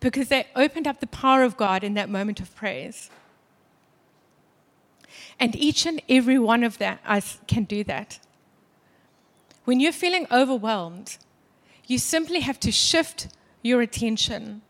Because 0.00 0.28
they 0.28 0.46
opened 0.54 0.86
up 0.86 1.00
the 1.00 1.06
power 1.06 1.42
of 1.42 1.56
God 1.56 1.82
in 1.82 1.94
that 1.94 2.08
moment 2.08 2.40
of 2.40 2.54
praise. 2.54 3.10
And 5.38 5.54
each 5.56 5.84
and 5.84 6.00
every 6.08 6.38
one 6.38 6.62
of 6.62 6.78
that, 6.78 7.00
us 7.04 7.38
can 7.46 7.64
do 7.64 7.84
that. 7.84 8.18
When 9.64 9.80
you're 9.80 9.92
feeling 9.92 10.26
overwhelmed, 10.30 11.18
you 11.86 11.98
simply 11.98 12.40
have 12.40 12.60
to 12.60 12.72
shift 12.72 13.28
your 13.66 13.82
attention 13.82 14.62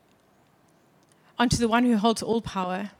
onto 1.38 1.56
the 1.56 1.68
one 1.68 1.84
who 1.84 1.96
holds 1.96 2.22
all 2.22 2.40
power. 2.40 2.90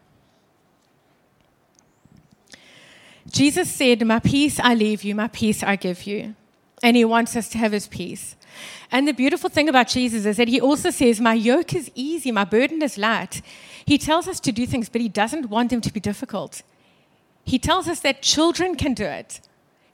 Jesus 3.31 3.71
said, 3.73 4.07
My 4.07 4.19
peace 4.19 4.61
I 4.61 4.75
leave 4.75 5.03
you, 5.03 5.15
my 5.15 5.29
peace 5.29 5.63
I 5.63 5.77
give 5.77 6.07
you. 6.07 6.35
And 6.83 6.97
he 6.97 7.05
wants 7.05 7.35
us 7.35 7.49
to 7.51 7.59
have 7.59 7.73
his 7.73 7.89
peace. 7.89 8.37
And 8.93 9.09
the 9.09 9.13
beautiful 9.13 9.51
thing 9.51 9.69
about 9.69 9.89
Jesus 9.89 10.27
is 10.27 10.37
that 10.37 10.49
he 10.49 10.61
also 10.61 10.91
says, 10.91 11.21
My 11.21 11.35
yoke 11.35 11.75
is 11.75 11.91
easy, 11.95 12.31
my 12.31 12.45
burden 12.45 12.83
is 12.83 12.99
light. 12.99 13.43
He 13.85 13.99
tells 13.99 14.29
us 14.29 14.41
to 14.41 14.53
do 14.53 14.67
things, 14.67 14.89
but 14.89 15.01
he 15.01 15.09
doesn't 15.09 15.47
want 15.47 15.71
them 15.71 15.81
to 15.81 15.93
be 15.93 16.01
difficult. 16.01 16.63
He 17.45 17.59
tells 17.59 17.89
us 17.89 18.01
that 18.01 18.23
children 18.23 18.75
can 18.75 18.95
do 18.95 19.05
it. 19.05 19.41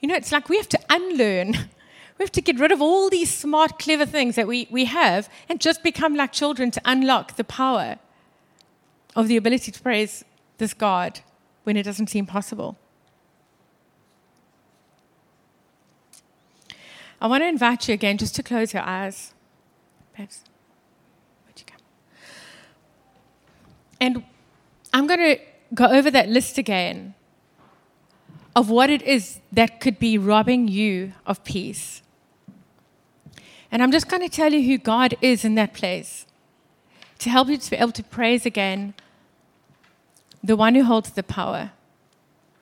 You 0.01 0.09
know, 0.09 0.15
it's 0.15 0.33
like 0.33 0.49
we 0.49 0.57
have 0.57 0.69
to 0.71 0.81
unlearn. 0.91 1.57
We 2.23 2.25
have 2.25 2.31
to 2.31 2.41
get 2.41 2.61
rid 2.61 2.71
of 2.71 2.81
all 2.81 3.11
these 3.11 3.35
smart, 3.37 3.81
clever 3.81 4.07
things 4.07 4.37
that 4.37 4.47
we, 4.47 4.69
we 4.71 4.85
have 4.85 5.29
and 5.49 5.61
just 5.61 5.83
become 5.83 6.15
like 6.15 6.31
children 6.31 6.71
to 6.71 6.81
unlock 6.85 7.35
the 7.35 7.43
power 7.43 7.99
of 9.17 9.27
the 9.27 9.37
ability 9.37 9.73
to 9.73 9.83
praise 9.83 10.25
this 10.59 10.73
God 10.73 11.19
when 11.65 11.77
it 11.77 11.83
doesn't 11.83 12.11
seem 12.11 12.27
possible. 12.27 12.79
I 17.21 17.27
want 17.27 17.43
to 17.43 17.49
invite 17.49 17.89
you 17.89 17.95
again 17.95 18.19
just 18.19 18.37
to 18.37 18.45
close 18.45 18.73
your 18.73 18.85
eyes. 18.85 19.35
Perhaps. 20.15 20.45
you 21.57 21.65
come? 21.67 21.81
And 24.01 24.23
I'm 24.95 25.09
going 25.09 25.19
to 25.19 25.39
go 25.75 25.87
over 25.87 26.09
that 26.13 26.29
list 26.29 26.57
again 26.57 27.15
of 28.55 28.71
what 28.71 28.91
it 28.91 29.03
is 29.03 29.41
that 29.51 29.81
could 29.81 29.99
be 29.99 30.17
robbing 30.17 30.69
you 30.69 31.15
of 31.27 31.43
peace. 31.43 32.01
And 33.73 33.83
I'm 33.83 33.91
just 33.91 34.09
going 34.09 34.23
to 34.23 34.29
tell 34.29 34.53
you 34.53 34.63
who 34.63 34.77
God 34.77 35.17
is 35.23 35.47
in 35.47 35.55
that 35.55 35.73
place 35.73 36.27
to 37.19 37.31
help 37.31 37.49
you 37.49 37.57
to 37.57 37.71
be 37.71 37.77
able 37.77 37.93
to 37.93 38.05
praise 38.05 38.45
again 38.45 38.93
the 40.45 40.57
one 40.57 40.75
who 40.75 40.85
holds 40.85 41.11
the 41.13 41.23
power 41.23 41.73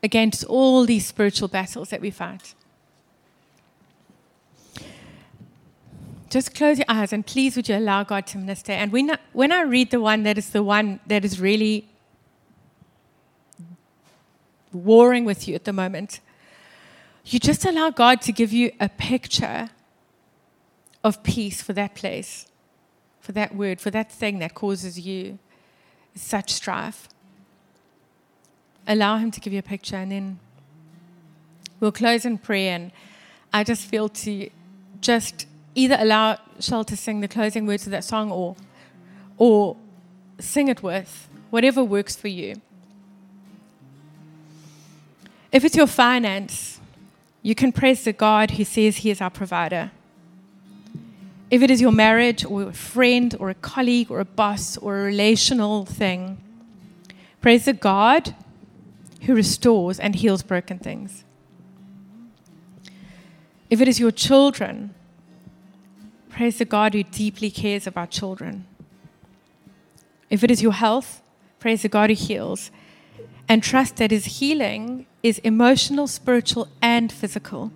against 0.04 0.44
all 0.44 0.86
these 0.86 1.04
spiritual 1.04 1.48
battles 1.48 1.90
that 1.90 2.00
we 2.00 2.10
fight. 2.10 2.54
Just 6.30 6.54
close 6.54 6.78
your 6.78 6.86
eyes 6.88 7.12
and 7.12 7.26
please 7.26 7.56
would 7.56 7.68
you 7.68 7.76
allow 7.76 8.04
God 8.04 8.24
to 8.28 8.38
minister. 8.38 8.70
And 8.70 8.92
when 8.92 9.10
I, 9.10 9.18
when 9.32 9.50
I 9.50 9.62
read 9.62 9.90
the 9.90 10.00
one 10.00 10.22
that 10.22 10.38
is 10.38 10.50
the 10.50 10.62
one 10.62 11.00
that 11.08 11.24
is 11.24 11.40
really 11.40 11.88
warring 14.72 15.24
with 15.24 15.48
you 15.48 15.56
at 15.56 15.64
the 15.64 15.72
moment, 15.72 16.20
you 17.24 17.40
just 17.40 17.64
allow 17.64 17.90
God 17.90 18.22
to 18.22 18.32
give 18.32 18.52
you 18.52 18.70
a 18.78 18.88
picture 18.88 19.70
of 21.02 21.22
peace 21.22 21.62
for 21.62 21.72
that 21.72 21.94
place, 21.94 22.46
for 23.20 23.32
that 23.32 23.54
word, 23.54 23.80
for 23.80 23.90
that 23.90 24.10
thing 24.10 24.38
that 24.40 24.54
causes 24.54 25.00
you 25.00 25.38
such 26.14 26.52
strife. 26.52 27.08
Allow 28.86 29.18
Him 29.18 29.30
to 29.30 29.40
give 29.40 29.52
you 29.52 29.58
a 29.58 29.62
picture, 29.62 29.96
and 29.96 30.12
then 30.12 30.38
we'll 31.78 31.92
close 31.92 32.24
in 32.24 32.38
prayer. 32.38 32.74
And 32.74 32.92
I 33.52 33.64
just 33.64 33.86
feel 33.86 34.08
to 34.08 34.50
just 35.00 35.46
either 35.74 35.96
allow 35.98 36.38
Shell 36.58 36.84
to 36.84 36.96
sing 36.96 37.20
the 37.20 37.28
closing 37.28 37.66
words 37.66 37.86
of 37.86 37.92
that 37.92 38.04
song 38.04 38.30
or, 38.30 38.56
or 39.38 39.76
sing 40.38 40.68
it 40.68 40.82
with, 40.82 41.28
whatever 41.50 41.82
works 41.82 42.16
for 42.16 42.28
you. 42.28 42.60
If 45.52 45.64
it's 45.64 45.76
your 45.76 45.86
finance, 45.86 46.80
you 47.42 47.54
can 47.54 47.72
praise 47.72 48.04
the 48.04 48.12
God 48.12 48.52
who 48.52 48.64
says 48.64 48.98
He 48.98 49.10
is 49.10 49.20
our 49.20 49.30
provider. 49.30 49.90
If 51.50 51.62
it 51.62 51.70
is 51.70 51.80
your 51.80 51.92
marriage 51.92 52.44
or 52.44 52.62
a 52.62 52.72
friend 52.72 53.34
or 53.40 53.50
a 53.50 53.54
colleague 53.54 54.10
or 54.10 54.20
a 54.20 54.24
boss 54.24 54.76
or 54.76 55.00
a 55.00 55.04
relational 55.04 55.84
thing, 55.84 56.40
praise 57.40 57.64
the 57.64 57.72
God 57.72 58.34
who 59.22 59.34
restores 59.34 59.98
and 59.98 60.14
heals 60.14 60.42
broken 60.42 60.78
things. 60.78 61.24
If 63.68 63.80
it 63.80 63.88
is 63.88 63.98
your 63.98 64.12
children, 64.12 64.94
praise 66.28 66.58
the 66.58 66.64
God 66.64 66.94
who 66.94 67.02
deeply 67.02 67.50
cares 67.50 67.86
about 67.86 68.10
children. 68.10 68.66
If 70.28 70.44
it 70.44 70.50
is 70.50 70.62
your 70.62 70.72
health, 70.72 71.20
praise 71.58 71.82
the 71.82 71.88
God 71.88 72.10
who 72.10 72.16
heals 72.16 72.70
and 73.48 73.62
trust 73.62 73.96
that 73.96 74.12
his 74.12 74.38
healing 74.38 75.06
is 75.24 75.38
emotional, 75.40 76.06
spiritual, 76.06 76.68
and 76.80 77.10
physical. 77.10 77.72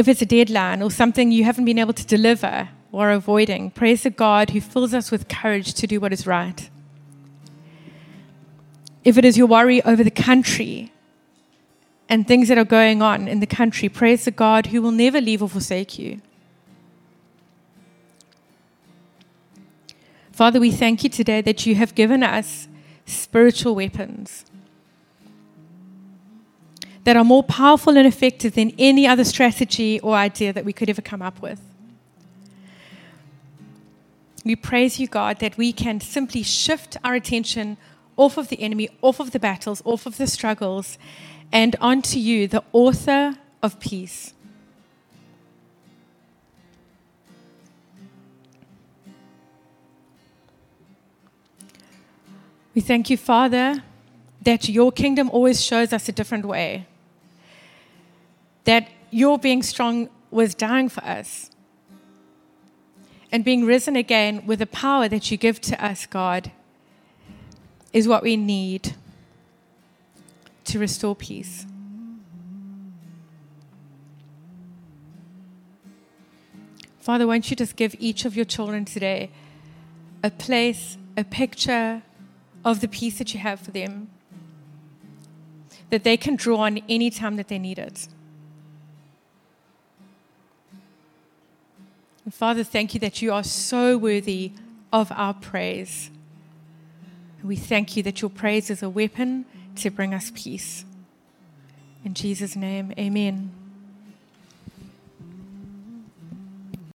If 0.00 0.08
it's 0.08 0.22
a 0.22 0.24
deadline 0.24 0.80
or 0.80 0.90
something 0.90 1.30
you 1.30 1.44
haven't 1.44 1.66
been 1.66 1.78
able 1.78 1.92
to 1.92 2.06
deliver 2.06 2.70
or 2.90 3.10
avoiding, 3.10 3.70
praise 3.70 4.02
the 4.04 4.08
God 4.08 4.48
who 4.48 4.58
fills 4.62 4.94
us 4.94 5.10
with 5.10 5.28
courage 5.28 5.74
to 5.74 5.86
do 5.86 6.00
what 6.00 6.10
is 6.10 6.26
right. 6.26 6.70
If 9.04 9.18
it 9.18 9.26
is 9.26 9.36
your 9.36 9.46
worry 9.46 9.82
over 9.82 10.02
the 10.02 10.10
country 10.10 10.90
and 12.08 12.26
things 12.26 12.48
that 12.48 12.56
are 12.56 12.64
going 12.64 13.02
on 13.02 13.28
in 13.28 13.40
the 13.40 13.46
country, 13.46 13.90
praise 13.90 14.24
the 14.24 14.30
God 14.30 14.68
who 14.68 14.80
will 14.80 14.90
never 14.90 15.20
leave 15.20 15.42
or 15.42 15.50
forsake 15.50 15.98
you. 15.98 16.22
Father, 20.32 20.58
we 20.58 20.70
thank 20.70 21.04
you 21.04 21.10
today 21.10 21.42
that 21.42 21.66
you 21.66 21.74
have 21.74 21.94
given 21.94 22.22
us 22.22 22.68
spiritual 23.04 23.74
weapons 23.74 24.46
that 27.04 27.16
are 27.16 27.24
more 27.24 27.42
powerful 27.42 27.96
and 27.96 28.06
effective 28.06 28.54
than 28.54 28.72
any 28.78 29.06
other 29.06 29.24
strategy 29.24 30.00
or 30.00 30.14
idea 30.14 30.52
that 30.52 30.64
we 30.64 30.72
could 30.72 30.90
ever 30.90 31.02
come 31.02 31.22
up 31.22 31.40
with. 31.40 31.60
We 34.44 34.56
praise 34.56 34.98
you, 34.98 35.06
God, 35.06 35.38
that 35.40 35.56
we 35.56 35.72
can 35.72 36.00
simply 36.00 36.42
shift 36.42 36.96
our 37.04 37.14
attention 37.14 37.76
off 38.16 38.36
of 38.36 38.48
the 38.48 38.60
enemy, 38.62 38.88
off 39.02 39.20
of 39.20 39.30
the 39.30 39.38
battles, 39.38 39.82
off 39.84 40.06
of 40.06 40.16
the 40.16 40.26
struggles, 40.26 40.98
and 41.52 41.76
onto 41.80 42.18
you, 42.18 42.46
the 42.48 42.62
author 42.72 43.36
of 43.62 43.80
peace. 43.80 44.34
We 52.74 52.80
thank 52.80 53.10
you, 53.10 53.16
Father, 53.16 53.82
that 54.42 54.68
your 54.68 54.92
kingdom 54.92 55.28
always 55.30 55.62
shows 55.62 55.92
us 55.92 56.08
a 56.08 56.12
different 56.12 56.44
way. 56.44 56.86
That 58.64 58.88
your 59.10 59.38
being 59.38 59.62
strong 59.62 60.08
was 60.30 60.54
dying 60.54 60.88
for 60.88 61.04
us. 61.04 61.50
And 63.32 63.44
being 63.44 63.64
risen 63.64 63.96
again 63.96 64.44
with 64.46 64.58
the 64.58 64.66
power 64.66 65.08
that 65.08 65.30
you 65.30 65.36
give 65.36 65.60
to 65.62 65.84
us, 65.84 66.06
God, 66.06 66.50
is 67.92 68.08
what 68.08 68.22
we 68.22 68.36
need 68.36 68.94
to 70.64 70.78
restore 70.78 71.14
peace. 71.14 71.66
Father, 76.98 77.26
won't 77.26 77.50
you 77.50 77.56
just 77.56 77.76
give 77.76 77.94
each 77.98 78.24
of 78.24 78.36
your 78.36 78.44
children 78.44 78.84
today 78.84 79.30
a 80.22 80.30
place, 80.30 80.98
a 81.16 81.24
picture, 81.24 82.02
of 82.64 82.80
the 82.80 82.88
peace 82.88 83.18
that 83.18 83.32
you 83.32 83.40
have 83.40 83.60
for 83.60 83.70
them 83.70 84.08
that 85.90 86.04
they 86.04 86.16
can 86.16 86.36
draw 86.36 86.58
on 86.58 86.78
any 86.88 87.10
time 87.10 87.36
that 87.36 87.48
they 87.48 87.58
need 87.58 87.78
it. 87.78 88.06
And 92.24 92.34
Father, 92.34 92.64
thank 92.64 92.94
you 92.94 93.00
that 93.00 93.22
you 93.22 93.32
are 93.32 93.44
so 93.44 93.96
worthy 93.96 94.52
of 94.92 95.10
our 95.12 95.34
praise. 95.34 96.10
We 97.42 97.56
thank 97.56 97.96
you 97.96 98.02
that 98.02 98.20
your 98.20 98.30
praise 98.30 98.70
is 98.70 98.82
a 98.82 98.90
weapon 98.90 99.46
to 99.76 99.90
bring 99.90 100.12
us 100.12 100.30
peace. 100.34 100.84
In 102.04 102.14
Jesus' 102.14 102.56
name, 102.56 102.92
amen. 102.98 103.59